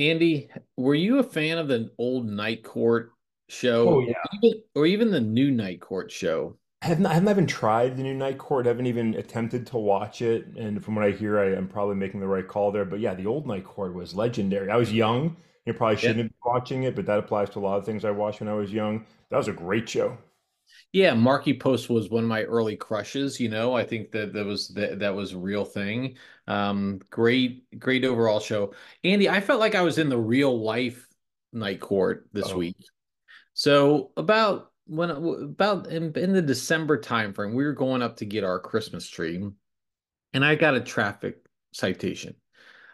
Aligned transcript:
Andy, 0.00 0.48
were 0.76 0.94
you 0.94 1.18
a 1.18 1.22
fan 1.22 1.58
of 1.58 1.68
the 1.68 1.90
old 1.98 2.26
Night 2.26 2.64
Court 2.64 3.12
show, 3.48 3.88
Oh 3.88 3.94
or 3.96 4.02
yeah. 4.02 4.14
even, 4.42 4.62
or 4.74 4.86
even 4.86 5.10
the 5.10 5.20
new 5.20 5.50
Night 5.50 5.80
Court 5.80 6.10
show? 6.10 6.56
I 6.82 6.86
have 6.86 7.00
not, 7.00 7.12
I 7.12 7.14
haven't 7.14 7.28
even 7.28 7.46
tried 7.46 7.96
the 7.96 8.02
new 8.02 8.14
Night 8.14 8.38
Court. 8.38 8.66
I 8.66 8.70
haven't 8.70 8.86
even 8.86 9.14
attempted 9.14 9.66
to 9.68 9.76
watch 9.76 10.22
it. 10.22 10.46
And 10.56 10.82
from 10.82 10.94
what 10.94 11.04
I 11.04 11.10
hear, 11.10 11.38
I 11.38 11.54
am 11.54 11.68
probably 11.68 11.96
making 11.96 12.20
the 12.20 12.26
right 12.26 12.48
call 12.48 12.72
there. 12.72 12.86
But 12.86 13.00
yeah, 13.00 13.14
the 13.14 13.26
old 13.26 13.46
Night 13.46 13.64
Court 13.64 13.92
was 13.94 14.14
legendary. 14.14 14.70
I 14.70 14.76
was 14.76 14.92
young. 14.92 15.36
You 15.66 15.74
probably 15.74 15.98
shouldn't 15.98 16.30
be 16.30 16.36
watching 16.44 16.84
it, 16.84 16.96
but 16.96 17.04
that 17.06 17.18
applies 17.18 17.50
to 17.50 17.58
a 17.58 17.60
lot 17.60 17.76
of 17.76 17.84
things 17.84 18.04
I 18.04 18.10
watched 18.10 18.40
when 18.40 18.48
I 18.48 18.54
was 18.54 18.72
young. 18.72 19.04
That 19.30 19.36
was 19.36 19.48
a 19.48 19.52
great 19.52 19.88
show. 19.88 20.16
Yeah. 20.92 21.14
Markie 21.14 21.58
Post 21.58 21.88
was 21.88 22.10
one 22.10 22.24
of 22.24 22.28
my 22.28 22.42
early 22.44 22.76
crushes. 22.76 23.38
You 23.38 23.48
know, 23.48 23.74
I 23.74 23.84
think 23.84 24.10
that 24.12 24.32
that 24.32 24.44
was 24.44 24.68
that 24.68 24.98
that 25.00 25.14
was 25.14 25.32
a 25.32 25.38
real 25.38 25.64
thing. 25.64 26.16
Um, 26.46 27.00
great, 27.10 27.78
great 27.78 28.04
overall 28.04 28.40
show. 28.40 28.74
Andy, 29.04 29.28
I 29.28 29.40
felt 29.40 29.60
like 29.60 29.74
I 29.74 29.82
was 29.82 29.98
in 29.98 30.08
the 30.08 30.18
real 30.18 30.60
life 30.60 31.06
Night 31.52 31.80
Court 31.80 32.28
this 32.32 32.52
Oh, 32.52 32.58
week. 32.58 32.76
So 33.54 34.12
about 34.16 34.72
when 34.86 35.10
about 35.10 35.86
in, 35.88 36.12
in 36.16 36.32
the 36.32 36.42
December 36.42 36.98
timeframe, 36.98 37.54
we 37.54 37.64
were 37.64 37.72
going 37.72 38.02
up 38.02 38.16
to 38.16 38.24
get 38.26 38.44
our 38.44 38.58
Christmas 38.58 39.08
tree, 39.08 39.48
and 40.32 40.44
I 40.44 40.54
got 40.54 40.74
a 40.74 40.80
traffic 40.80 41.38
citation. 41.72 42.34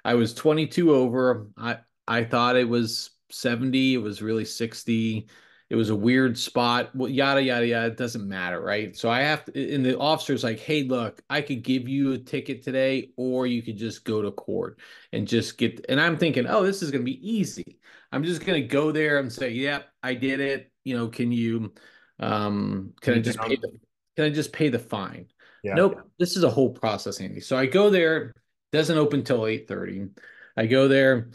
I 0.05 0.15
was 0.15 0.35
22 0.35 0.95
over. 0.95 1.49
I 1.57 1.79
I 2.07 2.25
thought 2.25 2.57
it 2.57 2.69
was 2.69 3.11
70. 3.31 3.95
It 3.95 3.99
was 3.99 4.23
really 4.23 4.45
60. 4.45 5.29
It 5.69 5.75
was 5.77 5.91
a 5.91 5.97
weird 5.97 6.39
spot. 6.39 6.95
Well, 6.95 7.11
yada 7.11 7.43
yada 7.43 7.67
yada. 7.67 7.87
It 7.89 7.97
doesn't 7.97 8.27
matter, 8.27 8.61
right? 8.61 8.97
So 8.97 9.11
I 9.11 9.23
have 9.23 9.45
to, 9.47 9.75
and 9.75 9.85
the 9.85 9.99
officer's 9.99 10.45
like, 10.45 10.61
"Hey, 10.61 10.85
look, 10.85 11.23
I 11.29 11.41
could 11.41 11.63
give 11.63 11.89
you 11.89 12.13
a 12.13 12.19
ticket 12.19 12.63
today, 12.63 13.11
or 13.17 13.47
you 13.47 13.63
could 13.63 13.77
just 13.77 14.05
go 14.05 14.23
to 14.23 14.31
court 14.31 14.79
and 15.13 15.27
just 15.27 15.59
get." 15.59 15.85
And 15.89 16.01
I'm 16.01 16.17
thinking, 16.17 16.47
"Oh, 16.47 16.65
this 16.65 16.83
is 16.83 16.91
gonna 16.91 17.05
be 17.05 17.29
easy. 17.29 17.79
I'm 18.13 18.23
just 18.23 18.45
gonna 18.45 18.63
go 18.63 18.93
there 18.93 19.19
and 19.19 19.33
say, 19.33 19.51
yep, 19.51 19.89
I 20.03 20.15
did 20.15 20.41
it. 20.41 20.71
You 20.85 20.97
know, 20.97 21.09
can 21.09 21.33
you, 21.33 21.75
um, 22.21 22.95
can 23.01 23.15
I 23.15 23.19
just 23.21 23.41
pay 23.41 23.57
the, 23.57 23.73
can 24.15 24.25
I 24.27 24.31
just 24.31 24.53
pay 24.53 24.69
the 24.69 24.79
fine?" 24.79 25.27
Yeah. 25.65 25.75
Nope. 25.75 26.01
This 26.19 26.37
is 26.37 26.45
a 26.45 26.51
whole 26.51 26.71
process, 26.71 27.21
Andy. 27.21 27.41
So 27.41 27.57
I 27.57 27.67
go 27.67 27.91
there 27.91 28.35
doesn't 28.73 28.99
open 28.99 29.25
till 29.25 29.47
8:30. 29.47 30.11
I 30.57 30.67
go 30.67 30.89
there, 30.89 31.31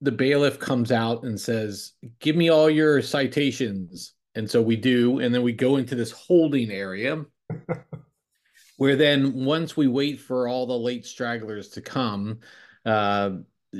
the 0.00 0.12
bailiff 0.12 0.58
comes 0.58 0.92
out 0.92 1.24
and 1.24 1.38
says, 1.38 1.92
"Give 2.20 2.36
me 2.36 2.48
all 2.48 2.70
your 2.70 3.02
citations." 3.02 4.14
And 4.34 4.48
so 4.48 4.62
we 4.62 4.76
do, 4.76 5.18
and 5.18 5.34
then 5.34 5.42
we 5.42 5.52
go 5.52 5.76
into 5.76 5.94
this 5.94 6.12
holding 6.12 6.70
area 6.70 7.24
where 8.76 8.96
then 8.96 9.44
once 9.44 9.76
we 9.76 9.88
wait 9.88 10.20
for 10.20 10.46
all 10.48 10.66
the 10.66 10.78
late 10.78 11.04
stragglers 11.04 11.68
to 11.70 11.80
come, 11.80 12.38
uh 12.84 13.30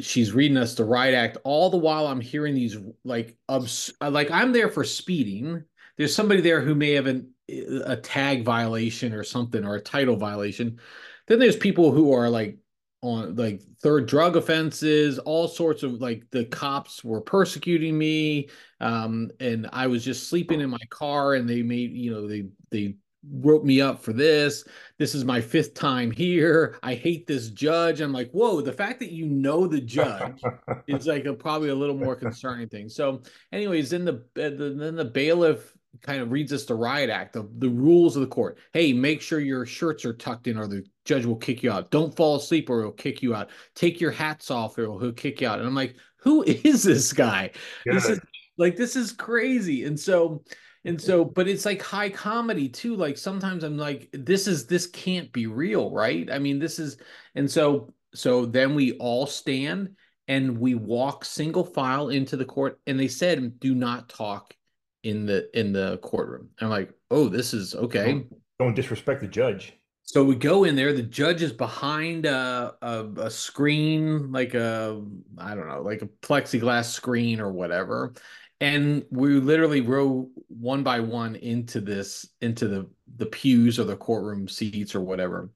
she's 0.01 0.33
reading 0.33 0.57
us 0.57 0.75
the 0.75 0.85
riot 0.85 1.15
act 1.15 1.37
all 1.45 1.71
the 1.71 1.77
while 1.77 2.07
I'm 2.07 2.21
hearing 2.21 2.55
these 2.55 2.77
like 3.05 3.37
obs- 3.49 3.93
like 4.01 4.31
I'm 4.31 4.53
there 4.53 4.69
for 4.69 4.85
speeding. 4.85 5.65
There's 5.97 6.15
somebody 6.15 6.41
there 6.41 6.61
who 6.61 6.75
may 6.75 6.93
have 6.93 7.07
an, 7.07 7.33
a 7.49 7.97
tag 7.97 8.45
violation 8.45 9.13
or 9.13 9.25
something 9.25 9.65
or 9.65 9.75
a 9.75 9.81
title 9.81 10.17
violation. 10.17 10.79
Then 11.27 11.39
there's 11.39 11.57
people 11.57 11.93
who 11.93 12.13
are 12.13 12.31
like 12.31 12.59
on 13.03 13.35
like 13.37 13.63
third 13.83 14.07
drug 14.07 14.37
offenses, 14.37 15.19
all 15.19 15.49
sorts 15.49 15.83
of 15.83 16.01
like 16.01 16.25
the 16.31 16.45
cops 16.47 17.03
were 17.03 17.21
persecuting 17.21 17.97
me. 17.97 18.49
Um, 18.81 19.31
and 19.41 19.69
I 19.73 19.87
was 19.87 20.05
just 20.05 20.29
sleeping 20.29 20.61
in 20.61 20.71
my 20.71 20.79
car 20.91 21.35
and 21.35 21.49
they 21.49 21.63
made, 21.63 21.93
you 21.93 22.11
know, 22.11 22.27
they 22.27 22.47
they 22.71 22.97
wrote 23.29 23.65
me 23.65 23.81
up 23.81 24.03
for 24.03 24.13
this. 24.13 24.65
This 24.99 25.15
is 25.15 25.25
my 25.25 25.41
fifth 25.41 25.75
time 25.75 26.11
here. 26.11 26.79
I 26.83 26.95
hate 26.95 27.27
this 27.27 27.49
judge. 27.51 28.01
I'm 28.01 28.13
like, 28.13 28.31
whoa, 28.31 28.61
the 28.61 28.73
fact 28.73 29.01
that 29.01 29.13
you 29.13 29.27
know 29.27 29.67
the 29.67 29.81
judge 29.81 30.41
is 30.87 31.07
like 31.07 31.27
a, 31.27 31.35
probably 31.35 31.69
a 31.69 31.75
little 31.75 31.97
more 31.97 32.17
concerning 32.17 32.69
thing. 32.69 32.89
So, 32.89 33.23
anyways, 33.53 33.91
then 33.91 34.05
the, 34.05 34.15
uh, 34.37 34.51
the 34.57 34.75
then 34.77 34.97
the 34.97 35.05
bailiff 35.05 35.75
kind 36.03 36.21
of 36.21 36.31
reads 36.31 36.53
us 36.53 36.65
the 36.65 36.75
riot 36.75 37.11
act, 37.11 37.33
the, 37.33 37.49
the 37.59 37.69
rules 37.69 38.17
of 38.17 38.23
the 38.23 38.29
court. 38.29 38.59
Hey, 38.73 38.93
make 38.93 39.21
sure 39.21 39.41
your 39.41 39.67
shirts 39.67 40.05
are 40.05 40.13
tucked 40.13 40.47
in, 40.47 40.57
or 40.57 40.67
the 40.67 40.85
judge 41.05 41.25
will 41.25 41.37
kick 41.37 41.63
you 41.63 41.71
out. 41.71 41.91
Don't 41.91 42.15
fall 42.15 42.37
asleep, 42.37 42.71
or 42.71 42.83
he'll 42.83 42.93
kick 42.93 43.23
you 43.23 43.35
out. 43.35 43.51
Take 43.75 44.01
your 44.01 44.11
hats 44.11 44.51
off, 44.51 44.79
or 44.79 45.01
he'll 45.01 45.13
kick 45.13 45.41
you 45.41 45.49
out. 45.49 45.59
And 45.59 45.69
I'm 45.69 45.75
like, 45.75 45.97
who 46.17 46.43
is 46.47 46.83
this 46.83 47.13
guy? 47.13 47.51
This 47.85 48.09
is 48.09 48.21
like 48.59 48.77
this 48.77 48.97
is 48.97 49.13
crazy. 49.13 49.85
And 49.85 49.99
so 49.99 50.43
and 50.85 51.01
so, 51.01 51.25
but 51.25 51.47
it's 51.47 51.67
like 51.67 51.83
high 51.83 52.09
comedy 52.09 52.69
too. 52.69 52.97
Like 52.97 53.19
sometimes 53.19 53.65
I'm 53.65 53.77
like, 53.77 54.09
this 54.13 54.47
is 54.47 54.67
this 54.67 54.87
can't 54.87 55.31
be 55.33 55.47
real, 55.47 55.91
right? 55.91 56.31
I 56.31 56.39
mean, 56.39 56.59
this 56.59 56.79
is, 56.79 56.97
and 57.35 57.51
so 57.51 57.93
so 58.15 58.47
then 58.47 58.75
we 58.75 58.93
all 58.93 59.27
stand 59.27 59.97
and 60.27 60.59
we 60.59 60.75
walk 60.75 61.25
single 61.25 61.65
file 61.65 62.09
into 62.09 62.37
the 62.37 62.45
court, 62.45 62.81
and 62.87 62.99
they 62.99 63.09
said, 63.09 63.59
do 63.61 63.75
not 63.75 64.09
talk 64.09 64.55
in 65.03 65.27
the 65.27 65.59
in 65.59 65.73
the 65.73 65.99
courtroom. 65.99 66.49
And 66.59 66.67
I'm 66.67 66.71
like, 66.71 66.93
oh, 67.11 67.29
this 67.29 67.55
is 67.55 67.73
Don't 67.73 67.85
okay. 67.85 68.25
don't 68.59 68.75
disrespect 68.75 69.21
the 69.21 69.29
judge. 69.29 69.75
So 70.03 70.25
we 70.25 70.35
go 70.35 70.65
in 70.65 70.75
there. 70.75 70.93
The 70.93 71.03
judge 71.03 71.41
is 71.41 71.53
behind 71.53 72.27
a, 72.27 72.75
a 72.83 73.07
a 73.17 73.31
screen, 73.31 74.33
like 74.33 74.55
a 74.55 75.03
I 75.39 75.55
don't 75.55 75.69
know, 75.69 75.83
like 75.83 76.03
a 76.03 76.07
plexiglass 76.07 76.87
screen 76.87 77.41
or 77.41 77.53
whatever. 77.53 78.15
And 78.61 79.05
we 79.11 79.41
literally 79.41 79.81
row 79.81 80.29
one 80.49 80.83
by 80.83 81.01
one 81.01 81.37
into 81.37 81.81
this 81.81 82.29
into 82.41 82.69
the 82.69 82.91
the 83.17 83.27
pews 83.27 83.79
or 83.79 83.85
the 83.85 83.97
courtroom 83.97 84.49
seats 84.49 84.95
or 84.95 85.01
whatever. 85.01 85.51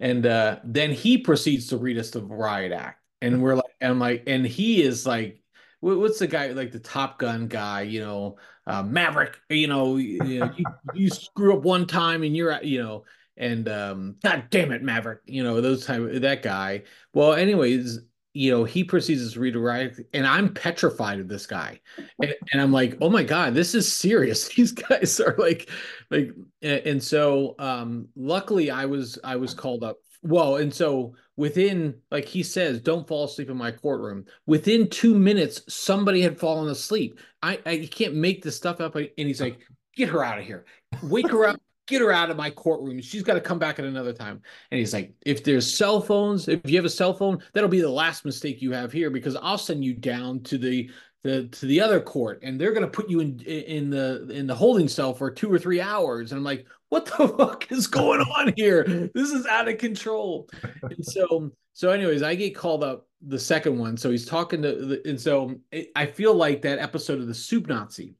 And 0.00 0.26
uh, 0.26 0.60
then 0.62 0.92
he 0.92 1.18
proceeds 1.18 1.68
to 1.68 1.76
read 1.76 1.98
us 1.98 2.10
the 2.10 2.22
riot 2.22 2.70
act, 2.72 3.02
and 3.20 3.42
we're 3.42 3.56
like, 3.56 3.74
and 3.80 3.92
I'm 3.92 3.98
like, 3.98 4.22
and 4.28 4.46
he 4.46 4.82
is 4.82 5.04
like, 5.06 5.40
what's 5.80 6.18
the 6.18 6.26
guy 6.26 6.48
like 6.48 6.72
the 6.72 6.80
Top 6.80 7.18
Gun 7.18 7.46
guy, 7.46 7.82
you 7.82 8.00
know, 8.00 8.36
uh, 8.66 8.82
Maverick, 8.82 9.38
you 9.48 9.66
know, 9.66 9.96
you 9.96 10.40
know, 10.40 10.52
you, 10.56 10.64
you 10.94 11.08
screw 11.10 11.56
up 11.56 11.62
one 11.62 11.86
time 11.86 12.22
and 12.22 12.36
you're, 12.36 12.60
you 12.62 12.82
know, 12.82 13.04
and 13.36 13.68
um, 13.68 14.16
God 14.22 14.44
damn 14.50 14.72
it, 14.72 14.82
Maverick, 14.82 15.20
you 15.26 15.42
know, 15.42 15.60
those 15.60 15.86
type 15.86 16.02
that 16.12 16.42
guy. 16.42 16.82
Well, 17.14 17.34
anyways, 17.34 18.00
you 18.34 18.50
know, 18.50 18.64
he 18.64 18.84
proceeds 18.84 19.32
to 19.32 19.40
read 19.40 19.56
a 19.56 19.58
riot, 19.58 19.98
and 20.12 20.26
I'm 20.26 20.52
petrified 20.52 21.18
of 21.18 21.28
this 21.28 21.46
guy, 21.46 21.80
and, 22.20 22.34
and 22.52 22.60
I'm 22.60 22.72
like, 22.72 22.98
oh 23.00 23.08
my 23.08 23.22
God, 23.22 23.54
this 23.54 23.74
is 23.74 23.90
serious. 23.90 24.48
These 24.54 24.72
guys 24.72 25.18
are 25.20 25.34
like, 25.38 25.70
like 26.10 26.32
and, 26.62 26.80
and 26.86 27.02
so 27.02 27.54
um 27.58 28.08
luckily 28.16 28.70
I 28.70 28.84
was 28.84 29.18
I 29.24 29.36
was 29.36 29.54
called 29.54 29.84
up. 29.84 29.96
Well, 30.22 30.56
and 30.56 30.72
so 30.72 31.14
within 31.36 31.94
like 32.10 32.24
he 32.24 32.42
says, 32.42 32.80
don't 32.80 33.06
fall 33.06 33.24
asleep 33.24 33.50
in 33.50 33.56
my 33.56 33.70
courtroom. 33.70 34.24
Within 34.46 34.88
two 34.88 35.14
minutes, 35.14 35.62
somebody 35.68 36.20
had 36.20 36.38
fallen 36.38 36.68
asleep. 36.68 37.20
I, 37.42 37.60
I 37.64 37.88
can't 37.90 38.14
make 38.14 38.42
this 38.42 38.56
stuff 38.56 38.80
up. 38.80 38.96
And 38.96 39.08
he's 39.16 39.40
like, 39.40 39.60
get 39.96 40.08
her 40.08 40.24
out 40.24 40.38
of 40.38 40.44
here. 40.44 40.64
Wake 41.02 41.30
her 41.30 41.46
up. 41.46 41.60
Get 41.86 42.02
her 42.02 42.12
out 42.12 42.30
of 42.30 42.36
my 42.36 42.50
courtroom. 42.50 43.00
She's 43.00 43.22
got 43.22 43.34
to 43.34 43.40
come 43.40 43.58
back 43.58 43.78
at 43.78 43.86
another 43.86 44.12
time. 44.12 44.42
And 44.70 44.78
he's 44.78 44.92
like, 44.92 45.14
if 45.24 45.42
there's 45.42 45.72
cell 45.72 46.02
phones, 46.02 46.46
if 46.46 46.60
you 46.66 46.76
have 46.76 46.84
a 46.84 46.90
cell 46.90 47.14
phone, 47.14 47.42
that'll 47.54 47.70
be 47.70 47.80
the 47.80 47.88
last 47.88 48.26
mistake 48.26 48.60
you 48.60 48.72
have 48.72 48.92
here 48.92 49.08
because 49.08 49.36
I'll 49.36 49.56
send 49.56 49.82
you 49.82 49.94
down 49.94 50.42
to 50.42 50.58
the 50.58 50.90
the 51.24 51.48
to 51.48 51.66
the 51.66 51.80
other 51.80 52.00
court 52.00 52.40
and 52.42 52.60
they're 52.60 52.72
going 52.72 52.84
to 52.84 52.90
put 52.90 53.10
you 53.10 53.20
in 53.20 53.40
in 53.40 53.90
the 53.90 54.28
in 54.30 54.46
the 54.46 54.54
holding 54.54 54.88
cell 54.88 55.12
for 55.12 55.30
two 55.30 55.52
or 55.52 55.58
three 55.58 55.80
hours. 55.80 56.32
And 56.32 56.38
i'm 56.38 56.44
like 56.44 56.66
what 56.90 57.06
the 57.06 57.28
fuck 57.38 57.70
is 57.70 57.86
going 57.86 58.20
on 58.20 58.52
here? 58.56 58.84
This 59.14 59.30
is 59.30 59.46
out 59.46 59.68
of 59.68 59.78
control. 59.78 60.48
And 60.82 61.04
so 61.04 61.50
so 61.74 61.90
anyways 61.90 62.22
i 62.22 62.34
get 62.34 62.54
called 62.54 62.84
up 62.84 63.08
the 63.26 63.38
second 63.38 63.78
one. 63.78 63.96
So 63.96 64.10
he's 64.10 64.26
talking 64.26 64.62
to 64.62 64.74
the, 64.74 65.08
and 65.08 65.20
so 65.20 65.56
it, 65.72 65.90
i 65.96 66.06
feel 66.06 66.34
like 66.34 66.62
that 66.62 66.78
episode 66.78 67.20
of 67.20 67.26
the 67.26 67.34
soup 67.34 67.66
nazi. 67.66 68.14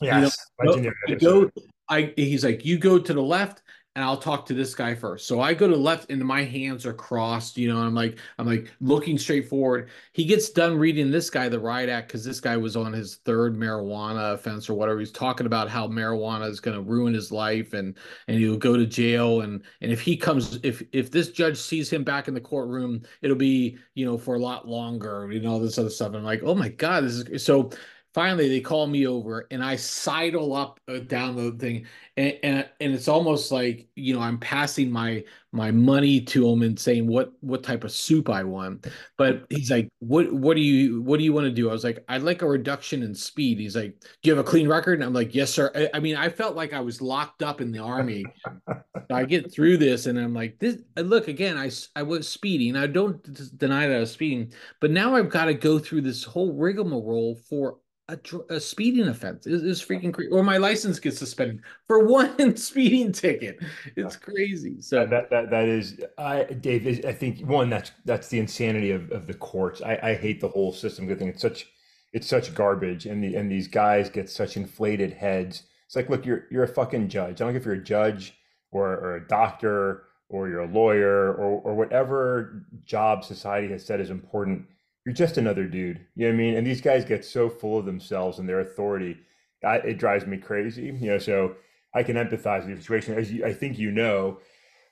You 0.00 0.10
know, 0.10 0.20
Yes, 0.20 0.36
I 0.60 1.14
go, 1.14 1.50
I 1.88 2.12
he's 2.14 2.44
like, 2.44 2.64
you 2.64 2.78
go 2.78 2.98
to 2.98 3.12
the 3.12 3.22
left 3.22 3.62
and 3.98 4.04
I'll 4.04 4.16
talk 4.16 4.46
to 4.46 4.54
this 4.54 4.76
guy 4.76 4.94
first. 4.94 5.26
So 5.26 5.40
I 5.40 5.54
go 5.54 5.66
to 5.66 5.74
left 5.74 6.10
and 6.10 6.24
my 6.24 6.44
hands 6.44 6.86
are 6.86 6.92
crossed, 6.92 7.56
you 7.58 7.72
know, 7.72 7.80
I'm 7.80 7.94
like, 7.94 8.18
I'm 8.38 8.46
like 8.46 8.70
looking 8.80 9.18
straight 9.18 9.48
forward. 9.48 9.88
He 10.12 10.24
gets 10.24 10.50
done 10.50 10.78
reading 10.78 11.10
this 11.10 11.30
guy 11.30 11.48
the 11.48 11.58
riot 11.58 11.88
act 11.88 12.06
because 12.06 12.24
this 12.24 12.38
guy 12.38 12.56
was 12.56 12.76
on 12.76 12.92
his 12.92 13.16
third 13.24 13.56
marijuana 13.56 14.34
offense 14.34 14.70
or 14.70 14.74
whatever. 14.74 15.00
He's 15.00 15.10
talking 15.10 15.46
about 15.46 15.68
how 15.68 15.88
marijuana 15.88 16.48
is 16.48 16.60
going 16.60 16.76
to 16.76 16.82
ruin 16.82 17.12
his 17.12 17.32
life 17.32 17.72
and 17.72 17.98
and 18.28 18.38
he'll 18.38 18.56
go 18.56 18.76
to 18.76 18.86
jail 18.86 19.40
and 19.40 19.64
and 19.80 19.90
if 19.90 20.00
he 20.00 20.16
comes 20.16 20.60
if 20.62 20.80
if 20.92 21.10
this 21.10 21.30
judge 21.30 21.56
sees 21.56 21.90
him 21.90 22.04
back 22.04 22.28
in 22.28 22.34
the 22.34 22.40
courtroom, 22.40 23.02
it'll 23.22 23.36
be, 23.36 23.78
you 23.94 24.06
know, 24.06 24.16
for 24.16 24.36
a 24.36 24.40
lot 24.40 24.68
longer, 24.68 25.28
you 25.32 25.40
know, 25.40 25.50
all 25.50 25.60
this 25.60 25.76
other 25.76 25.90
stuff. 25.90 26.14
I'm 26.14 26.22
like, 26.22 26.42
oh 26.44 26.54
my 26.54 26.68
God, 26.68 27.02
this 27.02 27.14
is 27.14 27.44
so 27.44 27.70
finally 28.14 28.48
they 28.48 28.60
call 28.60 28.86
me 28.86 29.06
over 29.06 29.46
and 29.50 29.62
I 29.62 29.76
sidle 29.76 30.54
up 30.54 30.80
uh, 30.88 30.98
down 31.00 31.36
the 31.36 31.52
thing 31.52 31.86
and, 32.16 32.38
and 32.42 32.68
and 32.80 32.94
it's 32.94 33.08
almost 33.08 33.52
like 33.52 33.88
you 33.94 34.14
know 34.14 34.20
I'm 34.20 34.38
passing 34.38 34.90
my 34.90 35.24
my 35.52 35.70
money 35.70 36.20
to 36.20 36.48
him 36.48 36.62
and 36.62 36.78
saying 36.78 37.06
what 37.06 37.32
what 37.40 37.62
type 37.62 37.84
of 37.84 37.92
soup 37.92 38.28
I 38.28 38.44
want. 38.44 38.86
But 39.16 39.44
he's 39.50 39.70
like 39.70 39.88
what 40.00 40.32
what 40.32 40.56
do 40.56 40.62
you 40.62 41.00
what 41.02 41.18
do 41.18 41.24
you 41.24 41.32
want 41.32 41.46
to 41.46 41.52
do? 41.52 41.68
I 41.70 41.72
was 41.72 41.84
like 41.84 42.04
I'd 42.08 42.22
like 42.22 42.42
a 42.42 42.48
reduction 42.48 43.02
in 43.02 43.14
speed. 43.14 43.58
He's 43.58 43.76
like 43.76 44.00
do 44.00 44.06
you 44.30 44.36
have 44.36 44.44
a 44.44 44.48
clean 44.48 44.68
record? 44.68 44.94
And 44.94 45.04
I'm 45.04 45.14
like 45.14 45.34
yes 45.34 45.52
sir. 45.52 45.70
I, 45.74 45.90
I 45.94 46.00
mean 46.00 46.16
I 46.16 46.28
felt 46.28 46.56
like 46.56 46.72
I 46.72 46.80
was 46.80 47.00
locked 47.00 47.42
up 47.42 47.60
in 47.60 47.70
the 47.70 47.78
army. 47.78 48.24
So 48.68 49.14
I 49.14 49.24
get 49.24 49.52
through 49.52 49.78
this 49.78 50.06
and 50.06 50.18
I'm 50.18 50.34
like 50.34 50.58
this 50.58 50.78
look 50.96 51.28
again 51.28 51.56
I 51.56 51.70
I 51.94 52.02
was 52.02 52.28
speeding. 52.28 52.76
I 52.76 52.86
don't 52.86 53.22
deny 53.56 53.86
that 53.86 53.96
I 53.96 54.00
was 54.00 54.12
speeding 54.12 54.52
but 54.80 54.90
now 54.90 55.14
I've 55.14 55.30
got 55.30 55.46
to 55.46 55.54
go 55.54 55.78
through 55.78 56.02
this 56.02 56.24
whole 56.24 56.52
rigmarole 56.52 57.36
for 57.48 57.78
a, 58.08 58.18
a 58.48 58.60
speeding 58.60 59.08
offense 59.08 59.46
is, 59.46 59.62
is 59.62 59.82
freaking 59.82 60.12
crazy. 60.12 60.30
Or 60.30 60.42
my 60.42 60.56
license 60.56 60.98
gets 60.98 61.18
suspended 61.18 61.60
for 61.86 62.04
one 62.06 62.56
speeding 62.56 63.12
ticket. 63.12 63.58
It's 63.96 64.16
crazy. 64.16 64.80
So 64.80 65.06
that 65.06 65.30
that 65.30 65.50
that 65.50 65.64
is, 65.66 66.00
I 66.16 66.44
Dave. 66.44 67.04
I 67.04 67.12
think 67.12 67.40
one 67.40 67.68
that's 67.70 67.92
that's 68.04 68.28
the 68.28 68.38
insanity 68.38 68.90
of, 68.90 69.10
of 69.10 69.26
the 69.26 69.34
courts. 69.34 69.82
I, 69.82 69.98
I 70.02 70.14
hate 70.14 70.40
the 70.40 70.48
whole 70.48 70.72
system. 70.72 71.10
I 71.10 71.14
think 71.14 71.34
it's 71.34 71.42
such 71.42 71.66
it's 72.12 72.26
such 72.26 72.54
garbage, 72.54 73.06
and 73.06 73.22
the 73.22 73.36
and 73.36 73.50
these 73.50 73.68
guys 73.68 74.08
get 74.08 74.30
such 74.30 74.56
inflated 74.56 75.12
heads. 75.12 75.64
It's 75.86 75.96
like, 75.96 76.08
look, 76.08 76.24
you're 76.24 76.44
you're 76.50 76.64
a 76.64 76.68
fucking 76.68 77.08
judge. 77.08 77.40
I 77.40 77.44
don't 77.44 77.52
care 77.52 77.60
if 77.60 77.66
you're 77.66 77.74
a 77.74 77.84
judge 77.84 78.34
or 78.70 78.92
or 78.96 79.16
a 79.16 79.28
doctor 79.28 80.04
or 80.30 80.48
you're 80.48 80.60
a 80.60 80.72
lawyer 80.72 81.34
or 81.34 81.60
or 81.60 81.74
whatever 81.74 82.64
job 82.84 83.24
society 83.24 83.68
has 83.68 83.84
said 83.84 84.00
is 84.00 84.10
important 84.10 84.66
you're 85.08 85.14
just 85.14 85.38
another 85.38 85.64
dude. 85.64 86.04
You 86.16 86.26
know 86.26 86.32
what 86.32 86.34
I 86.34 86.36
mean? 86.36 86.54
And 86.54 86.66
these 86.66 86.82
guys 86.82 87.02
get 87.02 87.24
so 87.24 87.48
full 87.48 87.78
of 87.78 87.86
themselves 87.86 88.38
and 88.38 88.46
their 88.46 88.60
authority, 88.60 89.16
I, 89.64 89.76
it 89.76 89.98
drives 89.98 90.26
me 90.26 90.36
crazy. 90.36 90.94
You 91.00 91.12
know, 91.12 91.18
so 91.18 91.54
I 91.94 92.02
can 92.02 92.16
empathize 92.16 92.66
with 92.66 92.76
the 92.76 92.82
situation. 92.82 93.14
As 93.14 93.32
you, 93.32 93.42
I 93.42 93.54
think 93.54 93.78
you 93.78 93.90
know, 93.90 94.40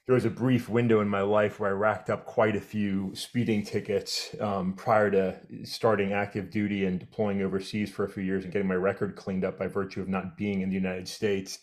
there 0.06 0.14
was 0.14 0.24
a 0.24 0.30
brief 0.30 0.70
window 0.70 1.02
in 1.02 1.08
my 1.10 1.20
life 1.20 1.60
where 1.60 1.68
I 1.68 1.74
racked 1.74 2.08
up 2.08 2.24
quite 2.24 2.56
a 2.56 2.62
few 2.62 3.14
speeding 3.14 3.62
tickets 3.62 4.34
um, 4.40 4.72
prior 4.72 5.10
to 5.10 5.38
starting 5.64 6.14
active 6.14 6.48
duty 6.50 6.86
and 6.86 6.98
deploying 6.98 7.42
overseas 7.42 7.90
for 7.90 8.06
a 8.06 8.08
few 8.08 8.22
years 8.22 8.44
and 8.44 8.52
getting 8.54 8.68
my 8.68 8.74
record 8.74 9.16
cleaned 9.16 9.44
up 9.44 9.58
by 9.58 9.66
virtue 9.66 10.00
of 10.00 10.08
not 10.08 10.38
being 10.38 10.62
in 10.62 10.70
the 10.70 10.76
United 10.76 11.08
States. 11.08 11.58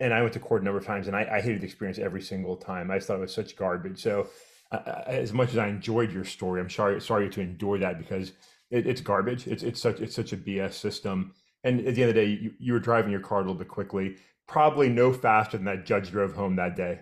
And 0.00 0.14
I 0.14 0.22
went 0.22 0.32
to 0.32 0.40
court 0.40 0.62
a 0.62 0.64
number 0.64 0.78
of 0.78 0.86
times, 0.86 1.08
and 1.08 1.14
I, 1.14 1.28
I 1.30 1.40
hated 1.42 1.60
the 1.60 1.66
experience 1.66 1.98
every 1.98 2.22
single 2.22 2.56
time. 2.56 2.90
I 2.90 2.96
just 2.96 3.08
thought 3.08 3.18
it 3.18 3.20
was 3.20 3.34
such 3.34 3.54
garbage. 3.54 4.00
So 4.00 4.28
as 4.72 5.32
much 5.32 5.50
as 5.50 5.58
I 5.58 5.68
enjoyed 5.68 6.12
your 6.12 6.24
story, 6.24 6.60
I'm 6.60 6.70
sorry 6.70 7.00
sorry 7.00 7.28
to 7.30 7.40
endure 7.40 7.78
that 7.78 7.98
because 7.98 8.32
it, 8.70 8.86
it's 8.86 9.00
garbage. 9.00 9.46
It's 9.46 9.62
it's 9.62 9.80
such 9.80 10.00
it's 10.00 10.14
such 10.14 10.32
a 10.32 10.36
BS 10.36 10.74
system. 10.74 11.32
And 11.64 11.80
at 11.86 11.94
the 11.94 12.02
end 12.02 12.10
of 12.10 12.14
the 12.14 12.20
day, 12.22 12.26
you, 12.26 12.54
you 12.58 12.72
were 12.72 12.78
driving 12.80 13.10
your 13.10 13.20
car 13.20 13.38
a 13.38 13.40
little 13.40 13.54
bit 13.54 13.68
quickly, 13.68 14.16
probably 14.46 14.88
no 14.88 15.12
faster 15.12 15.56
than 15.56 15.66
that 15.66 15.86
judge 15.86 16.10
drove 16.10 16.34
home 16.34 16.56
that 16.56 16.76
day. 16.76 17.00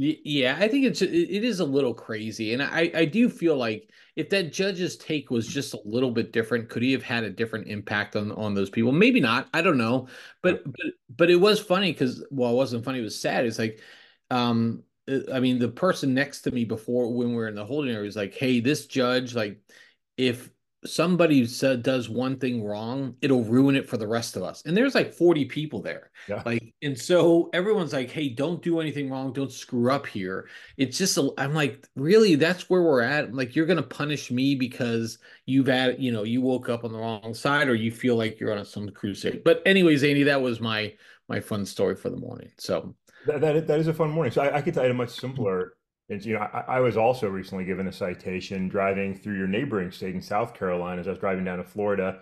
Yeah, 0.00 0.56
I 0.60 0.68
think 0.68 0.84
it's 0.86 1.02
it 1.02 1.10
is 1.44 1.58
a 1.58 1.64
little 1.64 1.92
crazy, 1.92 2.52
and 2.52 2.62
I 2.62 2.88
I 2.94 3.04
do 3.04 3.28
feel 3.28 3.56
like 3.56 3.90
if 4.14 4.30
that 4.30 4.52
judge's 4.52 4.96
take 4.96 5.28
was 5.28 5.44
just 5.48 5.74
a 5.74 5.80
little 5.84 6.12
bit 6.12 6.32
different, 6.32 6.68
could 6.68 6.84
he 6.84 6.92
have 6.92 7.02
had 7.02 7.24
a 7.24 7.30
different 7.30 7.66
impact 7.66 8.14
on 8.14 8.30
on 8.32 8.54
those 8.54 8.70
people? 8.70 8.92
Maybe 8.92 9.18
not. 9.18 9.48
I 9.52 9.60
don't 9.60 9.78
know, 9.78 10.06
but 10.40 10.62
but 10.64 10.86
but 11.08 11.30
it 11.30 11.36
was 11.36 11.58
funny 11.58 11.90
because 11.92 12.24
well, 12.30 12.52
it 12.52 12.56
wasn't 12.56 12.84
funny. 12.84 13.00
It 13.00 13.02
was 13.02 13.20
sad. 13.20 13.44
It's 13.44 13.58
like 13.58 13.80
um 14.30 14.84
Uh, 15.08 15.32
I 15.32 15.40
mean, 15.40 15.58
the 15.58 15.68
person 15.68 16.14
next 16.14 16.42
to 16.42 16.50
me 16.50 16.64
before 16.64 17.12
when 17.12 17.30
we 17.30 17.34
were 17.36 17.48
in 17.48 17.54
the 17.54 17.64
holding 17.64 17.92
area 17.92 18.04
was 18.04 18.16
like, 18.16 18.34
"Hey, 18.34 18.60
this 18.60 18.86
judge, 18.86 19.34
like, 19.34 19.60
if 20.16 20.50
somebody 20.84 21.44
said 21.46 21.82
does 21.82 22.08
one 22.08 22.38
thing 22.38 22.62
wrong, 22.62 23.16
it'll 23.20 23.42
ruin 23.42 23.74
it 23.74 23.88
for 23.88 23.96
the 23.96 24.06
rest 24.06 24.36
of 24.36 24.42
us." 24.42 24.62
And 24.64 24.76
there's 24.76 24.94
like 24.94 25.12
40 25.12 25.44
people 25.46 25.82
there, 25.82 26.10
yeah. 26.28 26.42
like, 26.46 26.74
and 26.82 26.96
so 26.98 27.50
everyone's 27.52 27.92
like, 27.92 28.10
"Hey, 28.10 28.28
don't 28.28 28.62
do 28.62 28.80
anything 28.80 29.10
wrong, 29.10 29.32
don't 29.32 29.52
screw 29.52 29.90
up 29.90 30.06
here." 30.06 30.48
It's 30.76 30.98
just, 30.98 31.18
i 31.18 31.44
am 31.44 31.54
like, 31.54 31.86
really, 31.96 32.34
that's 32.36 32.70
where 32.70 32.82
we're 32.82 33.02
at. 33.02 33.34
Like, 33.34 33.56
you're 33.56 33.66
gonna 33.66 33.82
punish 33.82 34.30
me 34.30 34.54
because 34.54 35.18
you've 35.46 35.66
had, 35.66 36.00
you 36.00 36.12
know, 36.12 36.22
you 36.24 36.40
woke 36.40 36.68
up 36.68 36.84
on 36.84 36.92
the 36.92 36.98
wrong 36.98 37.34
side, 37.34 37.68
or 37.68 37.74
you 37.74 37.90
feel 37.90 38.16
like 38.16 38.38
you're 38.40 38.56
on 38.56 38.64
some 38.64 38.88
crusade. 38.90 39.42
But 39.44 39.62
anyways, 39.66 40.04
Andy, 40.04 40.24
that 40.24 40.40
was 40.42 40.60
my 40.60 40.94
my 41.28 41.40
fun 41.40 41.66
story 41.66 41.94
for 41.96 42.10
the 42.10 42.16
morning. 42.16 42.50
So 42.58 42.94
that, 43.28 43.40
that, 43.40 43.66
that 43.66 43.80
is 43.80 43.86
a 43.86 43.94
fun 43.94 44.10
morning. 44.10 44.32
So 44.32 44.42
I, 44.42 44.56
I 44.56 44.62
could 44.62 44.74
tell 44.74 44.84
you 44.84 44.90
a 44.90 44.94
much 44.94 45.10
simpler. 45.10 45.74
It's, 46.08 46.24
you 46.24 46.34
know, 46.34 46.40
I, 46.40 46.64
I, 46.76 46.80
was 46.80 46.96
also 46.96 47.28
recently 47.28 47.64
given 47.64 47.86
a 47.86 47.92
citation 47.92 48.68
driving 48.68 49.14
through 49.14 49.36
your 49.36 49.46
neighboring 49.46 49.90
state 49.90 50.14
in 50.14 50.22
South 50.22 50.54
Carolina 50.54 51.00
as 51.00 51.06
I 51.06 51.10
was 51.10 51.18
driving 51.18 51.44
down 51.44 51.58
to 51.58 51.64
Florida. 51.64 52.20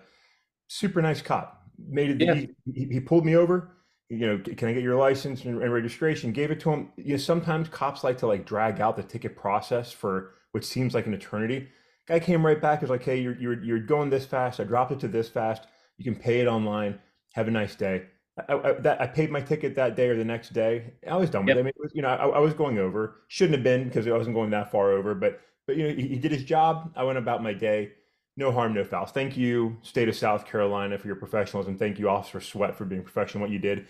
Super 0.67 1.01
nice 1.01 1.21
cop. 1.21 1.63
Made 1.79 2.21
it. 2.21 2.21
Yeah. 2.21 2.33
He, 2.73 2.85
he, 2.91 2.99
pulled 2.99 3.25
me 3.25 3.35
over. 3.35 3.71
You 4.09 4.27
know, 4.27 4.37
can 4.39 4.67
I 4.67 4.73
get 4.73 4.83
your 4.83 4.97
license 4.97 5.45
and, 5.45 5.61
and 5.61 5.71
registration? 5.71 6.33
Gave 6.33 6.51
it 6.51 6.59
to 6.61 6.71
him. 6.71 6.91
You 6.97 7.11
know, 7.11 7.17
sometimes 7.17 7.69
cops 7.69 8.03
like 8.03 8.17
to 8.19 8.27
like 8.27 8.45
drag 8.45 8.81
out 8.81 8.97
the 8.97 9.03
ticket 9.03 9.37
process 9.37 9.91
for 9.91 10.33
what 10.51 10.65
seems 10.65 10.93
like 10.93 11.07
an 11.07 11.13
eternity. 11.13 11.69
Guy 12.07 12.19
came 12.19 12.45
right 12.45 12.61
back. 12.61 12.81
Was 12.81 12.89
like, 12.89 13.03
hey, 13.03 13.21
you're 13.21 13.37
you're 13.37 13.63
you're 13.63 13.79
going 13.79 14.09
this 14.09 14.25
fast. 14.25 14.59
I 14.59 14.63
dropped 14.63 14.91
it 14.91 14.99
to 15.01 15.07
this 15.07 15.29
fast. 15.29 15.67
You 15.97 16.03
can 16.03 16.19
pay 16.19 16.39
it 16.39 16.47
online. 16.47 16.99
Have 17.33 17.47
a 17.47 17.51
nice 17.51 17.75
day 17.75 18.03
I, 18.47 18.53
I, 18.53 18.71
that, 18.73 19.01
I 19.01 19.07
paid 19.07 19.31
my 19.31 19.41
ticket 19.41 19.75
that 19.75 19.95
day 19.95 20.09
or 20.09 20.15
the 20.15 20.25
next 20.25 20.53
day. 20.53 20.93
I 21.09 21.15
was 21.15 21.29
done 21.29 21.45
with 21.45 21.49
yep. 21.49 21.57
it. 21.57 21.59
I 21.59 21.63
mean, 21.63 21.73
it 21.75 21.79
was, 21.79 21.91
you 21.93 22.01
know, 22.01 22.09
I, 22.09 22.27
I, 22.27 22.39
was 22.39 22.53
going 22.53 22.77
over. 22.77 23.21
Shouldn't 23.27 23.55
have 23.55 23.63
been 23.63 23.85
because 23.85 24.07
I 24.07 24.11
wasn't 24.11 24.35
going 24.35 24.51
that 24.51 24.71
far 24.71 24.91
over. 24.91 25.15
But 25.15 25.41
but 25.65 25.75
you 25.75 25.87
know, 25.87 25.93
he, 25.93 26.07
he, 26.07 26.19
did 26.19 26.31
his 26.31 26.43
job. 26.43 26.91
I 26.95 27.03
went 27.03 27.17
about 27.17 27.41
my 27.41 27.53
day. 27.53 27.93
No 28.35 28.51
harm, 28.51 28.73
no 28.73 28.83
fouls. 28.83 29.11
Thank 29.11 29.35
you, 29.35 29.77
state 29.81 30.07
of 30.07 30.15
South 30.15 30.45
Carolina, 30.45 30.97
for 30.99 31.07
your 31.07 31.15
professionalism. 31.15 31.77
Thank 31.77 31.97
you, 31.97 32.07
Officer 32.09 32.39
Sweat, 32.39 32.75
for 32.75 32.85
being 32.85 33.01
professional. 33.01 33.41
What 33.41 33.51
you 33.51 33.59
did. 33.59 33.87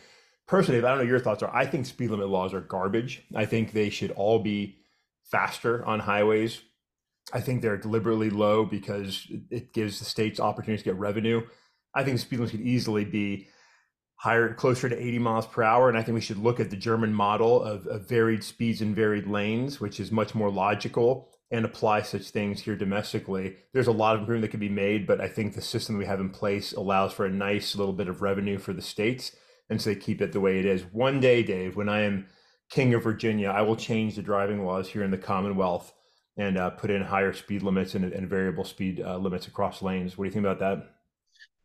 Personally, 0.47 0.79
I 0.79 0.89
don't 0.89 0.99
know 0.99 1.03
your 1.03 1.19
thoughts 1.19 1.43
are. 1.43 1.53
I 1.53 1.65
think 1.65 1.85
speed 1.85 2.09
limit 2.09 2.29
laws 2.29 2.53
are 2.53 2.61
garbage. 2.61 3.23
I 3.35 3.45
think 3.45 3.73
they 3.73 3.89
should 3.89 4.11
all 4.11 4.39
be 4.39 4.77
faster 5.23 5.85
on 5.85 5.99
highways. 5.99 6.61
I 7.33 7.41
think 7.41 7.61
they're 7.61 7.77
deliberately 7.77 8.29
low 8.29 8.63
because 8.63 9.27
it 9.51 9.73
gives 9.73 9.99
the 9.99 10.05
states 10.05 10.39
opportunities 10.39 10.83
to 10.83 10.91
get 10.91 10.99
revenue. 10.99 11.45
I 11.93 12.05
think 12.05 12.19
speed 12.19 12.39
limits 12.39 12.51
could 12.51 12.61
easily 12.61 13.03
be 13.03 13.49
higher, 14.17 14.53
closer 14.53 14.89
to 14.89 14.97
80 14.97 15.19
miles 15.19 15.47
per 15.47 15.63
hour. 15.63 15.89
And 15.89 15.97
I 15.97 16.03
think 16.03 16.15
we 16.15 16.21
should 16.21 16.37
look 16.37 16.59
at 16.59 16.69
the 16.69 16.75
German 16.75 17.13
model 17.13 17.61
of, 17.61 17.87
of 17.87 18.09
varied 18.09 18.43
speeds 18.43 18.81
and 18.81 18.95
varied 18.95 19.27
lanes, 19.27 19.79
which 19.79 19.99
is 19.99 20.11
much 20.11 20.35
more 20.35 20.51
logical 20.51 21.29
and 21.49 21.63
apply 21.63 22.01
such 22.01 22.29
things 22.29 22.61
here 22.61 22.75
domestically. 22.75 23.55
There's 23.73 23.87
a 23.87 23.91
lot 23.91 24.15
of 24.15 24.21
improvement 24.21 24.41
that 24.41 24.51
could 24.51 24.59
be 24.59 24.69
made, 24.69 25.07
but 25.07 25.21
I 25.21 25.29
think 25.29 25.53
the 25.53 25.61
system 25.61 25.97
we 25.97 26.05
have 26.05 26.19
in 26.19 26.29
place 26.29 26.73
allows 26.73 27.13
for 27.13 27.25
a 27.25 27.31
nice 27.31 27.75
little 27.75 27.93
bit 27.93 28.09
of 28.09 28.21
revenue 28.21 28.57
for 28.57 28.73
the 28.73 28.81
states. 28.81 29.33
And 29.69 29.81
so 29.81 29.91
they 29.91 29.99
keep 29.99 30.21
it 30.21 30.33
the 30.33 30.41
way 30.41 30.59
it 30.59 30.65
is. 30.65 30.83
One 30.91 31.19
day, 31.19 31.43
Dave, 31.43 31.75
when 31.75 31.87
I 31.87 32.01
am 32.01 32.27
king 32.69 32.93
of 32.93 33.03
Virginia, 33.03 33.49
I 33.49 33.61
will 33.61 33.75
change 33.75 34.15
the 34.15 34.21
driving 34.21 34.65
laws 34.65 34.89
here 34.89 35.03
in 35.03 35.11
the 35.11 35.17
Commonwealth 35.17 35.93
and 36.37 36.57
uh, 36.57 36.69
put 36.71 36.89
in 36.89 37.01
higher 37.01 37.33
speed 37.33 37.63
limits 37.63 37.95
and, 37.95 38.05
and 38.11 38.29
variable 38.29 38.63
speed 38.63 39.01
uh, 39.01 39.17
limits 39.17 39.47
across 39.47 39.81
lanes. 39.81 40.17
What 40.17 40.25
do 40.25 40.27
you 40.27 40.33
think 40.33 40.45
about 40.45 40.59
that? 40.59 40.96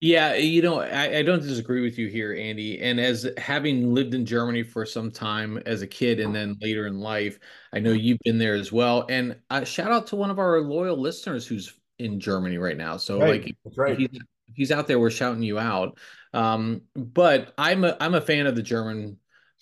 Yeah, 0.03 0.35
you 0.35 0.63
know, 0.63 0.81
I, 0.81 1.19
I, 1.19 1.23
don't 1.23 1.43
disagree 1.43 1.81
with 1.81 1.97
you 1.97 2.09
here, 2.09 2.35
Andy. 2.35 2.81
And 2.81 2.99
as 2.99 3.31
having 3.37 3.95
lived 3.95 4.15
in 4.15 4.27
Germany 4.27 4.65
for 4.65 4.85
some 4.85 5.13
time 5.13 5.59
as 5.59 5.81
a 5.81 5.87
kid 5.87 6.19
and 6.19 6.35
then 6.35 6.57
later 6.61 6.89
in 6.89 6.99
life, 6.99 7.39
I 7.73 7.79
know 7.79 7.93
you've 7.93 8.19
been 8.25 8.37
there 8.37 8.55
as 8.55 8.73
well. 8.73 9.07
And 9.09 9.37
uh, 9.49 9.63
shout 9.63 9.93
out 9.93 10.09
to 10.09 10.17
one 10.17 10.29
of 10.29 10.41
our 10.41 10.61
loyal 10.61 10.97
listeners 10.97 11.47
who's 11.47 11.73
in 12.01 12.19
Germany 12.19 12.59
right 12.59 12.77
now. 12.77 12.97
So 12.97 13.21
right. 13.21 13.45
like, 13.45 13.57
right. 13.77 13.97
He's, 13.97 14.09
he's 14.53 14.73
out 14.73 14.89
there, 14.89 14.99
we're 14.99 15.09
shouting 15.09 15.45
you 15.45 15.61
out. 15.61 15.97
Um, 16.35 16.83
but 16.97 17.55
I'm 17.57 17.85
a 17.85 17.97
I'm 18.01 18.15
a 18.15 18.21
fan 18.21 18.49
of 18.49 18.57
the 18.57 18.63
German 18.63 19.19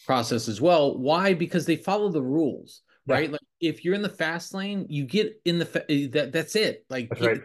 process 0.07 0.49
as 0.49 0.59
well. 0.59 0.97
Why? 0.97 1.35
Because 1.35 1.67
they 1.67 1.77
follow 1.77 2.09
the 2.09 2.23
rules, 2.23 2.81
right? 3.07 3.31
Like 3.31 3.43
if 3.61 3.85
you're 3.85 3.95
in 3.95 4.01
the 4.01 4.09
fast 4.09 4.55
lane, 4.55 4.87
you 4.89 5.05
get 5.05 5.39
in 5.45 5.59
the 5.59 5.67
fa- 5.67 5.85
that 6.13 6.31
that's 6.33 6.57
it. 6.57 6.87
Like 6.89 7.11
that's 7.11 7.21
right 7.21 7.41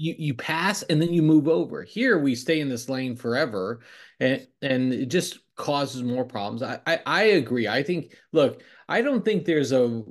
you 0.00 0.14
you 0.18 0.34
pass 0.34 0.82
and 0.84 1.00
then 1.00 1.12
you 1.12 1.20
move 1.22 1.46
over. 1.46 1.82
Here 1.82 2.18
we 2.18 2.34
stay 2.34 2.60
in 2.60 2.70
this 2.70 2.88
lane 2.88 3.16
forever, 3.16 3.80
and 4.18 4.46
and 4.62 4.92
it 4.94 5.06
just 5.06 5.40
causes 5.56 6.02
more 6.02 6.24
problems. 6.24 6.62
I, 6.62 6.80
I, 6.86 7.00
I 7.04 7.22
agree. 7.24 7.68
I 7.68 7.82
think 7.82 8.16
look, 8.32 8.62
I 8.88 9.02
don't 9.02 9.24
think 9.24 9.44
there's 9.44 9.72
a 9.72 10.02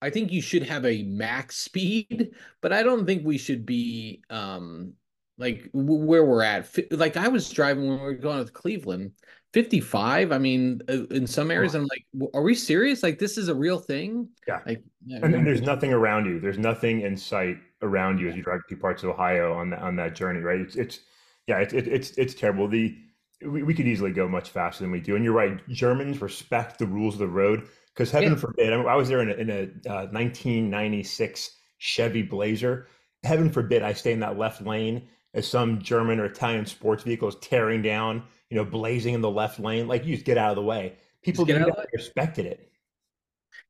I 0.00 0.10
think 0.10 0.30
you 0.30 0.40
should 0.40 0.62
have 0.62 0.86
a 0.86 1.02
max 1.02 1.56
speed, 1.56 2.34
but 2.60 2.72
I 2.72 2.84
don't 2.84 3.04
think 3.04 3.26
we 3.26 3.36
should 3.36 3.66
be 3.66 4.22
um 4.30 4.92
like 5.38 5.68
where 5.72 6.24
we're 6.24 6.42
at. 6.44 6.68
Like 6.92 7.16
I 7.16 7.26
was 7.26 7.50
driving 7.50 7.88
when 7.88 7.98
we 7.98 8.04
were 8.04 8.14
going 8.14 8.46
to 8.46 8.52
Cleveland, 8.52 9.12
55. 9.52 10.32
I 10.32 10.38
mean, 10.38 10.80
uh, 10.88 11.06
in 11.08 11.26
some 11.26 11.50
areas, 11.50 11.74
I'm 11.74 11.86
like, 11.86 12.04
are 12.34 12.42
we 12.42 12.54
serious? 12.54 13.02
Like 13.02 13.18
this 13.18 13.36
is 13.36 13.48
a 13.48 13.54
real 13.54 13.78
thing? 13.78 14.28
Yeah. 14.48 14.60
Like, 14.66 14.82
and, 15.10 15.34
and 15.34 15.46
there's 15.46 15.62
nothing 15.62 15.92
around 15.92 16.26
you. 16.26 16.40
There's 16.40 16.58
nothing 16.58 17.02
in 17.02 17.16
sight 17.16 17.58
around 17.82 18.18
you 18.18 18.28
as 18.28 18.36
you 18.36 18.42
drive 18.42 18.60
through 18.68 18.78
parts 18.78 19.02
of 19.02 19.10
Ohio 19.10 19.52
on 19.52 19.70
that 19.70 19.80
on 19.80 19.96
that 19.96 20.14
journey, 20.14 20.40
right? 20.40 20.60
It's 20.60 20.76
it's 20.76 21.00
yeah, 21.46 21.58
it's 21.58 21.74
it, 21.74 21.86
it's 21.86 22.10
it's 22.12 22.34
terrible. 22.34 22.68
The 22.68 22.96
we, 23.44 23.62
we 23.62 23.74
could 23.74 23.86
easily 23.86 24.12
go 24.12 24.28
much 24.28 24.50
faster 24.50 24.84
than 24.84 24.92
we 24.92 25.00
do, 25.00 25.16
and 25.16 25.24
you're 25.24 25.34
right. 25.34 25.60
Germans 25.68 26.22
respect 26.22 26.78
the 26.78 26.86
rules 26.86 27.14
of 27.14 27.20
the 27.20 27.26
road 27.26 27.68
because 27.94 28.10
heaven 28.10 28.32
yeah. 28.32 28.38
forbid. 28.38 28.72
I, 28.72 28.76
mean, 28.76 28.86
I, 28.86 28.96
was 28.96 29.08
there 29.08 29.20
in 29.20 29.30
a, 29.30 29.34
in 29.34 29.50
a 29.50 29.90
uh, 29.90 30.06
1996 30.12 31.50
Chevy 31.78 32.22
Blazer. 32.22 32.86
Heaven 33.24 33.50
forbid 33.50 33.82
I 33.82 33.92
stay 33.92 34.12
in 34.12 34.20
that 34.20 34.38
left 34.38 34.62
lane 34.62 35.08
as 35.34 35.46
some 35.46 35.80
German 35.80 36.20
or 36.20 36.26
Italian 36.26 36.66
sports 36.66 37.02
vehicle 37.02 37.28
is 37.28 37.36
tearing 37.36 37.82
down, 37.82 38.22
you 38.52 38.58
know, 38.58 38.66
blazing 38.66 39.14
in 39.14 39.22
the 39.22 39.30
left 39.30 39.58
lane. 39.58 39.88
Like 39.88 40.04
you 40.04 40.14
just 40.14 40.26
get 40.26 40.36
out 40.36 40.50
of 40.50 40.56
the 40.56 40.62
way. 40.62 40.92
People 41.22 41.46
get 41.46 41.66
respected 41.94 42.44
it. 42.44 42.70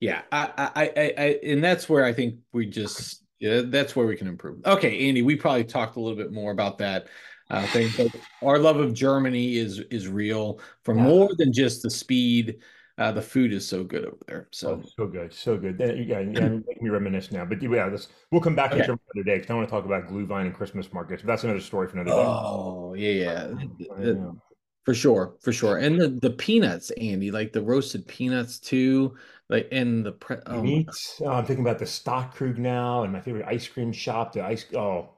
Yeah, 0.00 0.22
I, 0.32 0.50
I, 0.58 0.82
I, 0.82 1.14
I, 1.16 1.38
and 1.44 1.62
that's 1.62 1.88
where 1.88 2.04
I 2.04 2.12
think 2.12 2.40
we 2.52 2.66
just, 2.66 3.22
yeah, 3.38 3.60
that's 3.64 3.94
where 3.94 4.06
we 4.06 4.16
can 4.16 4.26
improve. 4.26 4.66
Okay, 4.66 5.06
Andy, 5.08 5.22
we 5.22 5.36
probably 5.36 5.62
talked 5.62 5.94
a 5.94 6.00
little 6.00 6.16
bit 6.16 6.32
more 6.32 6.50
about 6.50 6.78
that 6.78 7.06
uh, 7.48 7.64
thing, 7.68 7.90
but 7.96 8.08
our 8.42 8.58
love 8.58 8.78
of 8.78 8.92
Germany 8.92 9.56
is 9.56 9.78
is 9.92 10.08
real 10.08 10.58
for 10.82 10.96
yeah. 10.96 11.04
more 11.04 11.30
than 11.38 11.52
just 11.52 11.84
the 11.84 11.90
speed 11.90 12.58
uh, 12.98 13.12
the 13.12 13.22
food 13.22 13.52
is 13.52 13.66
so 13.66 13.84
good 13.84 14.04
over 14.04 14.18
there. 14.26 14.48
So 14.50 14.82
oh, 14.82 14.88
so 14.96 15.06
good, 15.06 15.32
so 15.32 15.56
good. 15.56 15.76
Yeah, 15.78 16.20
yeah, 16.20 16.48
make 16.48 16.82
me 16.82 16.90
reminisce 16.90 17.30
now. 17.30 17.44
But 17.44 17.62
yeah, 17.62 17.88
this 17.88 18.08
we'll 18.32 18.40
come 18.40 18.56
back 18.56 18.72
okay. 18.72 18.80
to 18.80 18.86
Germany 18.86 19.02
another 19.14 19.24
day 19.24 19.34
because 19.36 19.50
I 19.50 19.54
want 19.54 19.68
to 19.68 19.70
talk 19.70 19.84
about 19.84 20.08
Glühwein 20.08 20.46
and 20.46 20.54
Christmas 20.54 20.92
markets. 20.92 21.22
But 21.22 21.28
that's 21.28 21.44
another 21.44 21.60
story 21.60 21.86
for 21.86 21.98
another 21.98 22.10
day. 22.10 22.26
Oh 22.26 22.94
yeah, 22.94 23.52
yeah. 23.98 24.24
for 24.84 24.94
sure, 24.94 25.36
for 25.40 25.52
sure. 25.52 25.78
And 25.78 26.00
the 26.00 26.08
the 26.08 26.30
peanuts, 26.30 26.90
Andy, 26.92 27.30
like 27.30 27.52
the 27.52 27.62
roasted 27.62 28.06
peanuts 28.06 28.58
too. 28.58 29.16
Like 29.48 29.68
and 29.70 30.04
the 30.04 30.12
pre- 30.12 30.36
oh, 30.46 30.62
meats. 30.62 31.20
Oh, 31.24 31.28
I'm 31.28 31.44
thinking 31.44 31.64
about 31.64 31.78
the 31.78 31.86
stock 31.86 32.34
Stockkrug 32.36 32.58
now, 32.58 33.02
and 33.02 33.12
my 33.12 33.20
favorite 33.20 33.46
ice 33.46 33.66
cream 33.68 33.92
shop. 33.92 34.32
The 34.32 34.44
ice. 34.44 34.64
Oh, 34.74 35.10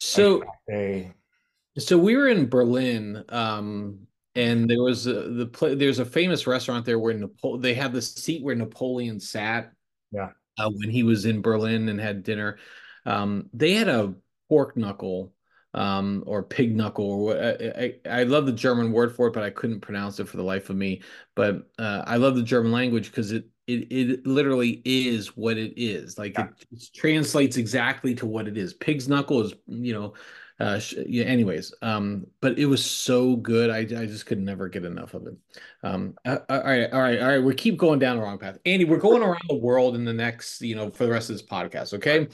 so. 0.00 0.42
So 1.76 1.96
we 1.96 2.16
were 2.16 2.26
in 2.26 2.48
Berlin 2.48 3.24
um, 3.28 4.08
and 4.38 4.70
there 4.70 4.82
was 4.82 5.06
a, 5.06 5.12
the 5.12 5.74
there's 5.76 5.98
a 5.98 6.04
famous 6.04 6.46
restaurant 6.46 6.86
there 6.86 6.98
where 6.98 7.14
Napo- 7.14 7.56
they 7.56 7.74
have 7.74 7.92
the 7.92 8.00
seat 8.00 8.42
where 8.42 8.54
Napoleon 8.54 9.18
sat. 9.18 9.72
Yeah. 10.12 10.30
Uh, 10.56 10.70
when 10.70 10.90
he 10.90 11.02
was 11.02 11.24
in 11.24 11.42
Berlin 11.42 11.88
and 11.88 12.00
had 12.00 12.22
dinner, 12.22 12.58
um, 13.04 13.48
they 13.52 13.74
had 13.74 13.88
a 13.88 14.14
pork 14.48 14.76
knuckle 14.76 15.32
um, 15.74 16.24
or 16.26 16.42
pig 16.42 16.74
knuckle 16.74 17.10
or 17.10 17.18
what. 17.18 17.38
I, 17.38 17.94
I, 18.10 18.20
I, 18.20 18.22
love 18.24 18.46
the 18.46 18.52
German 18.52 18.92
word 18.92 19.14
for 19.14 19.26
it, 19.26 19.32
but 19.32 19.42
I 19.42 19.50
couldn't 19.50 19.80
pronounce 19.80 20.18
it 20.18 20.28
for 20.28 20.36
the 20.36 20.42
life 20.42 20.70
of 20.70 20.76
me. 20.76 21.02
But 21.34 21.68
uh, 21.78 22.02
I 22.06 22.16
love 22.16 22.36
the 22.36 22.42
German 22.42 22.72
language 22.72 23.10
because 23.10 23.32
it, 23.32 23.46
it 23.66 23.92
it 23.92 24.26
literally 24.26 24.80
is 24.84 25.36
what 25.36 25.58
it 25.58 25.74
is. 25.76 26.18
Like 26.18 26.38
yeah. 26.38 26.46
it, 26.46 26.66
it 26.72 26.88
translates 26.94 27.56
exactly 27.56 28.14
to 28.16 28.26
what 28.26 28.48
it 28.48 28.56
is. 28.56 28.74
Pig's 28.74 29.08
knuckle 29.08 29.42
is 29.42 29.54
you 29.66 29.92
know 29.92 30.14
uh 30.60 30.80
yeah 31.06 31.24
anyways 31.24 31.72
um 31.82 32.26
but 32.40 32.58
it 32.58 32.66
was 32.66 32.84
so 32.84 33.36
good 33.36 33.70
i 33.70 33.78
i 33.78 34.06
just 34.06 34.26
could 34.26 34.40
never 34.40 34.68
get 34.68 34.84
enough 34.84 35.14
of 35.14 35.24
it 35.26 35.36
um 35.84 36.14
all 36.26 36.40
right 36.48 36.92
all 36.92 37.00
right 37.00 37.20
all 37.20 37.28
right 37.28 37.38
we 37.38 37.54
keep 37.54 37.76
going 37.76 37.98
down 37.98 38.16
the 38.16 38.22
wrong 38.22 38.38
path 38.38 38.58
andy 38.66 38.84
we're 38.84 38.96
going 38.96 39.22
around 39.22 39.40
the 39.48 39.54
world 39.54 39.94
in 39.94 40.04
the 40.04 40.12
next 40.12 40.60
you 40.60 40.74
know 40.74 40.90
for 40.90 41.04
the 41.04 41.12
rest 41.12 41.30
of 41.30 41.36
this 41.36 41.46
podcast 41.46 41.94
okay 41.94 42.26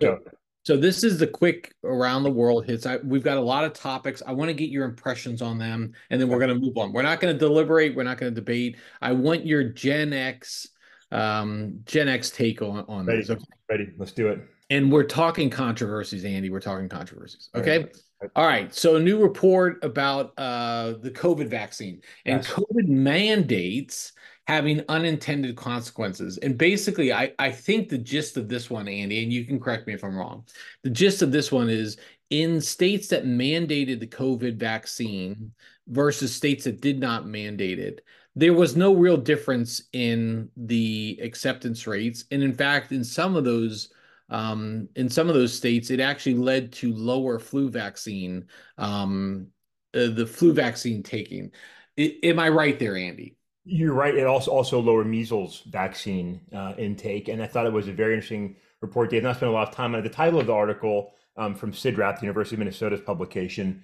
so, 0.00 0.18
so 0.64 0.76
this 0.76 1.02
is 1.02 1.18
the 1.18 1.26
quick 1.26 1.74
around 1.84 2.22
the 2.22 2.30
world 2.30 2.64
hits 2.66 2.86
I, 2.86 2.98
we've 2.98 3.22
got 3.22 3.36
a 3.36 3.42
lot 3.42 3.64
of 3.64 3.72
topics 3.72 4.22
i 4.26 4.32
want 4.32 4.48
to 4.48 4.54
get 4.54 4.70
your 4.70 4.84
impressions 4.84 5.42
on 5.42 5.58
them 5.58 5.92
and 6.10 6.20
then 6.20 6.28
we're 6.28 6.38
going 6.38 6.54
to 6.54 6.58
move 6.58 6.76
on 6.76 6.92
we're 6.92 7.02
not 7.02 7.20
going 7.20 7.34
to 7.34 7.38
deliberate 7.38 7.94
we're 7.94 8.02
not 8.04 8.18
going 8.18 8.32
to 8.32 8.40
debate 8.40 8.76
i 9.00 9.12
want 9.12 9.46
your 9.46 9.64
gen 9.64 10.12
x 10.12 10.68
um 11.10 11.80
gen 11.84 12.08
x 12.08 12.30
take 12.30 12.62
on 12.62 12.84
on 12.88 13.06
ready, 13.06 13.20
this 13.20 13.30
okay? 13.30 13.44
ready 13.68 13.88
let's 13.98 14.12
do 14.12 14.28
it 14.28 14.40
and 14.72 14.90
we're 14.90 15.04
talking 15.04 15.50
controversies, 15.50 16.24
Andy. 16.24 16.48
We're 16.48 16.60
talking 16.60 16.88
controversies. 16.88 17.50
Okay. 17.54 17.88
All 18.34 18.46
right. 18.46 18.74
So 18.74 18.96
a 18.96 19.00
new 19.00 19.20
report 19.20 19.84
about 19.84 20.32
uh, 20.38 20.94
the 21.02 21.10
COVID 21.10 21.48
vaccine 21.48 22.00
and 22.24 22.42
yes. 22.42 22.50
COVID 22.50 22.88
mandates 22.88 24.12
having 24.46 24.82
unintended 24.88 25.56
consequences. 25.56 26.38
And 26.38 26.58
basically, 26.58 27.12
I, 27.12 27.32
I 27.38 27.50
think 27.50 27.88
the 27.88 27.98
gist 27.98 28.36
of 28.36 28.48
this 28.48 28.68
one, 28.68 28.88
Andy, 28.88 29.22
and 29.22 29.32
you 29.32 29.44
can 29.44 29.60
correct 29.60 29.86
me 29.86 29.94
if 29.94 30.02
I'm 30.02 30.16
wrong. 30.16 30.44
The 30.82 30.90
gist 30.90 31.22
of 31.22 31.30
this 31.30 31.52
one 31.52 31.70
is 31.70 31.96
in 32.30 32.60
states 32.60 33.08
that 33.08 33.24
mandated 33.24 34.00
the 34.00 34.06
COVID 34.06 34.56
vaccine 34.56 35.52
versus 35.88 36.34
states 36.34 36.64
that 36.64 36.80
did 36.80 36.98
not 36.98 37.26
mandate 37.26 37.78
it, 37.78 38.04
there 38.34 38.54
was 38.54 38.76
no 38.76 38.94
real 38.94 39.16
difference 39.16 39.82
in 39.92 40.48
the 40.56 41.20
acceptance 41.22 41.86
rates. 41.86 42.24
And 42.30 42.42
in 42.42 42.54
fact, 42.54 42.92
in 42.92 43.04
some 43.04 43.36
of 43.36 43.44
those 43.44 43.90
um, 44.30 44.88
in 44.96 45.10
some 45.10 45.28
of 45.28 45.34
those 45.34 45.54
states, 45.54 45.90
it 45.90 46.00
actually 46.00 46.36
led 46.36 46.72
to 46.72 46.94
lower 46.94 47.38
flu 47.38 47.68
vaccine, 47.68 48.46
um, 48.78 49.48
uh, 49.94 50.08
the 50.08 50.26
flu 50.26 50.54
vaccine 50.54 51.02
taking. 51.02 51.52
I, 51.98 52.16
am 52.22 52.38
I 52.38 52.48
right 52.48 52.78
there, 52.78 52.96
Andy? 52.96 53.36
You're 53.64 53.94
right. 53.94 54.14
It 54.14 54.26
also 54.26 54.50
also 54.50 54.80
lower 54.80 55.04
measles 55.04 55.62
vaccine 55.66 56.40
uh, 56.54 56.74
intake, 56.78 57.28
and 57.28 57.42
I 57.42 57.46
thought 57.46 57.66
it 57.66 57.72
was 57.72 57.88
a 57.88 57.92
very 57.92 58.14
interesting 58.14 58.56
report. 58.80 59.10
Dave, 59.10 59.22
not 59.22 59.36
spent 59.36 59.50
a 59.50 59.54
lot 59.54 59.68
of 59.68 59.74
time 59.74 59.94
on 59.94 60.00
it. 60.00 60.02
The 60.02 60.08
title 60.08 60.40
of 60.40 60.46
the 60.46 60.52
article 60.52 61.12
um, 61.36 61.54
from 61.54 61.72
CIDRAP, 61.72 62.16
the 62.18 62.26
University 62.26 62.56
of 62.56 62.58
Minnesota's 62.58 63.00
publication, 63.00 63.82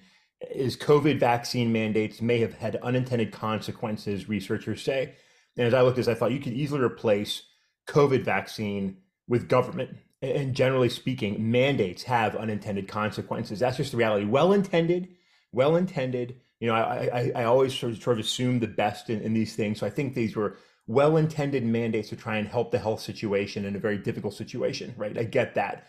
is 0.51 0.77
COVID 0.77 1.21
vaccine 1.21 1.73
mandates 1.73 2.21
may 2.21 2.41
have 2.41 2.55
had 2.55 2.77
unintended 2.77 3.33
consequences. 3.33 4.29
Researchers 4.29 4.83
say, 4.83 5.15
and 5.57 5.67
as 5.67 5.75
I 5.75 5.83
looked 5.83 5.99
at 5.99 6.07
this, 6.07 6.09
I 6.09 6.15
thought 6.19 6.33
you 6.33 6.41
could 6.41 6.55
easily 6.55 6.81
replace 6.81 7.43
COVID 7.89 8.25
vaccine 8.25 8.99
with 9.29 9.49
government 9.49 9.97
and 10.21 10.55
generally 10.55 10.89
speaking, 10.89 11.51
mandates 11.51 12.03
have 12.05 12.35
unintended 12.35 12.89
consequences. 12.89 13.61
That's 13.61 13.77
just 13.77 13.93
the 13.93 13.99
reality. 13.99 14.25
Well 14.25 14.53
intended, 14.53 15.09
well 15.53 15.77
intended. 15.77 16.41
You 16.61 16.69
know, 16.69 16.75
I, 16.75 17.09
I, 17.13 17.33
I 17.37 17.45
always 17.45 17.73
sort 17.73 17.93
of, 17.93 18.03
sort 18.03 18.19
of 18.19 18.25
assume 18.25 18.59
the 18.59 18.67
best 18.67 19.11
in, 19.11 19.21
in 19.21 19.33
these 19.33 19.55
things. 19.55 19.79
So 19.79 19.87
I 19.87 19.91
think 19.91 20.15
these 20.15 20.35
were 20.35 20.57
well 20.87 21.17
intended 21.19 21.65
mandates 21.65 22.09
to 22.09 22.17
try 22.17 22.39
and 22.39 22.49
help 22.49 22.71
the 22.71 22.79
health 22.79 23.01
situation 23.01 23.65
in 23.65 23.77
a 23.77 23.79
very 23.79 23.99
difficult 23.99 24.35
situation, 24.35 24.95
right? 24.97 25.17
I 25.17 25.25
get 25.25 25.55
that. 25.55 25.87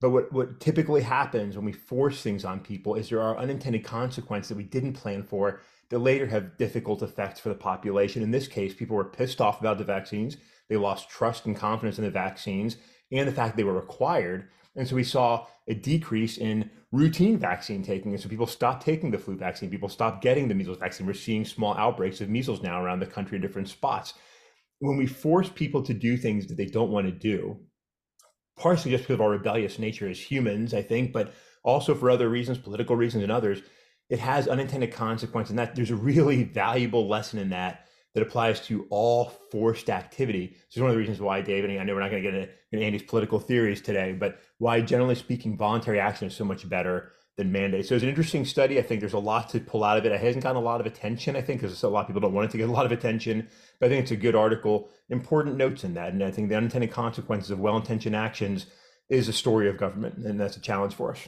But 0.00 0.10
what, 0.10 0.32
what 0.32 0.60
typically 0.60 1.02
happens 1.02 1.56
when 1.56 1.64
we 1.64 1.72
force 1.72 2.22
things 2.22 2.44
on 2.44 2.60
people 2.60 2.94
is 2.94 3.08
there 3.08 3.20
are 3.20 3.36
unintended 3.36 3.84
consequences 3.84 4.50
that 4.50 4.56
we 4.56 4.62
didn't 4.62 4.92
plan 4.92 5.24
for 5.24 5.60
that 5.90 5.98
later 5.98 6.26
have 6.26 6.56
difficult 6.56 7.02
effects 7.02 7.40
for 7.40 7.48
the 7.48 7.54
population. 7.54 8.22
In 8.22 8.30
this 8.30 8.46
case, 8.46 8.74
people 8.74 8.96
were 8.96 9.04
pissed 9.04 9.40
off 9.40 9.60
about 9.60 9.78
the 9.78 9.84
vaccines. 9.84 10.36
They 10.68 10.76
lost 10.76 11.10
trust 11.10 11.46
and 11.46 11.56
confidence 11.56 11.98
in 11.98 12.04
the 12.04 12.10
vaccines 12.10 12.76
and 13.10 13.26
the 13.26 13.32
fact 13.32 13.56
they 13.56 13.64
were 13.64 13.72
required. 13.72 14.48
And 14.76 14.86
so 14.86 14.94
we 14.94 15.04
saw 15.04 15.46
a 15.66 15.74
decrease 15.74 16.38
in 16.38 16.70
routine 16.92 17.38
vaccine 17.38 17.82
taking. 17.82 18.12
And 18.12 18.20
so 18.20 18.28
people 18.28 18.46
stopped 18.46 18.84
taking 18.84 19.10
the 19.10 19.18
flu 19.18 19.36
vaccine, 19.36 19.70
people 19.70 19.88
stopped 19.88 20.22
getting 20.22 20.48
the 20.48 20.54
measles 20.54 20.78
vaccine. 20.78 21.06
We're 21.06 21.14
seeing 21.14 21.44
small 21.44 21.74
outbreaks 21.74 22.20
of 22.20 22.28
measles 22.28 22.62
now 22.62 22.82
around 22.82 23.00
the 23.00 23.06
country 23.06 23.36
in 23.36 23.42
different 23.42 23.68
spots. 23.68 24.14
When 24.80 24.96
we 24.96 25.06
force 25.06 25.48
people 25.48 25.82
to 25.82 25.94
do 25.94 26.16
things 26.16 26.46
that 26.46 26.56
they 26.56 26.66
don't 26.66 26.90
want 26.90 27.06
to 27.06 27.12
do, 27.12 27.58
partially 28.56 28.92
just 28.92 29.04
because 29.04 29.14
of 29.14 29.20
our 29.20 29.30
rebellious 29.30 29.78
nature 29.78 30.08
as 30.08 30.20
humans, 30.20 30.72
I 30.72 30.82
think, 30.82 31.12
but 31.12 31.34
also 31.64 31.94
for 31.94 32.10
other 32.10 32.28
reasons, 32.28 32.58
political 32.58 32.96
reasons 32.96 33.22
and 33.22 33.32
others, 33.32 33.60
it 34.08 34.18
has 34.20 34.48
unintended 34.48 34.92
consequences. 34.92 35.50
And 35.50 35.58
that 35.58 35.74
there's 35.74 35.90
a 35.90 35.96
really 35.96 36.44
valuable 36.44 37.08
lesson 37.08 37.38
in 37.38 37.50
that 37.50 37.87
that 38.14 38.22
applies 38.22 38.60
to 38.66 38.86
all 38.90 39.32
forced 39.50 39.90
activity. 39.90 40.48
This 40.48 40.76
is 40.76 40.82
one 40.82 40.90
of 40.90 40.94
the 40.94 41.00
reasons 41.00 41.20
why, 41.20 41.40
David, 41.40 41.70
and 41.70 41.80
I 41.80 41.84
know 41.84 41.94
we're 41.94 42.00
not 42.00 42.10
going 42.10 42.22
to 42.22 42.30
get 42.30 42.50
into, 42.72 42.84
Andy's 42.84 43.02
political 43.02 43.38
theories 43.38 43.80
today, 43.80 44.12
but 44.12 44.40
why, 44.58 44.80
generally 44.80 45.14
speaking, 45.14 45.56
voluntary 45.56 46.00
action 46.00 46.28
is 46.28 46.34
so 46.34 46.44
much 46.44 46.68
better 46.68 47.12
than 47.36 47.52
mandate. 47.52 47.86
So 47.86 47.94
it's 47.94 48.02
an 48.02 48.10
interesting 48.10 48.44
study. 48.44 48.78
I 48.78 48.82
think 48.82 49.00
there's 49.00 49.12
a 49.12 49.18
lot 49.18 49.48
to 49.50 49.60
pull 49.60 49.84
out 49.84 49.96
of 49.96 50.04
it. 50.04 50.12
It 50.12 50.20
hasn't 50.20 50.42
gotten 50.42 50.60
a 50.60 50.64
lot 50.64 50.80
of 50.80 50.86
attention, 50.86 51.36
I 51.36 51.40
think, 51.40 51.60
because 51.60 51.82
a 51.82 51.88
lot 51.88 52.00
of 52.00 52.06
people 52.08 52.20
don't 52.20 52.34
want 52.34 52.48
it 52.48 52.52
to 52.52 52.58
get 52.58 52.68
a 52.68 52.72
lot 52.72 52.84
of 52.84 52.92
attention. 52.92 53.48
But 53.78 53.86
I 53.86 53.88
think 53.88 54.02
it's 54.02 54.10
a 54.10 54.16
good 54.16 54.34
article. 54.34 54.90
Important 55.08 55.56
notes 55.56 55.84
in 55.84 55.94
that. 55.94 56.12
And 56.12 56.22
I 56.22 56.32
think 56.32 56.48
the 56.48 56.56
unintended 56.56 56.90
consequences 56.90 57.52
of 57.52 57.60
well 57.60 57.76
intentioned 57.76 58.16
actions 58.16 58.66
is 59.08 59.28
a 59.28 59.32
story 59.32 59.68
of 59.68 59.78
government. 59.78 60.16
And 60.18 60.40
that's 60.40 60.56
a 60.56 60.60
challenge 60.60 60.94
for 60.94 61.12
us. 61.12 61.20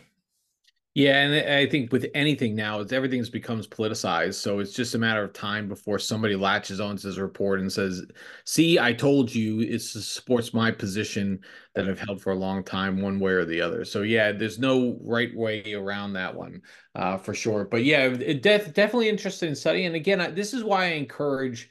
Yeah, 0.94 1.23
and 1.23 1.49
I 1.52 1.66
think 1.70 1.92
with 1.92 2.06
anything 2.14 2.56
now, 2.56 2.80
it's 2.80 2.92
everything's 2.92 3.30
becomes 3.30 3.68
politicized. 3.68 4.35
So 4.35 4.59
it's 4.59 4.73
just 4.73 4.97
a 4.97 4.99
matter 4.99 5.23
of 5.23 5.32
time 5.32 5.68
before 5.68 6.00
somebody 6.00 6.35
latches 6.35 6.80
onto 6.80 7.06
this 7.09 7.16
report 7.16 7.61
and 7.61 7.73
says, 7.73 8.04
"See, 8.44 8.76
I 8.78 8.92
told 8.92 9.32
you." 9.32 9.61
It 9.61 9.80
supports 9.82 10.52
my 10.52 10.73
position 10.73 11.44
that 11.76 11.88
I've 11.88 12.00
held 12.00 12.20
for 12.20 12.32
a 12.32 12.35
long 12.37 12.64
time, 12.64 13.00
one 13.00 13.20
way 13.20 13.32
or 13.32 13.44
the 13.44 13.61
other. 13.61 13.85
So 13.85 14.02
yeah, 14.02 14.32
there's 14.32 14.59
no 14.59 14.99
right 15.02 15.35
way 15.37 15.75
around 15.75 16.14
that 16.14 16.35
one, 16.35 16.61
uh, 16.97 17.18
for 17.18 17.35
sure. 17.35 17.64
But 17.66 17.85
yeah, 17.85 18.06
it 18.06 18.42
def- 18.42 18.75
definitely 18.75 19.09
interested 19.11 19.49
in 19.49 19.54
study. 19.54 19.85
And 19.87 19.94
again, 19.94 20.20
I, 20.20 20.30
this 20.32 20.52
is 20.52 20.64
why 20.64 20.87
I 20.87 20.88
encourage 20.94 21.70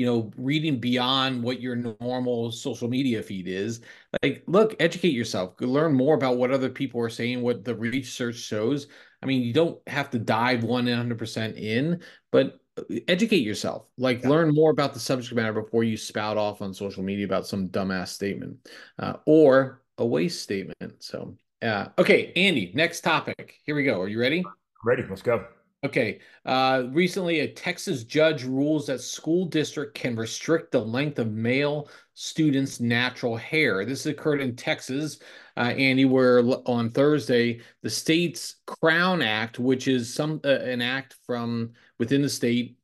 you 0.00 0.06
know, 0.06 0.32
reading 0.38 0.80
beyond 0.80 1.42
what 1.42 1.60
your 1.60 1.76
normal 2.00 2.50
social 2.50 2.88
media 2.88 3.22
feed 3.22 3.46
is. 3.46 3.82
Like, 4.22 4.42
look, 4.46 4.74
educate 4.80 5.12
yourself, 5.12 5.52
learn 5.60 5.92
more 5.92 6.14
about 6.14 6.38
what 6.38 6.50
other 6.50 6.70
people 6.70 7.02
are 7.02 7.10
saying, 7.10 7.42
what 7.42 7.66
the 7.66 7.74
research 7.74 8.36
shows. 8.36 8.86
I 9.22 9.26
mean, 9.26 9.42
you 9.42 9.52
don't 9.52 9.78
have 9.86 10.08
to 10.12 10.18
dive 10.18 10.60
100% 10.60 11.56
in, 11.58 12.00
but 12.32 12.60
educate 13.08 13.42
yourself. 13.42 13.88
Like, 13.98 14.22
yeah. 14.22 14.30
learn 14.30 14.54
more 14.54 14.70
about 14.70 14.94
the 14.94 15.00
subject 15.00 15.34
matter 15.34 15.52
before 15.52 15.84
you 15.84 15.98
spout 15.98 16.38
off 16.38 16.62
on 16.62 16.72
social 16.72 17.02
media 17.02 17.26
about 17.26 17.46
some 17.46 17.68
dumbass 17.68 18.08
statement 18.08 18.56
uh, 18.98 19.16
or 19.26 19.82
a 19.98 20.06
waste 20.06 20.42
statement. 20.42 20.94
So, 21.00 21.36
uh, 21.60 21.88
okay, 21.98 22.32
Andy, 22.36 22.72
next 22.74 23.02
topic. 23.02 23.56
Here 23.66 23.74
we 23.74 23.84
go. 23.84 24.00
Are 24.00 24.08
you 24.08 24.18
ready? 24.18 24.42
Ready. 24.82 25.04
Let's 25.06 25.20
go. 25.20 25.44
Okay. 25.82 26.20
Uh, 26.44 26.84
recently, 26.90 27.40
a 27.40 27.52
Texas 27.52 28.04
judge 28.04 28.44
rules 28.44 28.86
that 28.86 29.00
school 29.00 29.46
district 29.46 29.94
can 29.94 30.14
restrict 30.14 30.72
the 30.72 30.78
length 30.78 31.18
of 31.18 31.32
male 31.32 31.88
students' 32.12 32.80
natural 32.80 33.34
hair. 33.34 33.86
This 33.86 34.04
occurred 34.04 34.42
in 34.42 34.56
Texas, 34.56 35.20
uh, 35.56 35.60
Andy, 35.60 36.04
where 36.04 36.40
on 36.66 36.90
Thursday, 36.90 37.62
the 37.82 37.88
state's 37.88 38.56
Crown 38.66 39.22
Act, 39.22 39.58
which 39.58 39.88
is 39.88 40.12
some 40.12 40.40
uh, 40.44 40.48
an 40.48 40.82
act 40.82 41.16
from 41.24 41.72
within 41.98 42.20
the 42.20 42.28
state 42.28 42.76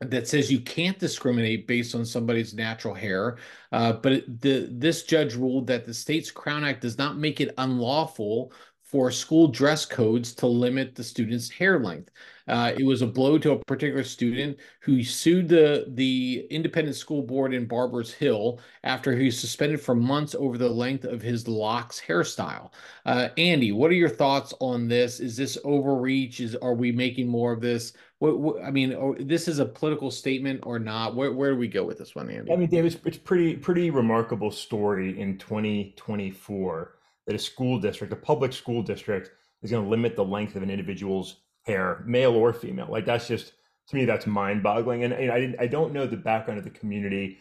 that 0.00 0.26
says 0.26 0.50
you 0.50 0.60
can't 0.60 0.98
discriminate 0.98 1.66
based 1.66 1.94
on 1.94 2.04
somebody's 2.04 2.54
natural 2.54 2.94
hair. 2.94 3.38
Uh, 3.72 3.92
but 3.92 4.24
the 4.40 4.68
this 4.72 5.04
judge 5.04 5.34
ruled 5.34 5.66
that 5.66 5.84
the 5.84 5.94
state's 5.94 6.30
Crown 6.30 6.64
Act 6.64 6.80
does 6.80 6.98
not 6.98 7.18
make 7.18 7.40
it 7.40 7.54
unlawful 7.58 8.52
for 8.92 9.10
school 9.10 9.48
dress 9.48 9.86
codes 9.86 10.34
to 10.34 10.46
limit 10.46 10.94
the 10.94 11.02
student's 11.02 11.48
hair 11.48 11.80
length. 11.80 12.10
Uh, 12.46 12.72
it 12.76 12.84
was 12.84 13.00
a 13.00 13.06
blow 13.06 13.38
to 13.38 13.52
a 13.52 13.58
particular 13.64 14.04
student 14.04 14.58
who 14.80 15.02
sued 15.02 15.48
the, 15.48 15.86
the 15.94 16.46
independent 16.50 16.94
school 16.94 17.22
board 17.22 17.54
in 17.54 17.64
Barbers 17.64 18.12
Hill 18.12 18.60
after 18.84 19.16
he 19.16 19.26
was 19.26 19.40
suspended 19.40 19.80
for 19.80 19.94
months 19.94 20.34
over 20.34 20.58
the 20.58 20.68
length 20.68 21.04
of 21.04 21.22
his 21.22 21.48
locks 21.48 22.02
hairstyle. 22.06 22.70
Uh, 23.06 23.28
Andy, 23.38 23.72
what 23.72 23.90
are 23.90 23.94
your 23.94 24.10
thoughts 24.10 24.52
on 24.60 24.88
this? 24.88 25.20
Is 25.20 25.38
this 25.38 25.56
overreach? 25.64 26.40
Is 26.40 26.54
are 26.56 26.74
we 26.74 26.92
making 26.92 27.28
more 27.28 27.52
of 27.52 27.62
this? 27.62 27.94
What, 28.18 28.40
what 28.40 28.62
I 28.62 28.70
mean, 28.70 28.92
oh, 28.92 29.16
this 29.18 29.48
is 29.48 29.58
a 29.58 29.64
political 29.64 30.10
statement 30.10 30.60
or 30.64 30.78
not? 30.78 31.16
Where 31.16 31.32
where 31.32 31.52
do 31.52 31.56
we 31.56 31.68
go 31.68 31.84
with 31.84 31.96
this 31.96 32.14
one, 32.14 32.28
Andy? 32.28 32.52
I 32.52 32.56
mean, 32.56 32.68
David, 32.68 33.00
it's 33.06 33.16
pretty 33.16 33.56
pretty 33.56 33.88
remarkable 33.88 34.50
story 34.50 35.18
in 35.18 35.38
2024 35.38 36.92
that 37.26 37.34
a 37.34 37.38
school 37.38 37.78
district, 37.78 38.12
a 38.12 38.16
public 38.16 38.52
school 38.52 38.82
district, 38.82 39.30
is 39.62 39.70
going 39.70 39.84
to 39.84 39.90
limit 39.90 40.16
the 40.16 40.24
length 40.24 40.56
of 40.56 40.62
an 40.62 40.70
individual's 40.70 41.42
hair, 41.62 42.02
male 42.06 42.32
or 42.32 42.52
female. 42.52 42.88
Like 42.90 43.06
that's 43.06 43.28
just 43.28 43.52
to 43.88 43.96
me, 43.96 44.04
that's 44.04 44.26
mind-boggling. 44.26 45.04
And, 45.04 45.12
and 45.12 45.30
I 45.30 45.64
I 45.64 45.66
don't 45.66 45.92
know 45.92 46.06
the 46.06 46.16
background 46.16 46.58
of 46.58 46.64
the 46.64 46.70
community. 46.70 47.38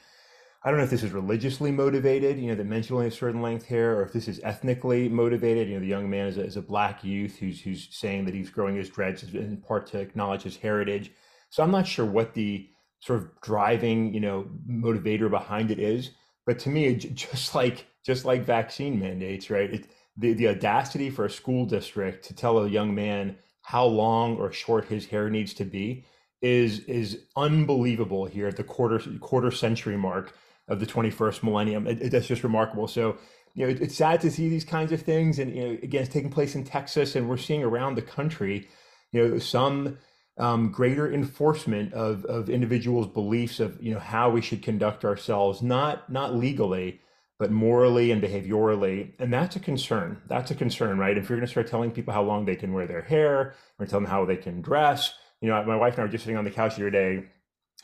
I 0.63 0.69
don't 0.69 0.77
know 0.77 0.83
if 0.83 0.91
this 0.91 1.01
is 1.01 1.11
religiously 1.11 1.71
motivated, 1.71 2.39
you 2.39 2.47
know, 2.49 2.55
that 2.55 2.65
men 2.67 2.83
should 2.83 2.93
only 2.93 3.07
have 3.07 3.15
certain 3.15 3.41
length 3.41 3.65
hair, 3.65 3.97
or 3.97 4.03
if 4.03 4.13
this 4.13 4.27
is 4.27 4.39
ethnically 4.43 5.09
motivated. 5.09 5.67
You 5.67 5.75
know, 5.75 5.79
the 5.79 5.87
young 5.87 6.07
man 6.07 6.27
is 6.27 6.37
a, 6.37 6.43
is 6.43 6.57
a 6.57 6.61
black 6.61 7.03
youth 7.03 7.37
who's 7.37 7.59
who's 7.61 7.87
saying 7.91 8.25
that 8.25 8.35
he's 8.35 8.51
growing 8.51 8.75
his 8.75 8.89
dreads 8.89 9.23
in 9.23 9.57
part 9.57 9.87
to 9.87 9.99
acknowledge 9.99 10.43
his 10.43 10.57
heritage. 10.57 11.11
So 11.49 11.63
I'm 11.63 11.71
not 11.71 11.87
sure 11.87 12.05
what 12.05 12.33
the 12.33 12.69
sort 12.99 13.19
of 13.19 13.41
driving, 13.41 14.13
you 14.13 14.19
know, 14.19 14.47
motivator 14.69 15.29
behind 15.29 15.71
it 15.71 15.79
is. 15.79 16.11
But 16.45 16.59
to 16.59 16.69
me, 16.69 16.95
just 16.95 17.55
like 17.55 17.85
just 18.03 18.25
like 18.25 18.43
vaccine 18.43 18.99
mandates, 18.99 19.49
right? 19.49 19.73
It, 19.73 19.87
the 20.17 20.33
the 20.33 20.49
audacity 20.49 21.09
for 21.09 21.25
a 21.25 21.29
school 21.29 21.65
district 21.65 22.25
to 22.25 22.33
tell 22.33 22.59
a 22.59 22.69
young 22.69 22.93
man 22.93 23.37
how 23.63 23.85
long 23.85 24.37
or 24.37 24.51
short 24.51 24.85
his 24.85 25.05
hair 25.05 25.29
needs 25.29 25.53
to 25.55 25.65
be 25.65 26.05
is 26.41 26.79
is 26.81 27.25
unbelievable 27.35 28.25
here 28.25 28.47
at 28.47 28.57
the 28.57 28.63
quarter 28.63 28.99
quarter 29.19 29.51
century 29.51 29.97
mark 29.97 30.33
of 30.67 30.79
the 30.79 30.85
21st 30.85 31.43
millennium. 31.43 31.87
It, 31.87 32.01
it, 32.01 32.11
that's 32.11 32.27
just 32.27 32.43
remarkable. 32.43 32.87
So 32.87 33.17
you 33.53 33.65
know, 33.65 33.71
it, 33.71 33.81
it's 33.81 33.95
sad 33.95 34.21
to 34.21 34.31
see 34.31 34.49
these 34.49 34.63
kinds 34.63 34.91
of 34.91 35.01
things, 35.01 35.39
and 35.39 35.55
you 35.55 35.61
know, 35.61 35.71
again, 35.83 36.03
it's 36.03 36.13
taking 36.13 36.31
place 36.31 36.55
in 36.55 36.63
Texas, 36.63 37.15
and 37.15 37.29
we're 37.29 37.37
seeing 37.37 37.63
around 37.63 37.95
the 37.95 38.01
country, 38.01 38.67
you 39.11 39.27
know, 39.27 39.39
some 39.39 39.97
um, 40.41 40.71
greater 40.71 41.11
enforcement 41.13 41.93
of 41.93 42.25
of 42.25 42.49
individuals' 42.49 43.07
beliefs 43.07 43.59
of 43.59 43.81
you 43.81 43.93
know 43.93 43.99
how 43.99 44.31
we 44.31 44.41
should 44.41 44.63
conduct 44.63 45.05
ourselves, 45.05 45.61
not 45.61 46.11
not 46.11 46.35
legally, 46.35 46.99
but 47.37 47.51
morally 47.51 48.11
and 48.11 48.21
behaviorally. 48.21 49.13
And 49.19 49.31
that's 49.31 49.55
a 49.55 49.59
concern. 49.59 50.19
That's 50.27 50.49
a 50.49 50.55
concern, 50.55 50.97
right? 50.97 51.15
If 51.15 51.29
you're 51.29 51.37
going 51.37 51.45
to 51.45 51.51
start 51.51 51.67
telling 51.67 51.91
people 51.91 52.13
how 52.13 52.23
long 52.23 52.45
they 52.45 52.55
can 52.55 52.73
wear 52.73 52.87
their 52.87 53.03
hair 53.03 53.53
or 53.77 53.85
tell 53.85 53.99
them 53.99 54.09
how 54.09 54.25
they 54.25 54.35
can 54.35 54.61
dress, 54.61 55.13
you 55.41 55.49
know, 55.49 55.63
my 55.63 55.75
wife 55.75 55.93
and 55.93 56.01
I 56.01 56.05
were 56.05 56.11
just 56.11 56.23
sitting 56.23 56.37
on 56.37 56.43
the 56.43 56.51
couch 56.51 56.75
the 56.75 56.81
other 56.81 56.89
day 56.89 57.23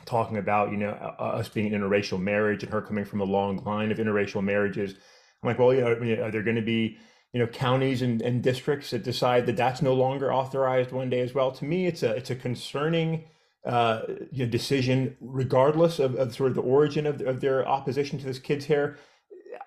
talking 0.06 0.38
about, 0.38 0.72
you 0.72 0.78
know, 0.78 0.92
us 0.92 1.50
being 1.50 1.74
an 1.74 1.80
interracial 1.80 2.20
marriage 2.20 2.64
and 2.64 2.72
her 2.72 2.82
coming 2.82 3.06
from 3.06 3.22
a 3.22 3.26
long 3.26 3.58
line 3.66 3.92
of 3.92 4.00
interracial 4.00 4.44
marriages. 4.44 4.94
I'm 5.44 5.48
like, 5.48 5.60
well, 5.60 5.74
you 5.74 5.82
know, 5.82 6.24
are 6.24 6.32
there 6.32 6.44
going 6.44 6.56
to 6.56 6.62
be, 6.62 6.98
you 7.38 7.44
know, 7.44 7.51
counties 7.51 8.01
and, 8.01 8.20
and 8.24 8.41
districts 8.41 8.89
that 8.89 9.03
decide 9.03 9.46
that 9.46 9.56
that's 9.56 9.84
no 9.84 9.94
longer 9.94 10.34
authorized 10.34 10.91
one 10.91 11.08
day 11.08 11.20
as 11.20 11.36
well? 11.36 11.51
To 11.51 11.65
me, 11.65 11.86
it's 11.86 12.01
a 12.01 12.15
it's 12.15 12.32
a 12.32 12.36
concerning 12.36 13.25
uh, 13.63 14.01
you 14.32 14.44
know, 14.44 14.50
decision, 14.50 15.15
regardless 15.22 16.00
of, 16.00 16.15
of 16.15 16.34
sort 16.34 16.50
of 16.50 16.56
the 16.56 16.63
origin 16.63 17.06
of, 17.06 17.22
of 17.22 17.39
their 17.39 17.67
opposition 17.67 18.17
to 18.17 18.25
this 18.25 18.39
kid's 18.39 18.65
hair. 18.65 18.98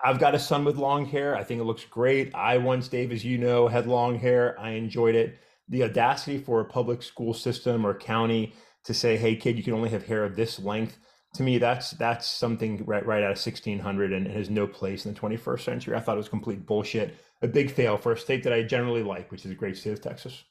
I've 0.03 0.19
got 0.19 0.35
a 0.35 0.39
son 0.39 0.65
with 0.65 0.75
long 0.75 1.05
hair. 1.05 1.33
I 1.33 1.45
think 1.45 1.61
it 1.61 1.63
looks 1.63 1.85
great. 1.85 2.35
I 2.35 2.57
once, 2.57 2.89
Dave, 2.89 3.13
as 3.13 3.23
you 3.23 3.37
know, 3.37 3.69
had 3.69 3.87
long 3.87 4.19
hair. 4.19 4.59
I 4.59 4.71
enjoyed 4.71 5.15
it. 5.15 5.39
The 5.69 5.83
audacity 5.83 6.39
for 6.39 6.59
a 6.59 6.65
public 6.65 7.01
school 7.03 7.33
system 7.33 7.85
or 7.85 7.93
county 7.93 8.53
to 8.83 8.93
say, 8.93 9.15
"Hey, 9.15 9.37
kid, 9.37 9.55
you 9.55 9.63
can 9.63 9.73
only 9.73 9.91
have 9.91 10.05
hair 10.05 10.25
of 10.25 10.35
this 10.35 10.59
length." 10.59 10.97
To 11.35 11.43
me, 11.43 11.57
that's 11.57 11.91
that's 11.91 12.27
something 12.27 12.83
right 12.85 13.05
right 13.05 13.23
out 13.23 13.31
of 13.31 13.37
1600 13.37 14.11
and 14.11 14.27
it 14.27 14.35
has 14.35 14.49
no 14.49 14.67
place 14.67 15.05
in 15.05 15.13
the 15.13 15.19
21st 15.19 15.61
century. 15.61 15.95
I 15.95 16.01
thought 16.01 16.15
it 16.15 16.17
was 16.17 16.27
complete 16.27 16.65
bullshit. 16.65 17.15
A 17.41 17.47
big 17.47 17.71
fail 17.71 17.97
for 17.97 18.11
a 18.11 18.17
state 18.17 18.43
that 18.43 18.53
I 18.53 18.63
generally 18.63 19.03
like, 19.03 19.31
which 19.31 19.45
is 19.45 19.51
a 19.51 19.55
great 19.55 19.77
state 19.77 19.93
of 19.93 20.01
Texas. 20.01 20.43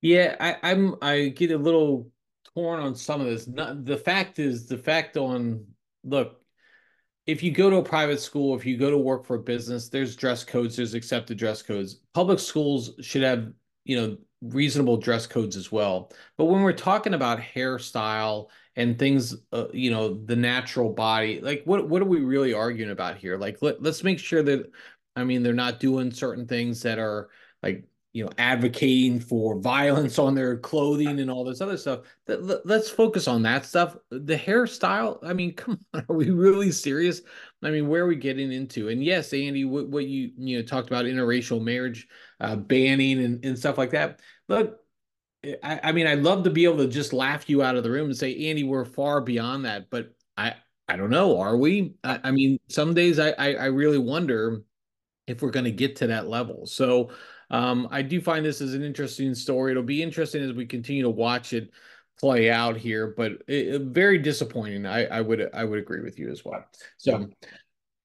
Yeah, 0.00 0.36
I, 0.40 0.56
I'm 0.62 0.96
I 1.02 1.28
get 1.28 1.50
a 1.50 1.58
little 1.58 2.10
torn 2.54 2.80
on 2.80 2.94
some 2.94 3.20
of 3.20 3.26
this. 3.26 3.46
Not, 3.46 3.84
the 3.84 3.96
fact 3.96 4.38
is, 4.38 4.66
the 4.66 4.78
fact 4.78 5.16
on 5.16 5.64
look, 6.04 6.40
if 7.26 7.42
you 7.42 7.50
go 7.50 7.68
to 7.70 7.76
a 7.76 7.82
private 7.82 8.20
school, 8.20 8.56
if 8.56 8.64
you 8.64 8.76
go 8.76 8.90
to 8.90 8.98
work 8.98 9.26
for 9.26 9.36
a 9.36 9.42
business, 9.42 9.88
there's 9.88 10.16
dress 10.16 10.44
codes, 10.44 10.76
there's 10.76 10.94
accepted 10.94 11.38
dress 11.38 11.62
codes. 11.62 12.00
Public 12.14 12.38
schools 12.38 12.92
should 13.00 13.22
have, 13.22 13.52
you 13.84 14.00
know, 14.00 14.16
reasonable 14.40 14.96
dress 14.96 15.26
codes 15.26 15.56
as 15.56 15.70
well. 15.70 16.12
But 16.36 16.46
when 16.46 16.62
we're 16.62 16.72
talking 16.72 17.14
about 17.14 17.40
hairstyle 17.40 18.48
and 18.76 18.98
things, 18.98 19.36
uh, 19.52 19.66
you 19.72 19.90
know, 19.90 20.14
the 20.24 20.36
natural 20.36 20.92
body, 20.92 21.40
like 21.40 21.62
what 21.64 21.88
what 21.88 22.02
are 22.02 22.06
we 22.06 22.20
really 22.20 22.54
arguing 22.54 22.92
about 22.92 23.18
here? 23.18 23.36
Like 23.36 23.58
let, 23.60 23.82
let's 23.82 24.04
make 24.04 24.20
sure 24.20 24.42
that 24.44 24.70
I 25.18 25.24
mean 25.24 25.42
they're 25.42 25.52
not 25.52 25.80
doing 25.80 26.10
certain 26.12 26.46
things 26.46 26.82
that 26.82 26.98
are 26.98 27.28
like 27.62 27.84
you 28.12 28.24
know 28.24 28.30
advocating 28.38 29.20
for 29.20 29.60
violence 29.60 30.18
on 30.18 30.34
their 30.34 30.56
clothing 30.58 31.20
and 31.20 31.30
all 31.30 31.44
this 31.44 31.60
other 31.60 31.76
stuff. 31.76 32.00
Let's 32.26 32.88
focus 32.90 33.28
on 33.28 33.42
that 33.42 33.66
stuff. 33.66 33.96
The 34.10 34.36
hairstyle 34.36 35.18
i 35.22 35.32
mean 35.32 35.54
come 35.56 35.78
on 35.94 36.04
are 36.08 36.16
we 36.16 36.30
really 36.30 36.72
serious? 36.72 37.22
I 37.62 37.70
mean 37.70 37.88
where 37.88 38.04
are 38.04 38.08
we 38.08 38.16
getting 38.16 38.52
into? 38.52 38.88
And 38.88 39.02
yes 39.04 39.32
andy 39.32 39.64
what, 39.64 40.06
you 40.06 40.32
you 40.36 40.58
know 40.58 40.62
talked 40.62 40.88
about 40.88 41.04
interracial 41.04 41.62
marriage 41.62 42.08
uh, 42.40 42.56
banning 42.56 43.24
and, 43.24 43.44
and 43.44 43.58
stuff 43.58 43.78
like 43.78 43.90
that. 43.90 44.20
Look 44.48 44.78
I, 45.62 45.80
I 45.84 45.92
mean 45.92 46.06
i'd 46.06 46.22
love 46.22 46.44
to 46.44 46.50
be 46.50 46.64
able 46.64 46.78
to 46.78 46.88
just 46.88 47.12
laugh 47.12 47.48
you 47.48 47.62
out 47.62 47.76
of 47.76 47.84
the 47.84 47.90
room 47.90 48.06
and 48.06 48.16
say 48.16 48.48
andy 48.50 48.64
we're 48.64 48.84
far 48.84 49.20
beyond 49.20 49.64
that 49.66 49.88
but 49.88 50.12
i 50.36 50.54
i 50.88 50.96
don't 50.96 51.10
know. 51.10 51.38
Are 51.38 51.56
we? 51.56 51.94
I, 52.02 52.20
I 52.24 52.30
mean 52.32 52.58
some 52.68 52.94
days 52.94 53.18
I, 53.18 53.30
I 53.30 53.52
i 53.54 53.64
really 53.66 53.98
wonder 53.98 54.62
if 55.28 55.42
we're 55.42 55.50
going 55.50 55.64
to 55.64 55.70
get 55.70 55.96
to 55.96 56.06
that 56.06 56.28
level 56.28 56.66
so 56.66 57.10
um, 57.50 57.88
I 57.90 58.02
do 58.02 58.20
find 58.20 58.44
this 58.44 58.60
as 58.60 58.74
an 58.74 58.82
interesting 58.82 59.34
story. 59.34 59.70
It'll 59.70 59.82
be 59.82 60.02
interesting 60.02 60.42
as 60.42 60.52
we 60.52 60.66
continue 60.66 61.02
to 61.02 61.10
watch 61.10 61.52
it 61.52 61.70
play 62.18 62.50
out 62.50 62.76
here, 62.76 63.14
but 63.16 63.42
it, 63.46 63.82
very 63.82 64.18
disappointing. 64.18 64.86
I, 64.86 65.06
I 65.06 65.20
would 65.20 65.48
I 65.54 65.64
would 65.64 65.78
agree 65.78 66.02
with 66.02 66.18
you 66.18 66.30
as 66.30 66.44
well. 66.44 66.64
So 66.96 67.30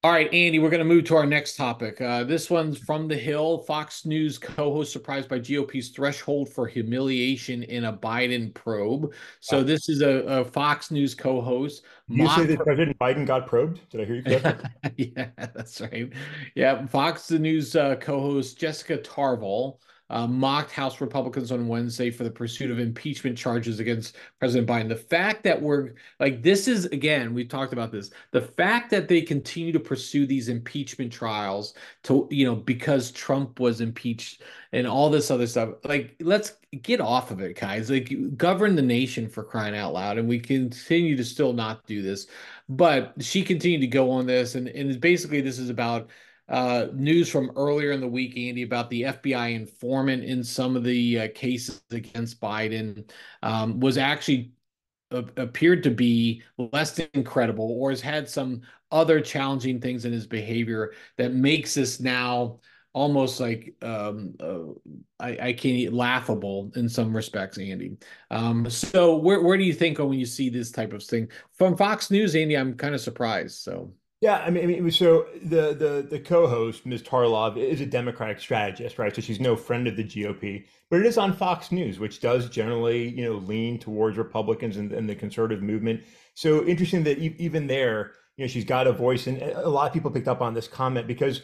all 0.04 0.12
right, 0.12 0.32
Andy, 0.34 0.58
we're 0.58 0.68
going 0.68 0.80
to 0.80 0.84
move 0.84 1.04
to 1.04 1.16
our 1.16 1.24
next 1.24 1.56
topic. 1.56 1.98
Uh, 1.98 2.24
this 2.24 2.50
one's 2.50 2.76
from 2.76 3.08
the 3.08 3.16
Hill. 3.16 3.60
Fox 3.60 4.04
News 4.04 4.36
co-host 4.36 4.92
surprised 4.92 5.30
by 5.30 5.38
GOP's 5.38 5.88
threshold 5.88 6.50
for 6.50 6.66
humiliation 6.66 7.62
in 7.62 7.86
a 7.86 7.92
Biden 7.94 8.52
probe. 8.52 9.14
So 9.40 9.62
this 9.62 9.88
is 9.88 10.02
a, 10.02 10.10
a, 10.26 10.44
Fox 10.44 10.90
News 10.90 11.14
co-host. 11.14 11.84
You 12.08 12.28
say 12.28 12.44
that 12.44 12.58
President 12.58 12.98
Biden 12.98 13.26
got 13.26 13.46
probed? 13.46 13.80
Did 13.88 14.02
I 14.02 14.04
hear 14.04 14.16
you 14.16 14.22
correctly? 14.24 14.70
yeah, 15.16 15.30
that's 15.36 15.80
right. 15.80 16.12
Yeah, 16.54 16.84
Fox 16.84 17.30
News 17.30 17.74
uh, 17.74 17.96
co-host 17.96 18.58
Jessica 18.58 18.98
Tarlov 18.98 19.78
uh, 20.14 20.28
mocked 20.28 20.70
House 20.70 21.00
Republicans 21.00 21.50
on 21.50 21.66
Wednesday 21.66 22.08
for 22.08 22.22
the 22.22 22.30
pursuit 22.30 22.70
of 22.70 22.78
impeachment 22.78 23.36
charges 23.36 23.80
against 23.80 24.14
President 24.38 24.68
Biden. 24.68 24.88
The 24.88 24.94
fact 24.94 25.42
that 25.42 25.60
we're 25.60 25.94
like, 26.20 26.40
this 26.40 26.68
is 26.68 26.84
again, 26.86 27.34
we 27.34 27.44
talked 27.44 27.72
about 27.72 27.90
this. 27.90 28.10
The 28.30 28.40
fact 28.40 28.90
that 28.90 29.08
they 29.08 29.22
continue 29.22 29.72
to 29.72 29.80
pursue 29.80 30.24
these 30.24 30.48
impeachment 30.48 31.12
trials 31.12 31.74
to, 32.04 32.28
you 32.30 32.46
know, 32.46 32.54
because 32.54 33.10
Trump 33.10 33.58
was 33.58 33.80
impeached 33.80 34.42
and 34.70 34.86
all 34.86 35.10
this 35.10 35.32
other 35.32 35.48
stuff, 35.48 35.70
like, 35.82 36.14
let's 36.20 36.58
get 36.82 37.00
off 37.00 37.32
of 37.32 37.40
it, 37.40 37.58
guys. 37.58 37.90
Like, 37.90 38.36
govern 38.36 38.76
the 38.76 38.82
nation 38.82 39.28
for 39.28 39.42
crying 39.42 39.76
out 39.76 39.94
loud. 39.94 40.18
And 40.18 40.28
we 40.28 40.38
continue 40.38 41.16
to 41.16 41.24
still 41.24 41.52
not 41.52 41.86
do 41.86 42.02
this. 42.02 42.28
But 42.68 43.14
she 43.18 43.42
continued 43.42 43.80
to 43.80 43.88
go 43.88 44.12
on 44.12 44.26
this. 44.26 44.54
And, 44.54 44.68
and 44.68 45.00
basically, 45.00 45.40
this 45.40 45.58
is 45.58 45.70
about 45.70 46.08
uh, 46.48 46.88
news 46.92 47.28
from 47.28 47.50
earlier 47.56 47.92
in 47.92 48.00
the 48.00 48.08
week, 48.08 48.36
Andy, 48.36 48.62
about 48.62 48.90
the 48.90 49.02
FBI 49.02 49.54
informant 49.54 50.24
in 50.24 50.44
some 50.44 50.76
of 50.76 50.84
the 50.84 51.20
uh, 51.20 51.28
cases 51.34 51.82
against 51.90 52.40
Biden 52.40 53.10
um, 53.42 53.80
was 53.80 53.96
actually 53.96 54.52
appeared 55.10 55.82
to 55.82 55.90
be 55.90 56.42
less 56.72 56.92
than 56.92 57.24
credible 57.24 57.70
or 57.78 57.90
has 57.90 58.00
had 58.00 58.28
some 58.28 58.62
other 58.90 59.20
challenging 59.20 59.80
things 59.80 60.04
in 60.04 60.12
his 60.12 60.26
behavior 60.26 60.92
that 61.18 61.32
makes 61.32 61.74
this 61.74 62.00
now 62.00 62.58
almost 62.92 63.40
like 63.40 63.74
um, 63.82 64.34
uh, 64.40 64.60
I, 65.18 65.48
I 65.48 65.52
can't 65.52 65.92
laughable 65.92 66.70
in 66.76 66.88
some 66.88 67.14
respects, 67.14 67.58
Andy. 67.58 67.96
Um, 68.30 68.68
so 68.70 69.16
where 69.16 69.42
where 69.42 69.56
do 69.56 69.64
you 69.64 69.74
think 69.74 69.98
when 69.98 70.12
you 70.12 70.26
see 70.26 70.48
this 70.48 70.70
type 70.70 70.92
of 70.92 71.02
thing 71.02 71.28
from 71.52 71.76
Fox 71.76 72.10
News, 72.10 72.34
Andy? 72.34 72.56
I'm 72.56 72.74
kind 72.74 72.94
of 72.94 73.00
surprised. 73.00 73.62
So. 73.62 73.92
Yeah, 74.24 74.38
I 74.38 74.48
mean, 74.48 74.64
I 74.64 74.66
mean, 74.80 74.90
so 74.90 75.26
the 75.42 75.74
the 75.74 76.06
the 76.08 76.18
co-host, 76.18 76.86
Ms. 76.86 77.02
Tarlov, 77.02 77.58
is 77.58 77.82
a 77.82 77.84
Democratic 77.84 78.40
strategist, 78.40 78.98
right? 78.98 79.14
So 79.14 79.20
she's 79.20 79.38
no 79.38 79.54
friend 79.54 79.86
of 79.86 79.98
the 79.98 80.02
GOP, 80.02 80.64
but 80.88 81.00
it 81.00 81.04
is 81.04 81.18
on 81.18 81.34
Fox 81.34 81.70
News, 81.70 81.98
which 81.98 82.22
does 82.22 82.48
generally, 82.48 83.10
you 83.10 83.22
know, 83.22 83.34
lean 83.34 83.78
towards 83.78 84.16
Republicans 84.16 84.78
and, 84.78 84.92
and 84.92 85.10
the 85.10 85.14
conservative 85.14 85.62
movement. 85.62 86.04
So 86.32 86.64
interesting 86.64 87.04
that 87.04 87.18
even 87.18 87.66
there, 87.66 88.12
you 88.38 88.44
know, 88.44 88.48
she's 88.48 88.64
got 88.64 88.86
a 88.86 88.92
voice, 88.92 89.26
and 89.26 89.42
a 89.42 89.68
lot 89.68 89.88
of 89.88 89.92
people 89.92 90.10
picked 90.10 90.26
up 90.26 90.40
on 90.40 90.54
this 90.54 90.68
comment 90.68 91.06
because 91.06 91.42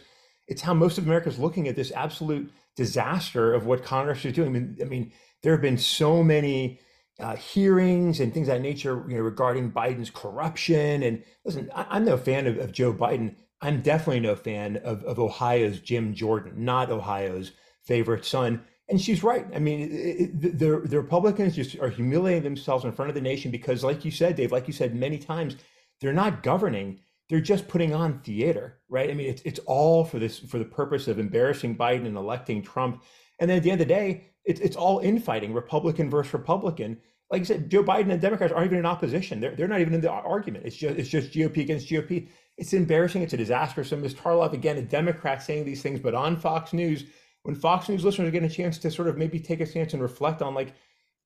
it's 0.48 0.62
how 0.62 0.72
most 0.72 0.96
of 0.96 1.04
America 1.04 1.28
is 1.28 1.38
looking 1.38 1.68
at 1.68 1.76
this 1.76 1.92
absolute 1.92 2.50
disaster 2.76 3.52
of 3.52 3.66
what 3.66 3.84
Congress 3.84 4.24
is 4.24 4.32
doing. 4.32 4.48
I 4.48 4.52
mean, 4.52 4.78
I 4.80 4.84
mean 4.84 5.12
there 5.42 5.52
have 5.52 5.60
been 5.60 5.76
so 5.76 6.22
many 6.22 6.80
uh, 7.20 7.37
hearings 7.37 8.20
and 8.20 8.33
things 8.33 8.48
of 8.48 8.54
that 8.54 8.62
nature, 8.62 9.04
you 9.09 9.16
know, 9.16 9.22
regarding 9.22 9.70
Biden's 9.70 10.11
corruption. 10.11 11.02
And 11.02 11.22
listen, 11.44 11.70
I, 11.74 11.96
am 11.96 12.04
no 12.04 12.16
fan 12.16 12.46
of, 12.46 12.59
of, 12.59 12.72
Joe 12.72 12.92
Biden. 12.92 13.35
I'm 13.61 13.83
definitely 13.83 14.20
no 14.20 14.37
fan 14.37 14.78
of, 14.78 15.04
of 15.04 15.18
Ohio's 15.18 15.80
Jim 15.80 16.14
Jordan, 16.14 16.64
not 16.64 16.90
Ohio's 16.90 17.52
favorite 17.85 18.24
son. 18.24 18.62
And 18.88 19.00
she's 19.00 19.22
right. 19.22 19.46
I 19.54 19.59
mean, 19.59 19.80
it, 19.80 19.94
it, 19.94 20.59
the 20.59 20.83
the 20.85 21.00
Republicans 21.00 21.54
just 21.54 21.78
are 21.78 21.90
humiliating 21.90 22.42
themselves 22.42 22.85
in 22.85 22.92
front 22.92 23.09
of 23.09 23.14
the 23.14 23.20
nation 23.20 23.50
because, 23.50 23.85
like 23.85 24.04
you 24.04 24.11
said, 24.11 24.35
Dave, 24.35 24.50
like 24.50 24.66
you 24.66 24.72
said 24.72 24.96
many 24.96 25.18
times, 25.18 25.56
they're 26.00 26.12
not 26.12 26.42
governing 26.42 26.98
they're 27.30 27.40
just 27.40 27.68
putting 27.68 27.94
on 27.94 28.18
theater, 28.18 28.80
right? 28.88 29.09
I 29.09 29.14
mean, 29.14 29.28
it's 29.28 29.40
it's 29.42 29.61
all 29.61 30.04
for 30.04 30.18
this 30.18 30.40
for 30.40 30.59
the 30.59 30.64
purpose 30.64 31.06
of 31.06 31.20
embarrassing 31.20 31.76
Biden 31.76 32.04
and 32.06 32.16
electing 32.16 32.61
Trump. 32.61 33.04
And 33.38 33.48
then 33.48 33.59
at 33.59 33.62
the 33.62 33.70
end 33.70 33.80
of 33.80 33.87
the 33.87 33.94
day, 33.94 34.29
it's 34.44 34.61
it's 34.61 34.76
all 34.76 34.98
infighting, 35.00 35.53
Republican 35.53 36.11
versus 36.11 36.33
Republican. 36.33 36.98
Like 37.31 37.42
I 37.42 37.44
said, 37.44 37.70
Joe 37.70 37.85
Biden 37.85 38.11
and 38.11 38.20
Democrats 38.20 38.53
aren't 38.53 38.66
even 38.66 38.79
in 38.79 38.87
opposition. 38.87 39.40
They're 39.40 39.55
they're 39.55 39.68
not 39.68 39.81
even 39.81 39.94
in 39.94 40.00
the 40.00 40.11
argument. 40.11 40.66
It's 40.66 40.76
just 40.76 40.98
it's 40.98 41.09
just 41.09 41.33
GOP 41.33 41.59
against 41.59 41.88
GOP. 41.88 42.29
It's 42.57 42.72
embarrassing. 42.72 43.22
It's 43.22 43.33
a 43.33 43.38
disaster. 43.38 43.85
So 43.85 43.96
Ms. 43.96 44.14
Tarlov, 44.14 44.53
again, 44.53 44.76
a 44.76 44.83
Democrat 44.83 45.42
saying 45.42 45.64
these 45.64 45.83
things, 45.83 45.98
but 45.98 46.14
on 46.14 46.37
Fox 46.37 46.72
News, 46.74 47.05
when 47.42 47.55
Fox 47.55 47.88
News 47.88 48.05
listeners 48.05 48.31
getting 48.33 48.50
a 48.50 48.53
chance 48.53 48.76
to 48.79 48.90
sort 48.90 49.09
of 49.09 49.16
maybe 49.16 49.40
take 49.40 49.61
a 49.61 49.66
stance 49.66 49.94
and 49.94 50.03
reflect 50.03 50.42
on 50.42 50.55
like, 50.55 50.74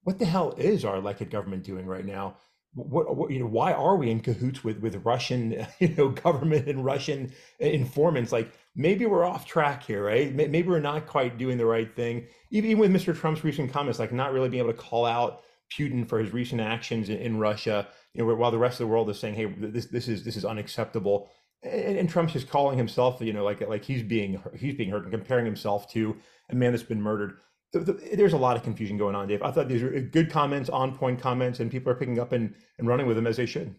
what 0.04 0.18
the 0.18 0.26
hell 0.26 0.54
is 0.58 0.84
our 0.84 0.96
elected 0.96 1.30
government 1.30 1.64
doing 1.64 1.86
right 1.86 2.04
now? 2.04 2.36
what, 2.74 3.16
what, 3.16 3.30
you 3.30 3.38
know 3.38 3.46
why 3.46 3.72
are 3.72 3.96
we 3.96 4.10
in 4.10 4.20
cahoots 4.20 4.64
with 4.64 4.78
with 4.78 4.96
Russian 5.04 5.66
you 5.78 5.88
know 5.90 6.08
government 6.08 6.68
and 6.68 6.84
Russian 6.84 7.32
informants 7.58 8.32
like 8.32 8.52
maybe 8.76 9.06
we're 9.06 9.24
off 9.24 9.46
track 9.46 9.82
here 9.82 10.04
right 10.04 10.34
maybe 10.34 10.62
we're 10.62 10.80
not 10.80 11.06
quite 11.06 11.38
doing 11.38 11.56
the 11.58 11.66
right 11.66 11.94
thing 11.94 12.26
even, 12.50 12.78
with 12.78 12.90
Mr. 12.90 13.16
Trump's 13.16 13.44
recent 13.44 13.72
comments 13.72 13.98
like 13.98 14.12
not 14.12 14.32
really 14.32 14.48
being 14.48 14.62
able 14.62 14.72
to 14.72 14.78
call 14.78 15.06
out 15.06 15.42
Putin 15.72 16.08
for 16.08 16.18
his 16.18 16.32
recent 16.32 16.60
actions 16.60 17.08
in, 17.08 17.18
in 17.18 17.38
Russia 17.38 17.86
you 18.12 18.24
know 18.24 18.34
while 18.34 18.50
the 18.50 18.58
rest 18.58 18.80
of 18.80 18.86
the 18.86 18.92
world 18.92 19.08
is 19.10 19.18
saying 19.18 19.34
hey 19.34 19.46
this 19.58 19.86
this 19.86 20.08
is 20.08 20.24
this 20.24 20.36
is 20.36 20.44
unacceptable 20.44 21.30
and, 21.62 21.96
and 21.96 22.08
Trump's 22.08 22.32
just 22.32 22.48
calling 22.48 22.76
himself 22.76 23.20
you 23.20 23.32
know 23.32 23.44
like 23.44 23.60
like 23.68 23.84
he's 23.84 24.02
being 24.02 24.42
he's 24.56 24.74
being 24.74 24.90
hurt 24.90 25.04
and 25.04 25.12
comparing 25.12 25.46
himself 25.46 25.90
to 25.92 26.16
a 26.50 26.54
man 26.54 26.72
that's 26.72 26.82
been 26.82 27.00
murdered 27.00 27.38
the, 27.74 27.80
the, 27.80 28.16
there's 28.16 28.32
a 28.32 28.38
lot 28.38 28.56
of 28.56 28.62
confusion 28.62 28.96
going 28.96 29.14
on, 29.14 29.26
Dave. 29.26 29.42
I 29.42 29.50
thought 29.50 29.68
these 29.68 29.82
were 29.82 29.94
uh, 29.94 30.00
good 30.10 30.30
comments, 30.30 30.70
on 30.70 30.96
point 30.96 31.20
comments, 31.20 31.60
and 31.60 31.70
people 31.70 31.92
are 31.92 31.96
picking 31.96 32.18
up 32.18 32.32
and, 32.32 32.54
and 32.78 32.88
running 32.88 33.06
with 33.06 33.16
them 33.16 33.26
as 33.26 33.36
they 33.36 33.46
should. 33.46 33.74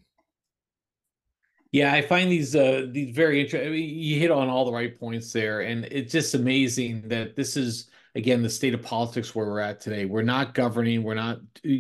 Yeah, 1.76 1.92
I 1.92 2.02
find 2.04 2.32
these 2.32 2.56
uh, 2.56 2.86
these 2.90 3.14
very 3.14 3.42
interesting. 3.42 3.74
Mean, 3.74 4.00
you 4.00 4.18
hit 4.18 4.32
on 4.32 4.48
all 4.48 4.64
the 4.64 4.72
right 4.72 4.98
points 4.98 5.34
there, 5.34 5.60
and 5.60 5.84
it's 5.92 6.10
just 6.10 6.34
amazing 6.34 7.10
that 7.10 7.36
this 7.36 7.58
is 7.58 7.90
again 8.16 8.42
the 8.42 8.50
state 8.50 8.74
of 8.74 8.82
politics 8.82 9.36
where 9.36 9.46
we're 9.46 9.60
at 9.60 9.82
today. 9.82 10.06
We're 10.06 10.22
not 10.22 10.54
governing. 10.54 11.04
We're 11.04 11.16
not 11.16 11.40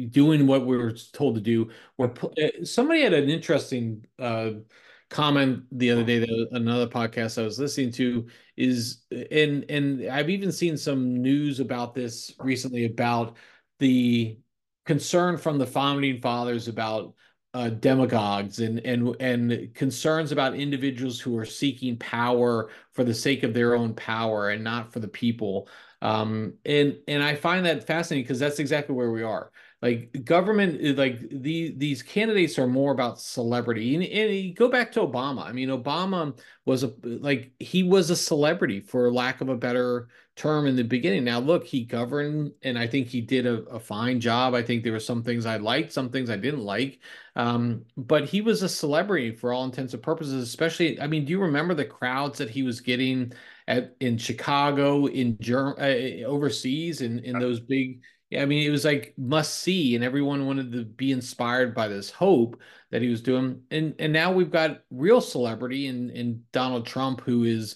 doing 0.09 0.47
what 0.47 0.65
we 0.65 0.75
were 0.75 0.91
told 0.91 1.35
to 1.35 1.41
do. 1.41 1.69
We're 1.97 2.11
uh, 2.11 2.65
somebody 2.65 3.03
had 3.03 3.13
an 3.13 3.29
interesting 3.29 4.05
uh, 4.19 4.51
comment 5.09 5.63
the 5.71 5.91
other 5.91 6.03
day 6.03 6.19
that 6.19 6.47
another 6.51 6.87
podcast 6.87 7.41
I 7.41 7.45
was 7.45 7.57
listening 7.57 7.93
to 7.93 8.27
is 8.57 9.05
and 9.31 9.63
and 9.69 10.09
I've 10.09 10.29
even 10.29 10.51
seen 10.51 10.75
some 10.75 11.21
news 11.21 11.61
about 11.61 11.95
this 11.95 12.33
recently 12.41 12.83
about 12.83 13.37
the 13.79 14.37
concern 14.85 15.37
from 15.37 15.57
the 15.57 15.65
founding 15.65 16.19
fathers 16.19 16.67
about 16.67 17.13
uh, 17.55 17.69
demagogues 17.69 18.59
and 18.59 18.79
and 18.79 19.15
and 19.21 19.73
concerns 19.73 20.33
about 20.33 20.55
individuals 20.55 21.21
who 21.21 21.37
are 21.37 21.45
seeking 21.45 21.95
power 21.95 22.69
for 22.91 23.05
the 23.05 23.13
sake 23.13 23.43
of 23.43 23.53
their 23.53 23.75
own 23.75 23.93
power 23.93 24.49
and 24.49 24.61
not 24.61 24.91
for 24.91 24.99
the 24.99 25.07
people. 25.07 25.69
Um, 26.01 26.55
and 26.65 26.97
and 27.07 27.23
I 27.23 27.35
find 27.35 27.65
that 27.65 27.87
fascinating 27.87 28.25
because 28.25 28.39
that's 28.39 28.59
exactly 28.59 28.93
where 28.93 29.09
we 29.09 29.23
are 29.23 29.51
like 29.85 30.25
government 30.25 30.79
eh, 30.81 30.93
like 30.97 31.29
the 31.29 31.75
these 31.77 32.01
candidates 32.01 32.57
are 32.57 32.65
more 32.65 32.91
about 32.91 33.21
celebrity. 33.21 33.93
And, 33.93 34.03
and 34.03 34.55
go 34.55 34.67
back 34.67 34.91
to 34.93 35.01
obama. 35.01 35.45
I 35.45 35.51
mean 35.51 35.69
obama 35.69 36.35
was 36.65 36.83
a 36.83 36.91
like 37.03 37.51
he 37.59 37.83
was 37.83 38.09
a 38.09 38.15
celebrity 38.15 38.79
for 38.79 39.13
lack 39.13 39.41
of 39.41 39.49
a 39.49 39.55
better 39.55 40.07
term 40.35 40.65
in 40.65 40.75
the 40.75 40.83
beginning. 40.83 41.23
Now 41.23 41.37
look 41.37 41.63
he 41.65 41.85
governed 41.85 42.51
and 42.63 42.79
i 42.79 42.87
think 42.87 43.07
he 43.09 43.21
did 43.21 43.45
a, 43.45 43.61
a 43.65 43.79
fine 43.79 44.19
job. 44.19 44.55
I 44.55 44.63
think 44.63 44.83
there 44.83 44.91
were 44.93 44.99
some 44.99 45.21
things 45.21 45.45
i 45.45 45.57
liked 45.57 45.93
some 45.93 46.09
things 46.09 46.31
i 46.31 46.35
didn't 46.37 46.63
like. 46.63 46.99
Um, 47.35 47.85
but 47.95 48.25
he 48.25 48.41
was 48.41 48.63
a 48.63 48.69
celebrity 48.69 49.35
for 49.35 49.53
all 49.53 49.65
intents 49.65 49.93
and 49.93 50.01
purposes 50.01 50.41
especially 50.47 50.99
i 50.99 51.05
mean 51.05 51.25
do 51.25 51.31
you 51.31 51.41
remember 51.41 51.75
the 51.75 51.85
crowds 51.85 52.39
that 52.39 52.49
he 52.49 52.63
was 52.63 52.79
getting 52.79 53.33
at 53.67 53.93
in 53.99 54.17
chicago 54.17 55.07
in 55.07 55.37
Germ- 55.41 55.75
uh, 55.77 56.25
overseas 56.25 57.01
in 57.01 57.19
in 57.19 57.37
those 57.37 57.59
big 57.59 57.99
yeah, 58.29 58.41
I 58.41 58.45
mean, 58.45 58.65
it 58.65 58.71
was 58.71 58.85
like 58.85 59.13
must 59.17 59.59
see, 59.59 59.95
and 59.95 60.03
everyone 60.03 60.47
wanted 60.47 60.71
to 60.71 60.83
be 60.83 61.11
inspired 61.11 61.75
by 61.75 61.87
this 61.87 62.09
hope 62.09 62.59
that 62.91 63.01
he 63.01 63.09
was 63.09 63.21
doing. 63.21 63.61
And 63.69 63.93
and 63.99 64.11
now 64.11 64.31
we've 64.31 64.51
got 64.51 64.81
real 64.89 65.21
celebrity 65.21 65.87
in 65.87 66.09
in 66.09 66.43
Donald 66.51 66.87
Trump, 66.87 67.21
who 67.21 67.43
is 67.43 67.75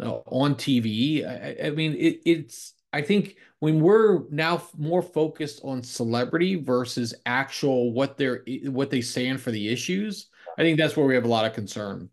uh, 0.00 0.20
on 0.26 0.54
TV. 0.54 1.26
I, 1.26 1.68
I 1.68 1.70
mean, 1.70 1.94
it, 1.94 2.20
it's. 2.24 2.74
I 2.92 3.02
think 3.02 3.36
when 3.60 3.80
we're 3.80 4.28
now 4.30 4.62
more 4.76 5.02
focused 5.02 5.60
on 5.64 5.82
celebrity 5.82 6.56
versus 6.56 7.14
actual 7.26 7.92
what 7.92 8.16
they're 8.16 8.44
what 8.66 8.90
they 8.90 9.00
stand 9.00 9.40
for 9.40 9.50
the 9.50 9.68
issues, 9.68 10.28
I 10.58 10.62
think 10.62 10.78
that's 10.78 10.96
where 10.96 11.06
we 11.06 11.14
have 11.14 11.24
a 11.24 11.28
lot 11.28 11.46
of 11.46 11.52
concern, 11.52 12.10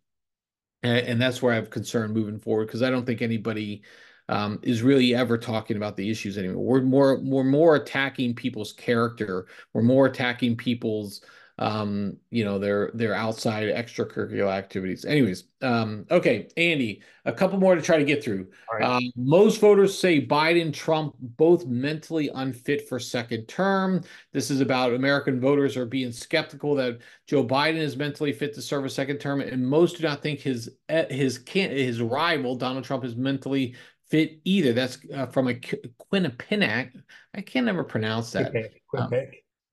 and, 0.84 1.08
and 1.08 1.22
that's 1.22 1.42
where 1.42 1.54
I 1.54 1.56
have 1.58 1.70
concern 1.70 2.12
moving 2.12 2.40
forward 2.40 2.68
because 2.68 2.82
I 2.82 2.90
don't 2.90 3.06
think 3.06 3.22
anybody 3.22 3.84
um, 4.30 4.60
is 4.62 4.82
really 4.82 5.16
ever 5.16 5.38
talking 5.38 5.78
about 5.78 5.96
the 5.96 6.10
issues 6.10 6.38
anymore. 6.38 6.64
We're 6.64 6.82
more 6.82 7.20
we're 7.24 7.44
more 7.44 7.76
attacking 7.76 8.36
people's 8.36 8.74
character. 8.74 9.48
We're 9.74 9.84
more 9.84 10.06
attacking 10.06 10.58
people's 10.58 11.22
um, 11.60 12.18
you 12.30 12.46
know, 12.46 12.60
their 12.60 12.92
their 12.94 13.16
outside 13.16 13.64
extracurricular 13.64 14.52
activities. 14.52 15.06
Anyways, 15.06 15.46
um, 15.64 16.06
okay, 16.12 16.50
Andy, 16.56 17.02
a 17.26 17.34
couple 17.34 17.60
more 17.60 17.74
to 17.74 17.82
try 17.82 17.98
to 17.98 18.04
get 18.04 18.24
through. 18.24 18.48
Right. 18.72 18.84
Um, 18.84 19.12
most 19.16 19.60
voters 19.60 19.98
say 19.98 20.24
Biden, 20.24 20.72
Trump, 20.72 21.16
both 21.20 21.66
mentally 21.66 22.30
unfit 22.36 22.88
for 22.88 23.00
second 23.00 23.48
term. 23.48 24.04
This 24.34 24.52
is 24.52 24.62
about 24.62 24.94
American 24.94 25.40
voters 25.42 25.76
are 25.76 25.88
being 25.88 26.12
skeptical 26.12 26.76
that 26.76 27.00
Joe 27.26 27.44
Biden 27.44 27.78
is 27.78 27.98
mentally 27.98 28.34
fit 28.34 28.54
to 28.54 28.62
serve 28.62 28.86
a 28.86 28.90
second 28.90 29.18
term, 29.18 29.42
and 29.42 29.68
most 29.68 29.98
do 29.98 30.04
not 30.04 30.22
think 30.22 30.40
his 30.40 30.70
eh, 30.90 31.12
his 31.12 31.40
can 31.40 31.72
his 31.72 32.04
rival 32.04 32.56
Donald 32.56 32.84
Trump 32.84 33.04
is 33.04 33.16
mentally 33.16 33.74
fit 34.10 34.40
either. 34.44 34.74
That's 34.74 34.98
uh, 35.14 35.28
from 35.28 35.48
a 35.48 35.54
Quinnipiac. 35.54 36.92
I 37.36 37.42
can't 37.42 37.66
never 37.66 37.84
pronounce 37.84 38.32
that. 38.32 38.54
Um, 38.98 39.12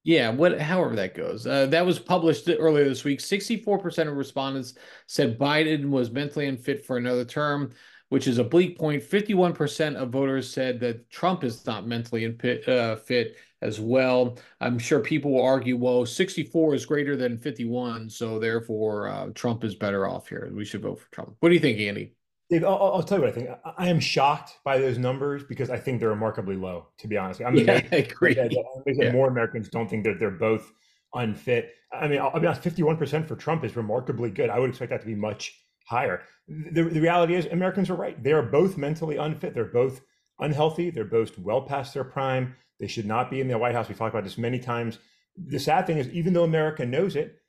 yeah, 0.04 0.28
what, 0.28 0.60
however 0.60 0.94
that 0.96 1.14
goes. 1.14 1.46
Uh, 1.46 1.66
that 1.66 1.86
was 1.86 1.98
published 1.98 2.48
earlier 2.48 2.84
this 2.84 3.04
week. 3.04 3.20
64% 3.20 4.08
of 4.08 4.16
respondents 4.16 4.74
said 5.06 5.38
Biden 5.38 5.88
was 5.88 6.10
mentally 6.10 6.46
unfit 6.46 6.84
for 6.84 6.98
another 6.98 7.24
term, 7.24 7.70
which 8.10 8.28
is 8.28 8.36
a 8.36 8.44
bleak 8.44 8.78
point. 8.78 9.02
51% 9.02 9.96
of 9.96 10.10
voters 10.10 10.52
said 10.52 10.78
that 10.80 11.08
Trump 11.08 11.42
is 11.42 11.64
not 11.64 11.86
mentally 11.86 12.26
unfit, 12.26 12.68
uh, 12.68 12.96
fit 12.96 13.36
as 13.62 13.80
well. 13.80 14.36
I'm 14.60 14.78
sure 14.78 15.00
people 15.00 15.32
will 15.32 15.42
argue, 15.42 15.78
well, 15.78 16.04
64 16.04 16.74
is 16.74 16.84
greater 16.84 17.16
than 17.16 17.38
51, 17.38 18.10
so 18.10 18.38
therefore 18.38 19.08
uh, 19.08 19.28
Trump 19.34 19.64
is 19.64 19.74
better 19.74 20.06
off 20.06 20.28
here. 20.28 20.52
We 20.52 20.66
should 20.66 20.82
vote 20.82 21.00
for 21.00 21.10
Trump. 21.12 21.36
What 21.40 21.48
do 21.48 21.54
you 21.54 21.60
think, 21.62 21.80
Andy? 21.80 22.12
Dave, 22.50 22.64
I'll, 22.64 22.92
I'll, 22.94 23.02
tell 23.02 23.18
you 23.18 23.24
what 23.24 23.30
I 23.30 23.34
think. 23.34 23.48
I, 23.64 23.72
I, 23.78 23.88
am 23.88 23.98
shocked 23.98 24.58
by 24.64 24.78
those 24.78 24.98
numbers 24.98 25.42
because 25.44 25.70
I 25.70 25.78
think 25.78 25.98
they're 25.98 26.10
remarkably 26.10 26.56
low. 26.56 26.88
To 26.98 27.08
be 27.08 27.16
honest, 27.16 27.40
I'm 27.40 27.54
yeah, 27.54 27.80
I 27.92 27.96
agree. 27.96 28.34
That, 28.34 28.52
yeah. 28.86 29.12
more 29.12 29.28
Americans 29.28 29.68
don't 29.68 29.88
think 29.88 30.04
that 30.04 30.18
they're 30.18 30.30
both 30.30 30.70
unfit. 31.14 31.72
I 31.92 32.06
mean, 32.06 32.20
I'll, 32.20 32.30
I'll 32.34 32.40
be 32.40 32.46
honest. 32.46 32.62
51% 32.62 33.26
for 33.26 33.36
Trump 33.36 33.64
is 33.64 33.76
remarkably 33.76 34.30
good. 34.30 34.50
I 34.50 34.58
would 34.58 34.68
expect 34.70 34.90
that 34.90 35.00
to 35.00 35.06
be 35.06 35.14
much 35.14 35.58
higher. 35.86 36.22
The, 36.46 36.82
the 36.82 37.00
reality 37.00 37.34
is, 37.34 37.46
Americans 37.46 37.88
are 37.88 37.94
right. 37.94 38.22
They 38.22 38.32
are 38.32 38.42
both 38.42 38.76
mentally 38.76 39.16
unfit. 39.16 39.54
They're 39.54 39.64
both 39.64 40.02
unhealthy. 40.38 40.90
They're 40.90 41.04
both 41.04 41.38
well 41.38 41.62
past 41.62 41.94
their 41.94 42.04
prime. 42.04 42.54
They 42.78 42.88
should 42.88 43.06
not 43.06 43.30
be 43.30 43.40
in 43.40 43.48
the 43.48 43.56
White 43.56 43.74
House. 43.74 43.88
We've 43.88 43.96
talked 43.96 44.14
about 44.14 44.24
this 44.24 44.36
many 44.36 44.58
times. 44.58 44.98
The 45.36 45.58
sad 45.58 45.86
thing 45.86 45.98
is, 45.98 46.08
even 46.10 46.34
though 46.34 46.44
America 46.44 46.84
knows 46.84 47.16
it, 47.16 47.40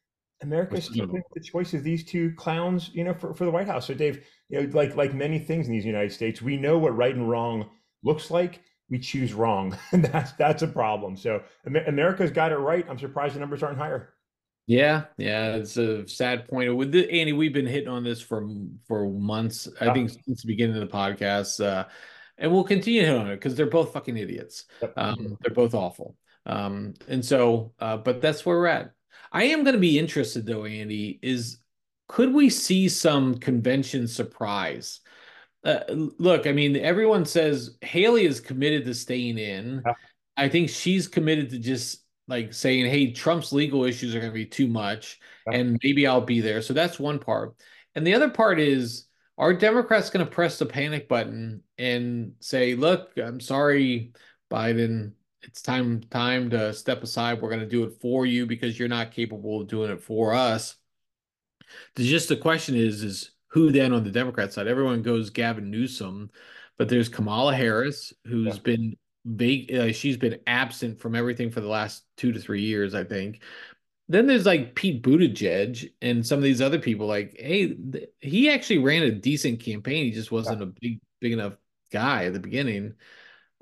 America 0.41 0.75
is 0.75 0.89
keeping 0.89 1.21
the 1.33 1.39
choice 1.39 1.73
of 1.73 1.83
these 1.83 2.03
two 2.03 2.33
clowns, 2.35 2.89
you 2.93 3.03
know, 3.03 3.13
for, 3.13 3.33
for 3.33 3.45
the 3.45 3.51
White 3.51 3.67
House. 3.67 3.87
So, 3.87 3.93
Dave, 3.93 4.23
you 4.49 4.61
know, 4.61 4.69
like 4.73 4.95
like 4.95 5.13
many 5.13 5.39
things 5.39 5.67
in 5.67 5.73
these 5.73 5.85
United 5.85 6.11
States, 6.11 6.41
we 6.41 6.57
know 6.57 6.77
what 6.77 6.95
right 6.95 7.15
and 7.15 7.29
wrong 7.29 7.69
looks 8.03 8.29
like. 8.29 8.61
We 8.89 8.99
choose 8.99 9.33
wrong, 9.33 9.77
and 9.91 10.03
that's 10.05 10.33
that's 10.33 10.61
a 10.61 10.67
problem. 10.67 11.15
So, 11.15 11.41
America's 11.65 12.31
got 12.31 12.51
it 12.51 12.57
right. 12.57 12.85
I'm 12.89 12.99
surprised 12.99 13.35
the 13.35 13.39
numbers 13.39 13.63
aren't 13.63 13.77
higher. 13.77 14.13
Yeah, 14.67 15.05
yeah, 15.17 15.55
it's 15.55 15.77
a 15.77 16.07
sad 16.07 16.47
point. 16.47 16.75
With 16.75 16.91
the, 16.91 17.09
Andy, 17.11 17.33
we've 17.33 17.53
been 17.53 17.67
hitting 17.67 17.87
on 17.87 18.03
this 18.03 18.19
for 18.21 18.47
for 18.87 19.09
months. 19.09 19.67
I 19.79 19.93
think 19.93 20.09
since 20.09 20.41
the 20.41 20.47
beginning 20.47 20.75
of 20.75 20.87
the 20.87 20.95
podcast, 20.95 21.63
uh, 21.63 21.85
and 22.37 22.51
we'll 22.51 22.63
continue 22.63 23.01
to 23.01 23.07
hit 23.07 23.15
on 23.15 23.27
it 23.29 23.35
because 23.35 23.55
they're 23.55 23.67
both 23.67 23.93
fucking 23.93 24.17
idiots. 24.17 24.65
Um, 24.97 25.37
they're 25.41 25.53
both 25.53 25.73
awful. 25.73 26.17
Um, 26.45 26.93
and 27.07 27.23
so, 27.23 27.73
uh, 27.79 27.97
but 27.97 28.21
that's 28.21 28.45
where 28.45 28.57
we're 28.57 28.67
at. 28.67 28.94
I 29.35 29.43
am 29.43 29.65
going 29.65 29.73
to 29.73 29.79
be 29.81 29.99
interested 29.99 30.45
though, 30.45 30.63
Andy, 30.63 31.19
is 31.21 31.57
could 32.07 32.33
we 32.33 32.49
see 32.49 32.87
some 32.87 33.35
convention 33.35 34.07
surprise? 34.07 35.01
Uh, 35.61 35.81
look, 35.89 36.47
I 36.47 36.53
mean, 36.53 36.77
everyone 36.77 37.25
says 37.25 37.77
Haley 37.81 38.25
is 38.25 38.39
committed 38.39 38.85
to 38.85 38.93
staying 38.93 39.37
in. 39.37 39.83
Yeah. 39.85 39.93
I 40.37 40.47
think 40.47 40.69
she's 40.69 41.09
committed 41.09 41.49
to 41.49 41.59
just 41.59 42.05
like 42.29 42.53
saying, 42.53 42.85
"Hey, 42.85 43.11
Trump's 43.11 43.51
legal 43.51 43.83
issues 43.83 44.15
are 44.15 44.19
going 44.19 44.31
to 44.31 44.33
be 44.33 44.45
too 44.45 44.67
much, 44.67 45.19
yeah. 45.47 45.57
and 45.57 45.79
maybe 45.83 46.07
I'll 46.07 46.21
be 46.21 46.39
there." 46.39 46.61
So 46.61 46.73
that's 46.73 46.97
one 46.97 47.19
part, 47.19 47.55
and 47.93 48.07
the 48.07 48.13
other 48.13 48.29
part 48.29 48.59
is, 48.59 49.07
are 49.37 49.53
Democrats 49.53 50.09
going 50.09 50.25
to 50.25 50.31
press 50.31 50.59
the 50.59 50.65
panic 50.65 51.09
button 51.09 51.61
and 51.77 52.33
say, 52.39 52.75
"Look, 52.75 53.11
I'm 53.17 53.39
sorry, 53.39 54.13
Biden, 54.51 55.13
it's 55.45 55.61
time 55.61 56.01
time 56.09 56.49
to 56.51 56.73
step 56.73 57.03
aside. 57.03 57.41
We're 57.41 57.49
going 57.49 57.61
to 57.61 57.67
do 57.67 57.83
it 57.83 57.99
for 58.01 58.25
you 58.25 58.45
because 58.45 58.77
you're 58.77 58.87
not 58.87 59.11
capable 59.11 59.61
of 59.61 59.67
doing 59.67 59.91
it 59.91 60.01
for 60.01 60.33
us. 60.33 60.75
The, 61.95 62.07
just 62.07 62.29
the 62.29 62.37
question 62.37 62.75
is 62.75 63.03
is 63.03 63.31
who 63.47 63.71
then 63.71 63.93
on 63.93 64.03
the 64.03 64.11
Democrat 64.11 64.53
side? 64.53 64.67
Everyone 64.67 65.01
goes 65.01 65.29
Gavin 65.29 65.71
Newsom, 65.71 66.29
but 66.77 66.89
there's 66.89 67.09
Kamala 67.09 67.55
Harris 67.55 68.13
who's 68.25 68.55
yeah. 68.55 68.61
been 68.61 68.97
big. 69.35 69.73
Uh, 69.73 69.91
she's 69.91 70.17
been 70.17 70.39
absent 70.47 70.99
from 70.99 71.15
everything 71.15 71.51
for 71.51 71.61
the 71.61 71.67
last 71.67 72.03
two 72.17 72.31
to 72.31 72.39
three 72.39 72.61
years, 72.61 72.93
I 72.93 73.03
think. 73.03 73.41
Then 74.07 74.27
there's 74.27 74.45
like 74.45 74.75
Pete 74.75 75.01
Buttigieg 75.01 75.91
and 76.01 76.25
some 76.25 76.37
of 76.37 76.43
these 76.43 76.61
other 76.61 76.77
people. 76.77 77.07
Like, 77.07 77.35
hey, 77.39 77.73
th- 77.73 78.09
he 78.19 78.49
actually 78.51 78.79
ran 78.79 79.03
a 79.03 79.11
decent 79.11 79.61
campaign. 79.61 80.05
He 80.05 80.11
just 80.11 80.31
wasn't 80.31 80.59
yeah. 80.59 80.67
a 80.67 80.71
big 80.79 80.99
big 81.21 81.31
enough 81.31 81.53
guy 81.91 82.25
at 82.25 82.33
the 82.33 82.39
beginning. 82.39 82.93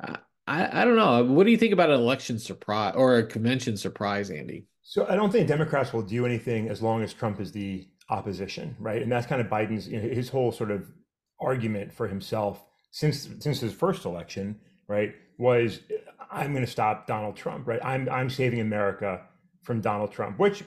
Uh, 0.02 0.18
I, 0.48 0.82
I 0.82 0.86
don't 0.86 0.96
know. 0.96 1.24
What 1.24 1.46
do 1.46 1.52
you 1.52 1.58
think 1.58 1.74
about 1.74 1.90
an 1.90 1.96
election 1.96 2.38
surprise 2.40 2.94
or 2.96 3.18
a 3.18 3.26
convention 3.26 3.78
surprise, 3.78 4.30
Andy? 4.30 4.66
So 4.82 5.08
I 5.08 5.16
don't 5.16 5.32
think 5.32 5.48
Democrats 5.48 5.94
will 5.94 6.02
do 6.02 6.26
anything 6.26 6.68
as 6.70 6.82
long 6.82 7.02
as 7.04 7.14
Trump 7.14 7.40
is 7.40 7.52
the 7.52 7.88
opposition, 8.10 8.76
right? 8.80 9.02
And 9.02 9.12
that's 9.12 9.26
kind 9.26 9.42
of 9.42 9.48
Biden's 9.48 9.88
you 9.88 10.02
know, 10.02 10.08
his 10.08 10.30
whole 10.30 10.52
sort 10.52 10.72
of 10.72 10.92
argument 11.40 11.94
for 11.94 12.08
himself 12.08 12.64
since 12.92 13.30
since 13.40 13.60
his 13.60 13.74
first 13.74 14.06
election, 14.06 14.60
right? 14.88 15.16
Was 15.38 15.80
I'm 16.30 16.52
going 16.52 16.66
to 16.66 16.72
stop 16.72 17.08
Donald 17.08 17.36
Trump, 17.36 17.68
right? 17.68 17.80
I'm 17.84 18.10
I'm 18.10 18.30
saving 18.30 18.60
America 18.60 19.22
from 19.62 19.80
Donald 19.80 20.12
Trump, 20.12 20.40
which 20.40 20.64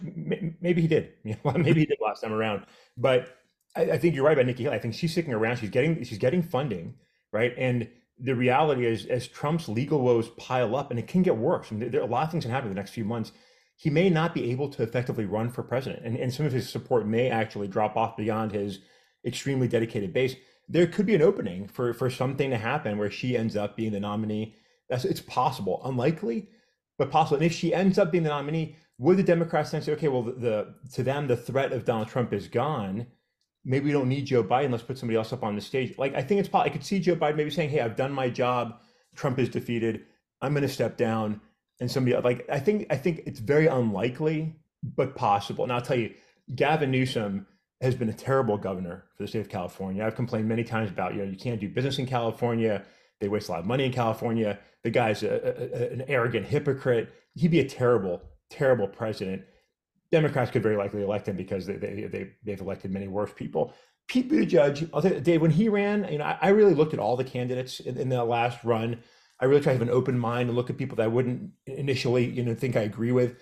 maybe 0.60 0.80
he 0.80 0.88
did, 0.88 1.12
you 1.24 1.36
know, 1.44 1.52
maybe 1.52 1.80
he 1.80 1.86
did 1.86 1.98
last 2.00 2.22
time 2.22 2.32
around. 2.32 2.64
But 2.96 3.36
I, 3.76 3.82
I 3.92 3.98
think 3.98 4.14
you're 4.14 4.24
right 4.24 4.32
about 4.32 4.46
Nikki 4.46 4.62
Haley. 4.64 4.76
I 4.76 4.78
think 4.78 4.94
she's 4.94 5.12
sticking 5.12 5.34
around. 5.34 5.58
She's 5.58 5.70
getting 5.70 6.02
she's 6.04 6.18
getting 6.18 6.42
funding, 6.42 6.94
right? 7.32 7.52
And 7.58 7.88
the 8.18 8.34
reality 8.34 8.86
is, 8.86 9.06
as 9.06 9.28
Trump's 9.28 9.68
legal 9.68 10.00
woes 10.00 10.28
pile 10.30 10.74
up, 10.74 10.90
and 10.90 10.98
it 10.98 11.06
can 11.06 11.22
get 11.22 11.36
worse, 11.36 11.66
I 11.70 11.74
and 11.74 11.92
there 11.92 12.00
are 12.00 12.04
a 12.04 12.10
lot 12.10 12.24
of 12.24 12.30
things 12.30 12.44
can 12.44 12.50
happen 12.50 12.68
in 12.68 12.74
the 12.74 12.80
next 12.80 12.92
few 12.92 13.04
months, 13.04 13.32
he 13.76 13.90
may 13.90 14.08
not 14.08 14.34
be 14.34 14.50
able 14.50 14.70
to 14.70 14.82
effectively 14.82 15.26
run 15.26 15.50
for 15.50 15.62
president. 15.62 16.04
And, 16.04 16.16
and 16.16 16.32
some 16.32 16.46
of 16.46 16.52
his 16.52 16.68
support 16.68 17.06
may 17.06 17.28
actually 17.28 17.68
drop 17.68 17.96
off 17.96 18.16
beyond 18.16 18.52
his 18.52 18.80
extremely 19.26 19.68
dedicated 19.68 20.14
base. 20.14 20.34
There 20.68 20.86
could 20.86 21.04
be 21.04 21.14
an 21.14 21.22
opening 21.22 21.68
for, 21.68 21.92
for 21.92 22.08
something 22.08 22.50
to 22.50 22.56
happen 22.56 22.96
where 22.96 23.10
she 23.10 23.36
ends 23.36 23.54
up 23.54 23.76
being 23.76 23.92
the 23.92 24.00
nominee. 24.00 24.54
That's 24.88 25.04
it's 25.04 25.20
possible, 25.20 25.82
unlikely, 25.84 26.48
but 26.96 27.10
possible. 27.10 27.36
And 27.36 27.46
if 27.46 27.52
she 27.52 27.74
ends 27.74 27.98
up 27.98 28.10
being 28.10 28.24
the 28.24 28.30
nominee, 28.30 28.76
would 28.98 29.18
the 29.18 29.22
Democrats 29.22 29.72
then 29.72 29.82
say, 29.82 29.92
okay, 29.92 30.08
well, 30.08 30.22
the, 30.22 30.32
the 30.32 30.74
to 30.94 31.02
them 31.02 31.26
the 31.26 31.36
threat 31.36 31.72
of 31.72 31.84
Donald 31.84 32.08
Trump 32.08 32.32
is 32.32 32.48
gone? 32.48 33.06
Maybe 33.66 33.86
we 33.86 33.92
don't 33.92 34.08
need 34.08 34.24
Joe 34.24 34.44
Biden. 34.44 34.70
Let's 34.70 34.84
put 34.84 34.96
somebody 34.96 35.18
else 35.18 35.32
up 35.32 35.42
on 35.42 35.56
the 35.56 35.60
stage. 35.60 35.98
Like 35.98 36.14
I 36.14 36.22
think 36.22 36.38
it's 36.40 36.48
possible. 36.48 36.70
I 36.70 36.72
could 36.72 36.84
see 36.84 37.00
Joe 37.00 37.16
Biden 37.16 37.36
maybe 37.36 37.50
saying, 37.50 37.70
"Hey, 37.70 37.80
I've 37.80 37.96
done 37.96 38.12
my 38.12 38.30
job. 38.30 38.80
Trump 39.14 39.38
is 39.38 39.48
defeated. 39.48 40.04
I'm 40.40 40.52
going 40.52 40.62
to 40.62 40.68
step 40.68 40.96
down." 40.96 41.40
And 41.80 41.90
somebody 41.90 42.16
like 42.16 42.48
I 42.48 42.60
think 42.60 42.86
I 42.88 42.96
think 42.96 43.22
it's 43.26 43.40
very 43.40 43.66
unlikely, 43.66 44.54
but 44.82 45.14
possible. 45.16 45.64
And 45.64 45.72
I'll 45.72 45.82
tell 45.82 45.98
you, 45.98 46.14
Gavin 46.54 46.90
Newsom 46.90 47.46
has 47.82 47.94
been 47.94 48.08
a 48.08 48.14
terrible 48.14 48.56
governor 48.56 49.04
for 49.16 49.24
the 49.24 49.28
state 49.28 49.40
of 49.40 49.48
California. 49.48 50.04
I've 50.04 50.14
complained 50.14 50.48
many 50.48 50.64
times 50.64 50.90
about 50.90 51.14
you 51.14 51.22
know 51.22 51.30
you 51.30 51.36
can't 51.36 51.60
do 51.60 51.68
business 51.68 51.98
in 51.98 52.06
California. 52.06 52.84
They 53.20 53.28
waste 53.28 53.48
a 53.48 53.52
lot 53.52 53.60
of 53.60 53.66
money 53.66 53.84
in 53.84 53.92
California. 53.92 54.58
The 54.84 54.90
guy's 54.90 55.22
a, 55.22 55.28
a, 55.28 55.92
an 55.92 56.04
arrogant 56.06 56.46
hypocrite. 56.46 57.12
He'd 57.34 57.50
be 57.50 57.60
a 57.60 57.68
terrible, 57.68 58.22
terrible 58.48 58.86
president. 58.86 59.42
Democrats 60.12 60.50
could 60.50 60.62
very 60.62 60.76
likely 60.76 61.02
elect 61.02 61.28
him 61.28 61.36
because 61.36 61.66
they, 61.66 61.76
they, 61.76 62.04
they, 62.04 62.30
they've 62.44 62.60
elected 62.60 62.92
many 62.92 63.08
worse 63.08 63.32
people. 63.34 63.74
Pete 64.08 64.30
Buttigieg, 64.30 64.88
I'll 64.94 65.02
tell 65.02 65.12
you, 65.12 65.20
Dave, 65.20 65.42
when 65.42 65.50
he 65.50 65.68
ran, 65.68 66.06
you 66.10 66.18
know, 66.18 66.24
I, 66.24 66.38
I 66.42 66.48
really 66.50 66.74
looked 66.74 66.94
at 66.94 67.00
all 67.00 67.16
the 67.16 67.24
candidates 67.24 67.80
in, 67.80 67.96
in, 67.96 68.08
the 68.08 68.22
last 68.24 68.62
run. 68.62 69.02
I 69.40 69.46
really 69.46 69.60
try 69.60 69.72
to 69.72 69.78
have 69.78 69.88
an 69.88 69.92
open 69.92 70.18
mind 70.18 70.48
and 70.48 70.56
look 70.56 70.70
at 70.70 70.76
people 70.76 70.96
that 70.96 71.02
I 71.02 71.08
wouldn't 71.08 71.50
initially, 71.66 72.24
you 72.24 72.44
know, 72.44 72.54
think 72.54 72.76
I 72.76 72.82
agree 72.82 73.10
with. 73.10 73.36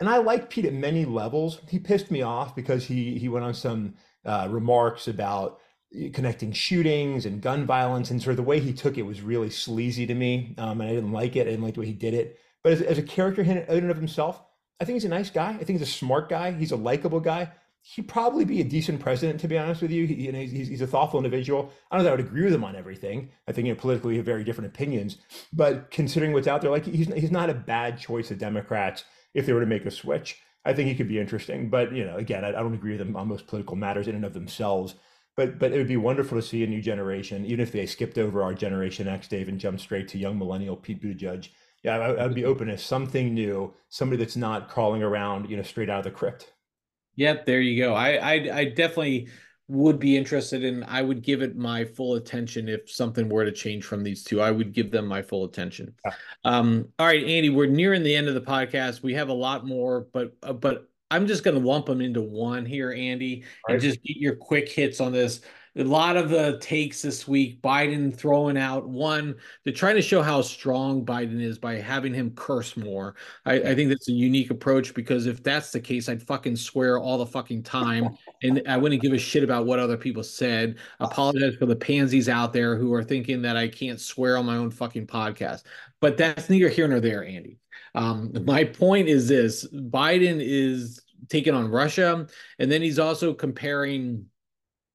And 0.00 0.08
I 0.08 0.16
like 0.16 0.48
Pete 0.48 0.64
at 0.64 0.72
many 0.72 1.04
levels. 1.04 1.60
He 1.68 1.78
pissed 1.78 2.10
me 2.10 2.22
off 2.22 2.56
because 2.56 2.86
he 2.86 3.18
he 3.18 3.28
went 3.28 3.44
on 3.44 3.52
some 3.52 3.94
uh, 4.24 4.48
remarks 4.50 5.06
about 5.06 5.60
connecting 6.14 6.52
shootings 6.52 7.26
and 7.26 7.42
gun 7.42 7.66
violence, 7.66 8.10
and 8.10 8.22
sort 8.22 8.32
of 8.32 8.38
the 8.38 8.42
way 8.42 8.60
he 8.60 8.72
took 8.72 8.96
it 8.96 9.02
was 9.02 9.20
really 9.20 9.50
sleazy 9.50 10.06
to 10.06 10.14
me, 10.14 10.54
um, 10.56 10.80
and 10.80 10.88
I 10.88 10.94
didn't 10.94 11.12
like 11.12 11.36
it. 11.36 11.42
I 11.42 11.50
didn't 11.50 11.62
like 11.62 11.74
the 11.74 11.80
way 11.80 11.86
he 11.86 11.92
did 11.92 12.14
it. 12.14 12.38
But 12.62 12.72
as, 12.72 12.80
as 12.80 12.96
a 12.96 13.02
character 13.02 13.42
in 13.42 13.58
and 13.58 13.90
of 13.90 13.96
himself, 13.98 14.42
I 14.80 14.84
think 14.84 14.94
he's 14.94 15.04
a 15.04 15.08
nice 15.08 15.30
guy. 15.30 15.50
I 15.50 15.64
think 15.64 15.78
he's 15.78 15.88
a 15.88 15.92
smart 15.92 16.28
guy. 16.28 16.52
He's 16.52 16.72
a 16.72 16.76
likable 16.76 17.20
guy. 17.20 17.52
He'd 17.82 18.08
probably 18.08 18.44
be 18.44 18.60
a 18.60 18.64
decent 18.64 19.00
president, 19.00 19.40
to 19.40 19.48
be 19.48 19.58
honest 19.58 19.82
with 19.82 19.90
you. 19.90 20.06
He, 20.06 20.14
you 20.14 20.32
know, 20.32 20.38
he's, 20.38 20.68
he's 20.68 20.80
a 20.80 20.86
thoughtful 20.86 21.18
individual. 21.18 21.70
I 21.90 21.96
don't 21.96 22.04
know 22.04 22.10
that 22.10 22.12
I 22.12 22.16
would 22.16 22.26
agree 22.26 22.44
with 22.44 22.52
him 22.52 22.64
on 22.64 22.76
everything. 22.76 23.30
I 23.46 23.52
think 23.52 23.66
you 23.66 23.74
know, 23.74 23.80
politically 23.80 24.12
we 24.12 24.16
have 24.16 24.26
very 24.26 24.44
different 24.44 24.68
opinions. 24.68 25.16
But 25.52 25.90
considering 25.90 26.32
what's 26.32 26.46
out 26.46 26.60
there, 26.60 26.70
like 26.70 26.84
he's 26.86 27.12
he's 27.12 27.30
not 27.30 27.50
a 27.50 27.54
bad 27.54 27.98
choice 27.98 28.30
of 28.30 28.38
Democrats 28.38 29.04
if 29.34 29.46
they 29.46 29.52
were 29.52 29.60
to 29.60 29.66
make 29.66 29.86
a 29.86 29.90
switch. 29.90 30.40
I 30.64 30.74
think 30.74 30.88
he 30.88 30.94
could 30.94 31.08
be 31.08 31.18
interesting. 31.18 31.70
But 31.70 31.92
you 31.92 32.04
know, 32.04 32.16
again, 32.16 32.44
I, 32.44 32.48
I 32.48 32.52
don't 32.52 32.74
agree 32.74 32.92
with 32.92 33.00
him 33.00 33.16
on 33.16 33.28
most 33.28 33.46
political 33.46 33.76
matters 33.76 34.08
in 34.08 34.14
and 34.14 34.24
of 34.24 34.34
themselves. 34.34 34.94
But 35.36 35.58
but 35.58 35.72
it 35.72 35.78
would 35.78 35.88
be 35.88 35.96
wonderful 35.96 36.38
to 36.38 36.46
see 36.46 36.64
a 36.64 36.66
new 36.66 36.82
generation, 36.82 37.46
even 37.46 37.60
if 37.60 37.72
they 37.72 37.86
skipped 37.86 38.18
over 38.18 38.42
our 38.42 38.52
Generation 38.52 39.08
X, 39.08 39.28
Dave, 39.28 39.48
and 39.48 39.58
jumped 39.58 39.80
straight 39.80 40.08
to 40.08 40.18
young 40.18 40.38
millennial 40.38 40.76
Pete 40.76 41.02
Buttigieg 41.02 41.48
yeah, 41.82 41.96
I, 41.96 42.26
would 42.26 42.34
be 42.34 42.44
open 42.44 42.68
to 42.68 42.78
something 42.78 43.32
new, 43.32 43.74
somebody 43.88 44.22
that's 44.22 44.36
not 44.36 44.68
crawling 44.68 45.02
around, 45.02 45.48
you 45.48 45.56
know, 45.56 45.62
straight 45.62 45.88
out 45.88 45.98
of 45.98 46.04
the 46.04 46.10
crypt. 46.10 46.52
Yep, 47.16 47.46
there 47.46 47.60
you 47.60 47.82
go. 47.82 47.94
I, 47.94 48.12
I, 48.14 48.32
I 48.58 48.64
definitely 48.64 49.28
would 49.68 49.98
be 49.98 50.16
interested 50.16 50.64
in. 50.64 50.82
I 50.84 51.00
would 51.00 51.22
give 51.22 51.42
it 51.42 51.56
my 51.56 51.84
full 51.84 52.16
attention 52.16 52.68
if 52.68 52.90
something 52.90 53.28
were 53.28 53.44
to 53.44 53.52
change 53.52 53.84
from 53.84 54.02
these 54.02 54.24
two. 54.24 54.40
I 54.40 54.50
would 54.50 54.72
give 54.72 54.90
them 54.90 55.06
my 55.06 55.22
full 55.22 55.44
attention. 55.44 55.94
Yeah. 56.04 56.12
Um, 56.44 56.88
all 56.98 57.06
right, 57.06 57.24
Andy, 57.24 57.50
we're 57.50 57.66
nearing 57.66 58.02
the 58.02 58.14
end 58.14 58.28
of 58.28 58.34
the 58.34 58.40
podcast. 58.40 59.02
We 59.02 59.14
have 59.14 59.28
a 59.28 59.34
lot 59.34 59.66
more, 59.66 60.06
but 60.12 60.36
uh, 60.42 60.52
but 60.52 60.88
I'm 61.10 61.26
just 61.26 61.44
going 61.44 61.60
to 61.60 61.66
lump 61.66 61.86
them 61.86 62.00
into 62.00 62.20
one 62.20 62.66
here, 62.66 62.92
Andy, 62.92 63.44
and 63.68 63.80
just 63.80 64.02
get 64.02 64.16
your 64.16 64.36
quick 64.36 64.68
hits 64.68 65.00
on 65.00 65.12
this 65.12 65.40
a 65.80 65.84
lot 65.84 66.16
of 66.16 66.28
the 66.28 66.58
takes 66.60 67.02
this 67.02 67.26
week, 67.26 67.62
Biden 67.62 68.14
throwing 68.14 68.58
out 68.58 68.88
one, 68.88 69.36
they're 69.64 69.72
trying 69.72 69.96
to 69.96 70.02
show 70.02 70.22
how 70.22 70.42
strong 70.42 71.04
Biden 71.04 71.40
is 71.40 71.58
by 71.58 71.76
having 71.76 72.12
him 72.12 72.32
curse 72.32 72.76
more. 72.76 73.16
I, 73.46 73.54
I, 73.54 73.74
think 73.74 73.88
that's 73.88 74.08
a 74.08 74.12
unique 74.12 74.50
approach 74.50 74.94
because 74.94 75.26
if 75.26 75.42
that's 75.42 75.72
the 75.72 75.80
case, 75.80 76.08
I'd 76.08 76.22
fucking 76.22 76.56
swear 76.56 76.98
all 76.98 77.18
the 77.18 77.26
fucking 77.26 77.62
time 77.62 78.16
and 78.42 78.62
I 78.68 78.76
wouldn't 78.76 79.02
give 79.02 79.12
a 79.12 79.18
shit 79.18 79.42
about 79.42 79.66
what 79.66 79.78
other 79.78 79.96
people 79.96 80.22
said. 80.22 80.76
Apologize 81.00 81.56
for 81.56 81.66
the 81.66 81.76
pansies 81.76 82.28
out 82.28 82.52
there 82.52 82.76
who 82.76 82.92
are 82.92 83.04
thinking 83.04 83.40
that 83.42 83.56
I 83.56 83.68
can't 83.68 84.00
swear 84.00 84.36
on 84.36 84.46
my 84.46 84.56
own 84.56 84.70
fucking 84.70 85.06
podcast. 85.06 85.62
But 86.00 86.16
that's 86.16 86.50
neither 86.50 86.68
here 86.68 86.88
nor 86.88 87.00
there, 87.00 87.24
Andy. 87.24 87.58
Um, 87.94 88.32
my 88.44 88.64
point 88.64 89.08
is 89.08 89.28
this 89.28 89.66
Biden 89.68 90.38
is 90.40 91.00
taking 91.28 91.54
on 91.54 91.70
Russia, 91.70 92.26
and 92.58 92.70
then 92.70 92.82
he's 92.82 92.98
also 92.98 93.34
comparing 93.34 94.26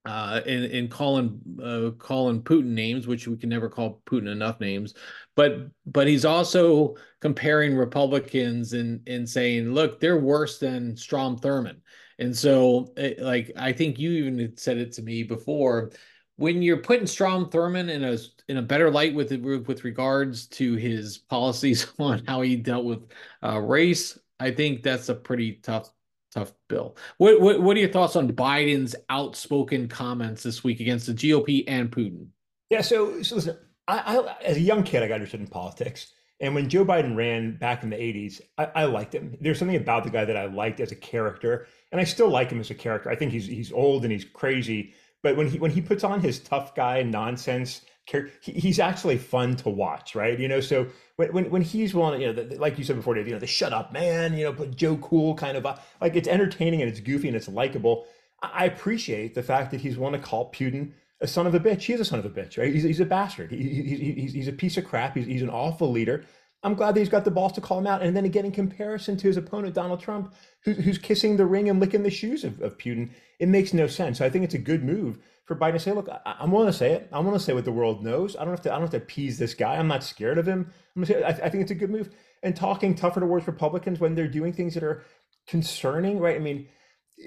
uh, 0.06 0.42
and, 0.46 0.66
and 0.66 0.92
calling 0.92 1.40
uh, 1.64 1.90
calling 1.98 2.42
Putin 2.42 2.68
names, 2.68 3.08
which 3.08 3.28
we 3.28 3.38
can 3.38 3.50
never 3.50 3.70
call 3.70 4.02
Putin 4.06 4.32
enough 4.32 4.60
names, 4.60 4.94
but 5.36 5.68
but 5.86 6.08
he's 6.08 6.26
also 6.26 6.96
comparing 7.22 7.76
Republicans 7.76 8.74
and 8.74 9.02
and 9.08 9.28
saying, 9.28 9.74
look, 9.74 10.00
they're 10.00 10.20
worse 10.20 10.60
than 10.60 10.96
Strom 10.96 11.38
Thurmond, 11.40 11.82
and 12.20 12.36
so 12.36 12.94
it, 12.98 13.20
like 13.20 13.52
I 13.58 13.74
think 13.74 13.98
you 13.98 14.12
even 14.12 14.56
said 14.58 14.78
it 14.78 14.92
to 14.94 15.02
me 15.02 15.24
before, 15.24 15.92
when 16.38 16.62
you're 16.62 16.78
putting 16.78 17.08
Strom 17.08 17.50
Thurmond 17.50 17.90
in 17.90 18.04
a 18.04 18.18
in 18.48 18.58
a 18.58 18.62
better 18.62 18.92
light 18.92 19.16
with 19.16 19.32
with 19.32 19.84
regards 19.84 20.48
to 20.48 20.76
his 20.76 21.18
policies 21.18 21.88
on 22.00 22.24
how 22.28 22.42
he 22.42 22.56
dealt 22.56 22.86
with 22.86 23.08
uh, 23.44 23.60
race, 23.60 24.20
I 24.40 24.52
think 24.52 24.84
that's 24.84 25.10
a 25.10 25.16
pretty 25.16 25.54
tough 25.64 25.90
tough 26.36 26.54
bill. 26.68 26.96
What, 27.18 27.40
what 27.40 27.62
what 27.62 27.78
are 27.78 27.80
your 27.80 27.90
thoughts 27.90 28.16
on 28.16 28.32
Biden's 28.32 28.96
outspoken 29.10 29.88
comments 29.88 30.44
this 30.44 30.64
week 30.64 30.80
against 30.80 31.08
the 31.08 31.14
GOP 31.14 31.64
and 31.68 31.90
Putin? 31.90 32.28
Yeah, 32.70 32.82
so 32.82 33.22
so 33.24 33.36
listen, 33.36 33.58
I, 33.88 34.18
I 34.18 34.36
as 34.44 34.58
a 34.58 34.62
young 34.62 34.84
kid, 34.84 35.04
I 35.04 35.08
got 35.08 35.16
interested 35.16 35.40
in 35.40 35.48
politics. 35.48 36.12
And 36.42 36.54
when 36.54 36.68
Joe 36.68 36.84
Biden 36.84 37.16
ran 37.16 37.56
back 37.56 37.84
in 37.84 37.90
the 37.90 37.96
80s, 37.96 38.42
I, 38.58 38.66
I, 38.76 38.86
liked 38.86 39.16
him. 39.16 39.38
There's 39.40 39.58
something 39.58 39.78
about 39.78 40.04
the 40.04 40.10
guy 40.10 40.26
that 40.26 40.36
I 40.36 40.48
liked 40.48 40.82
as 40.82 40.92
a 40.92 40.96
character, 40.96 41.68
and 41.94 42.02
I 42.02 42.04
still 42.04 42.28
like 42.28 42.50
him 42.50 42.60
as 42.60 42.70
a 42.70 42.76
character. 42.76 43.10
I 43.10 43.16
think 43.16 43.32
he's 43.32 43.48
he's 43.48 43.72
old 43.72 44.04
and 44.04 44.12
he's 44.12 44.26
crazy, 44.26 44.94
but 45.24 45.38
when 45.38 45.48
he 45.48 45.60
when 45.60 45.72
he 45.72 45.82
puts 45.82 46.04
on 46.04 46.20
his 46.20 46.40
tough 46.40 46.76
guy 46.76 47.04
nonsense, 47.04 47.82
he's 48.42 48.80
actually 48.80 49.18
fun 49.18 49.56
to 49.58 49.70
watch, 49.70 50.16
right? 50.16 50.40
You 50.40 50.48
know, 50.48 50.60
so 50.60 50.88
when 51.16 51.34
when, 51.34 51.50
when 51.50 51.62
he's 51.62 51.94
willing, 51.94 52.22
you 52.22 52.28
know, 52.28 52.34
the, 52.34 52.58
like 52.58 52.78
you 52.78 52.84
said 52.84 52.96
before, 52.96 53.16
Dave, 53.16 53.28
you 53.28 53.34
know, 53.34 53.40
the 53.40 53.48
shut 53.48 53.74
up 53.74 53.92
man, 53.92 54.38
you 54.38 54.44
know, 54.44 54.54
but 54.54 54.76
Joe 54.76 54.98
Cool 54.98 55.36
kind 55.36 55.58
of 55.58 55.66
uh, 55.66 55.78
like 56.00 56.16
it's 56.16 56.28
entertaining 56.28 56.82
and 56.82 56.90
it's 56.90 57.00
goofy 57.00 57.28
and 57.28 57.36
it's 57.36 57.48
likable. 57.48 58.06
I 58.42 58.66
appreciate 58.66 59.34
the 59.34 59.44
fact 59.44 59.72
that 59.72 59.82
he's 59.82 59.98
willing 59.98 60.20
to 60.20 60.26
call 60.26 60.52
Putin 60.52 60.92
a 61.22 61.28
son 61.28 61.48
of 61.48 61.56
a 61.56 61.60
bitch. 61.60 61.84
He 61.84 61.94
is 61.94 62.00
a 62.00 62.06
son 62.06 62.20
of 62.20 62.26
a 62.26 62.30
bitch, 62.30 62.58
right? 62.58 62.74
He's, 62.74 62.84
he's 62.84 63.00
a 63.00 63.06
bastard. 63.06 63.52
He, 63.52 63.58
he, 63.58 64.12
he's, 64.12 64.34
he's 64.34 64.48
a 64.48 64.54
piece 64.54 64.78
of 64.78 64.86
crap. 64.86 65.16
He's, 65.16 65.26
he's 65.26 65.42
an 65.42 65.50
awful 65.50 65.90
leader. 65.92 66.26
I'm 66.66 66.74
glad 66.74 66.96
that 66.96 67.00
he's 67.00 67.10
got 67.10 67.26
the 67.26 67.32
balls 67.32 67.54
to 67.54 67.62
call 67.62 67.78
him 67.78 67.86
out. 67.86 68.02
And 68.02 68.18
then 68.18 68.26
again, 68.26 68.46
in 68.46 68.52
comparison 68.52 69.18
to 69.18 69.28
his 69.28 69.38
opponent, 69.38 69.76
Donald 69.76 70.00
Trump, 70.00 70.34
who, 70.64 70.74
who's 70.74 70.98
kissing 70.98 71.38
the 71.38 71.46
ring 71.46 71.70
and 71.70 71.80
licking 71.80 72.02
the 72.02 72.10
shoes 72.10 72.44
of, 72.44 72.60
of 72.62 72.78
Putin, 72.80 73.12
it 73.40 73.48
makes 73.48 73.72
no 73.72 73.86
sense. 73.86 74.18
So 74.18 74.26
I 74.26 74.32
think 74.32 74.44
it's 74.44 74.56
a 74.56 74.60
good 74.60 74.84
move 74.84 75.20
for 75.46 75.56
Biden 75.56 75.74
to 75.74 75.80
say, 75.80 75.92
look, 75.92 76.10
I, 76.10 76.36
am 76.40 76.52
willing 76.52 76.68
to 76.68 76.74
say 76.74 76.94
it. 76.94 77.08
I'm 77.14 77.24
willing 77.24 77.40
to 77.40 77.46
say 77.46 77.54
what 77.54 77.66
the 77.66 77.72
world 77.72 78.04
knows. 78.04 78.36
I 78.36 78.40
don't 78.40 78.50
have 78.54 78.64
to, 78.64 78.72
I 78.72 78.74
don't 78.74 78.82
have 78.82 78.90
to 78.92 78.98
appease 78.98 79.38
this 79.38 79.54
guy. 79.54 79.76
I'm 79.76 79.88
not 79.88 80.04
scared 80.04 80.40
of 80.40 80.48
him. 80.48 80.72
I'm 80.96 81.04
gonna 81.04 81.06
say, 81.06 81.24
I, 81.24 81.30
I 81.30 81.50
think 81.50 81.62
it's 81.62 81.72
a 81.72 81.76
good 81.76 81.92
move. 81.92 82.10
And 82.42 82.56
talking 82.56 82.96
tougher 82.96 83.20
towards 83.20 83.46
Republicans 83.46 84.00
when 84.00 84.16
they're 84.16 84.28
doing 84.28 84.52
things 84.52 84.74
that 84.74 84.84
are 84.84 85.04
concerning, 85.48 86.20
right? 86.20 86.36
I 86.36 86.40
mean, 86.40 86.68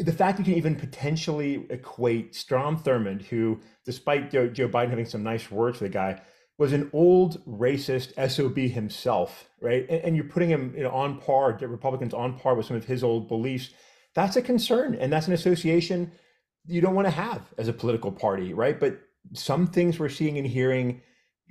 the 0.00 0.12
fact 0.12 0.40
you 0.40 0.44
can 0.44 0.54
even 0.54 0.74
potentially 0.74 1.64
equate 1.70 2.34
Strom 2.34 2.76
Thurmond, 2.78 3.22
who, 3.22 3.60
despite 3.84 4.32
Joe, 4.32 4.48
Joe, 4.48 4.68
Biden 4.68 4.90
having 4.90 5.06
some 5.06 5.22
nice 5.22 5.48
words 5.48 5.78
for 5.78 5.84
the 5.84 5.90
guy, 5.90 6.20
was 6.58 6.72
an 6.72 6.90
old 6.92 7.44
racist 7.46 8.12
SOB 8.30 8.58
himself, 8.58 9.48
right? 9.60 9.86
And, 9.88 10.02
and 10.02 10.16
you're 10.16 10.24
putting 10.24 10.50
him 10.50 10.74
you 10.76 10.82
know, 10.82 10.90
on 10.90 11.20
par, 11.20 11.56
the 11.58 11.68
Republicans 11.68 12.12
on 12.12 12.38
par 12.38 12.54
with 12.54 12.66
some 12.66 12.76
of 12.76 12.84
his 12.84 13.04
old 13.04 13.28
beliefs. 13.28 13.70
That's 14.14 14.36
a 14.36 14.42
concern. 14.42 14.94
And 14.96 15.12
that's 15.12 15.28
an 15.28 15.32
association 15.32 16.12
you 16.66 16.80
don't 16.80 16.94
want 16.94 17.06
to 17.06 17.12
have 17.12 17.42
as 17.56 17.68
a 17.68 17.72
political 17.72 18.12
party, 18.12 18.52
right? 18.52 18.78
But 18.78 19.00
some 19.32 19.66
things 19.66 19.98
we're 19.98 20.08
seeing 20.08 20.36
and 20.36 20.46
hearing 20.46 21.00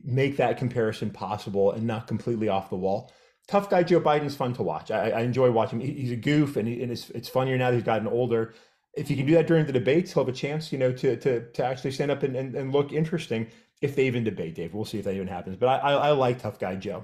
make 0.03 0.37
that 0.37 0.57
comparison 0.57 1.09
possible 1.09 1.71
and 1.71 1.87
not 1.87 2.05
completely 2.05 2.49
off 2.49 2.69
the 2.69 2.75
wall 2.75 3.11
tough 3.47 3.69
guy 3.69 3.83
Joe 3.83 4.01
Biden's 4.01 4.35
fun 4.35 4.53
to 4.53 4.63
watch. 4.63 4.91
I, 4.91 5.09
I 5.11 5.21
enjoy 5.21 5.51
watching. 5.51 5.81
Him. 5.81 5.95
He's 5.95 6.11
a 6.11 6.17
goof, 6.17 6.57
and, 6.57 6.67
he, 6.67 6.81
and 6.83 6.91
it's 6.91 7.09
it's 7.11 7.29
funnier 7.29 7.57
now 7.57 7.71
that 7.71 7.77
he's 7.77 7.85
gotten 7.85 8.07
older. 8.07 8.53
If 8.95 9.07
he 9.07 9.15
can 9.15 9.25
do 9.25 9.33
that 9.33 9.47
during 9.47 9.65
the 9.65 9.71
debates, 9.73 10.13
he'll 10.13 10.25
have 10.25 10.33
a 10.33 10.37
chance, 10.37 10.71
you 10.71 10.77
know, 10.77 10.91
to 10.91 11.15
to 11.17 11.51
to 11.51 11.65
actually 11.65 11.91
stand 11.91 12.11
up 12.11 12.23
and, 12.23 12.35
and, 12.35 12.55
and 12.55 12.71
look 12.71 12.91
interesting. 12.91 13.47
If 13.81 13.95
they 13.95 14.07
even 14.07 14.23
debate, 14.23 14.55
Dave, 14.55 14.73
we'll 14.73 14.85
see 14.85 14.99
if 14.99 15.05
that 15.05 15.13
even 15.13 15.27
happens. 15.27 15.57
But 15.57 15.67
I, 15.67 15.77
I, 15.77 15.93
I 15.93 16.11
like 16.11 16.41
tough 16.41 16.59
guy 16.59 16.75
Joe. 16.75 17.03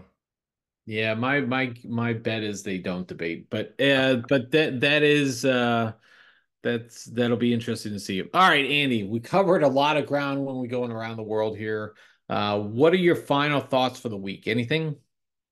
Yeah, 0.85 1.13
my 1.13 1.41
my 1.41 1.73
my 1.85 2.13
bet 2.13 2.43
is 2.43 2.63
they 2.63 2.77
don't 2.77 3.07
debate, 3.07 3.49
but 3.49 3.79
uh, 3.79 4.21
but 4.27 4.51
that 4.51 4.81
that 4.81 5.03
is 5.03 5.45
uh, 5.45 5.93
that's 6.61 7.05
that'll 7.05 7.37
be 7.37 7.53
interesting 7.53 7.93
to 7.93 7.99
see. 7.99 8.21
All 8.21 8.49
right, 8.49 8.65
Andy, 8.65 9.03
we 9.03 9.19
covered 9.19 9.63
a 9.63 9.67
lot 9.67 9.95
of 9.97 10.07
ground 10.07 10.45
when 10.45 10.57
we 10.57 10.67
going 10.67 10.91
around 10.91 11.17
the 11.17 11.23
world 11.23 11.57
here. 11.57 11.93
Uh, 12.27 12.59
what 12.59 12.91
are 12.91 12.97
your 12.97 13.15
final 13.15 13.61
thoughts 13.61 13.99
for 13.99 14.09
the 14.09 14.17
week? 14.17 14.47
Anything? 14.47 14.97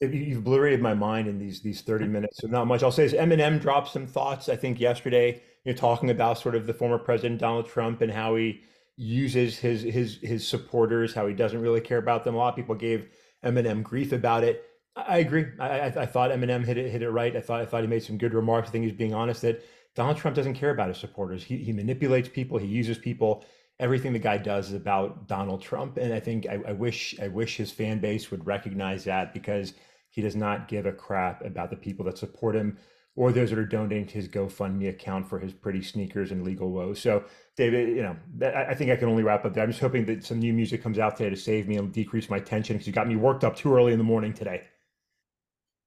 you've 0.01 0.39
obliterated 0.39 0.81
my 0.81 0.93
mind 0.93 1.27
in 1.27 1.37
these 1.37 1.61
these 1.61 1.81
30 1.81 2.07
minutes 2.07 2.39
so 2.41 2.47
not 2.47 2.65
much 2.65 2.81
i'll 2.81 2.91
say 2.91 3.05
is 3.05 3.13
eminem 3.13 3.61
dropped 3.61 3.89
some 3.89 4.07
thoughts 4.07 4.49
i 4.49 4.55
think 4.55 4.79
yesterday 4.79 5.41
you 5.63 5.71
know 5.71 5.77
talking 5.77 6.09
about 6.09 6.39
sort 6.39 6.55
of 6.55 6.65
the 6.65 6.73
former 6.73 6.97
president 6.97 7.39
donald 7.39 7.67
trump 7.67 8.01
and 8.01 8.11
how 8.11 8.35
he 8.35 8.61
uses 8.97 9.57
his 9.57 9.81
his 9.81 10.17
his 10.21 10.47
supporters 10.47 11.13
how 11.13 11.27
he 11.27 11.33
doesn't 11.33 11.61
really 11.61 11.81
care 11.81 11.97
about 11.97 12.23
them. 12.23 12.35
A 12.35 12.37
lot 12.37 12.49
of 12.49 12.55
people 12.55 12.75
gave 12.75 13.07
eminem 13.43 13.83
grief 13.83 14.11
about 14.11 14.43
it. 14.43 14.63
I 14.95 15.19
agree. 15.19 15.45
I 15.59 15.79
i, 15.79 15.85
I 15.85 16.05
thought 16.05 16.31
eminem 16.31 16.65
hit 16.65 16.77
it 16.77 16.91
hit 16.91 17.01
it 17.01 17.09
right. 17.09 17.35
I 17.35 17.41
thought 17.41 17.61
i 17.61 17.65
thought 17.65 17.81
he 17.81 17.87
made 17.87 18.03
some 18.03 18.17
good 18.17 18.33
remarks. 18.33 18.69
I 18.69 18.71
think 18.71 18.85
he's 18.85 18.93
being 18.93 19.13
honest 19.13 19.41
that 19.41 19.63
donald 19.95 20.17
trump 20.17 20.35
doesn't 20.35 20.55
care 20.55 20.71
about 20.71 20.89
his 20.89 20.97
supporters. 20.97 21.43
He, 21.43 21.57
he 21.57 21.73
manipulates 21.73 22.29
people. 22.29 22.57
He 22.57 22.67
uses 22.67 22.97
people. 22.97 23.45
Everything 23.79 24.13
the 24.13 24.19
guy 24.19 24.37
does 24.37 24.69
is 24.69 24.75
about 24.75 25.27
donald 25.27 25.61
trump. 25.61 25.97
And 25.97 26.13
i 26.13 26.19
think 26.19 26.45
I, 26.47 26.59
I 26.67 26.73
wish 26.73 27.15
i 27.19 27.27
wish 27.27 27.57
his 27.57 27.71
fan 27.71 27.99
base 27.99 28.31
would 28.31 28.45
recognize 28.45 29.03
that 29.05 29.33
because 29.33 29.73
he 30.09 30.21
does 30.21 30.35
not 30.35 30.67
give 30.67 30.85
a 30.85 30.91
crap 30.91 31.43
about 31.43 31.69
the 31.69 31.77
people 31.77 32.05
that 32.05 32.17
support 32.17 32.55
him 32.55 32.77
or 33.15 33.31
those 33.31 33.49
that 33.49 33.59
are 33.59 33.65
donating 33.65 34.07
to 34.07 34.13
his 34.13 34.27
GoFundMe 34.27 34.89
account 34.89 35.27
for 35.27 35.37
his 35.37 35.53
pretty 35.53 35.81
sneakers 35.81 36.31
and 36.31 36.43
legal 36.43 36.71
woes. 36.71 36.99
So, 36.99 37.25
David, 37.57 37.89
you 37.89 38.03
know, 38.03 38.15
I 38.45 38.73
think 38.73 38.89
I 38.89 38.95
can 38.95 39.09
only 39.09 39.23
wrap 39.23 39.43
up 39.43 39.53
there. 39.53 39.63
I'm 39.63 39.69
just 39.69 39.81
hoping 39.81 40.05
that 40.05 40.23
some 40.23 40.39
new 40.39 40.53
music 40.53 40.81
comes 40.81 40.97
out 40.97 41.17
today 41.17 41.29
to 41.29 41.35
save 41.35 41.67
me 41.67 41.75
and 41.75 41.91
decrease 41.91 42.29
my 42.29 42.39
tension 42.39 42.75
because 42.75 42.87
you 42.87 42.93
got 42.93 43.07
me 43.07 43.17
worked 43.17 43.43
up 43.43 43.55
too 43.55 43.73
early 43.75 43.91
in 43.91 43.97
the 43.97 44.03
morning 44.03 44.33
today. 44.33 44.63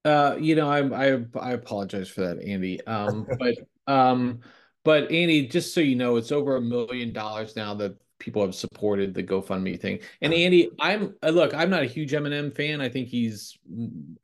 Uh, 0.05 0.37
you 0.39 0.55
know, 0.55 0.69
I 0.69 1.15
I 1.15 1.25
I 1.41 1.53
apologize 1.53 2.11
for 2.11 2.21
that, 2.21 2.43
Andy. 2.43 2.85
Um, 2.87 3.27
but 3.39 3.55
um, 3.87 4.41
but 4.85 5.05
Andy, 5.11 5.49
just 5.49 5.73
so 5.73 5.81
you 5.81 5.97
know, 5.97 6.17
it's 6.17 6.31
over 6.31 6.57
a 6.57 6.61
million 6.61 7.15
dollars 7.15 7.57
now 7.57 7.73
that 7.75 7.97
people 8.25 8.43
have 8.43 8.55
supported 8.55 9.13
the 9.13 9.23
GoFundMe 9.23 9.79
thing. 9.79 10.01
And 10.23 10.33
Andy, 10.33 10.71
I'm 10.81 11.15
uh, 11.23 11.29
look, 11.29 11.53
I'm 11.53 11.69
not 11.69 11.83
a 11.83 11.87
huge 11.87 12.13
Eminem 12.13 12.55
fan. 12.55 12.81
I 12.81 12.89
think 12.89 13.09
he's 13.09 13.59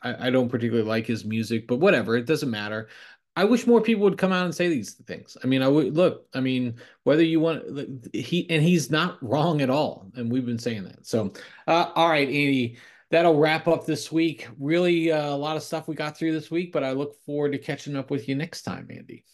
I, 0.03 0.29
I, 0.29 0.31
don't 0.31 0.49
particularly 0.49 0.89
like 0.89 1.07
his 1.07 1.25
music, 1.25 1.69
but 1.69 1.77
whatever, 1.77 2.17
it 2.17 2.25
doesn't 2.25 2.51
matter. 2.51 2.89
I 3.37 3.45
wish 3.45 3.67
more 3.67 3.83
people 3.83 4.05
would 4.05 4.19
come 4.19 4.33
out 4.33 4.47
and 4.47 4.55
say 4.55 4.69
these 4.69 4.95
things. 4.95 5.37
I 5.45 5.47
mean, 5.47 5.63
I 5.63 5.69
would 5.69 5.95
look, 5.95 6.27
I 6.35 6.41
mean, 6.41 6.77
whether 7.05 7.23
you 7.23 7.41
want 7.41 8.09
he 8.15 8.49
and 8.49 8.63
he's 8.63 8.91
not 8.91 9.23
wrong 9.23 9.61
at 9.61 9.71
all. 9.71 10.11
And 10.17 10.33
we've 10.33 10.47
been 10.47 10.59
saying 10.59 10.85
that. 10.85 11.07
So 11.07 11.33
uh, 11.67 11.91
all 11.95 12.09
right, 12.09 12.29
Andy. 12.29 12.79
That'll 13.11 13.37
wrap 13.37 13.67
up 13.67 13.87
this 13.87 14.13
week. 14.13 14.47
Really 14.61 15.11
uh, 15.11 15.35
a 15.35 15.37
lot 15.37 15.57
of 15.57 15.65
stuff 15.65 15.89
we 15.89 15.97
got 15.97 16.17
through 16.17 16.31
this 16.31 16.49
week, 16.49 16.73
but 16.73 16.85
I 16.85 16.93
look 16.93 17.21
forward 17.27 17.51
to 17.51 17.59
catching 17.59 17.97
up 17.97 18.09
with 18.09 18.29
you 18.29 18.37
next 18.37 18.63
time, 18.63 18.87
Andy. 18.89 19.25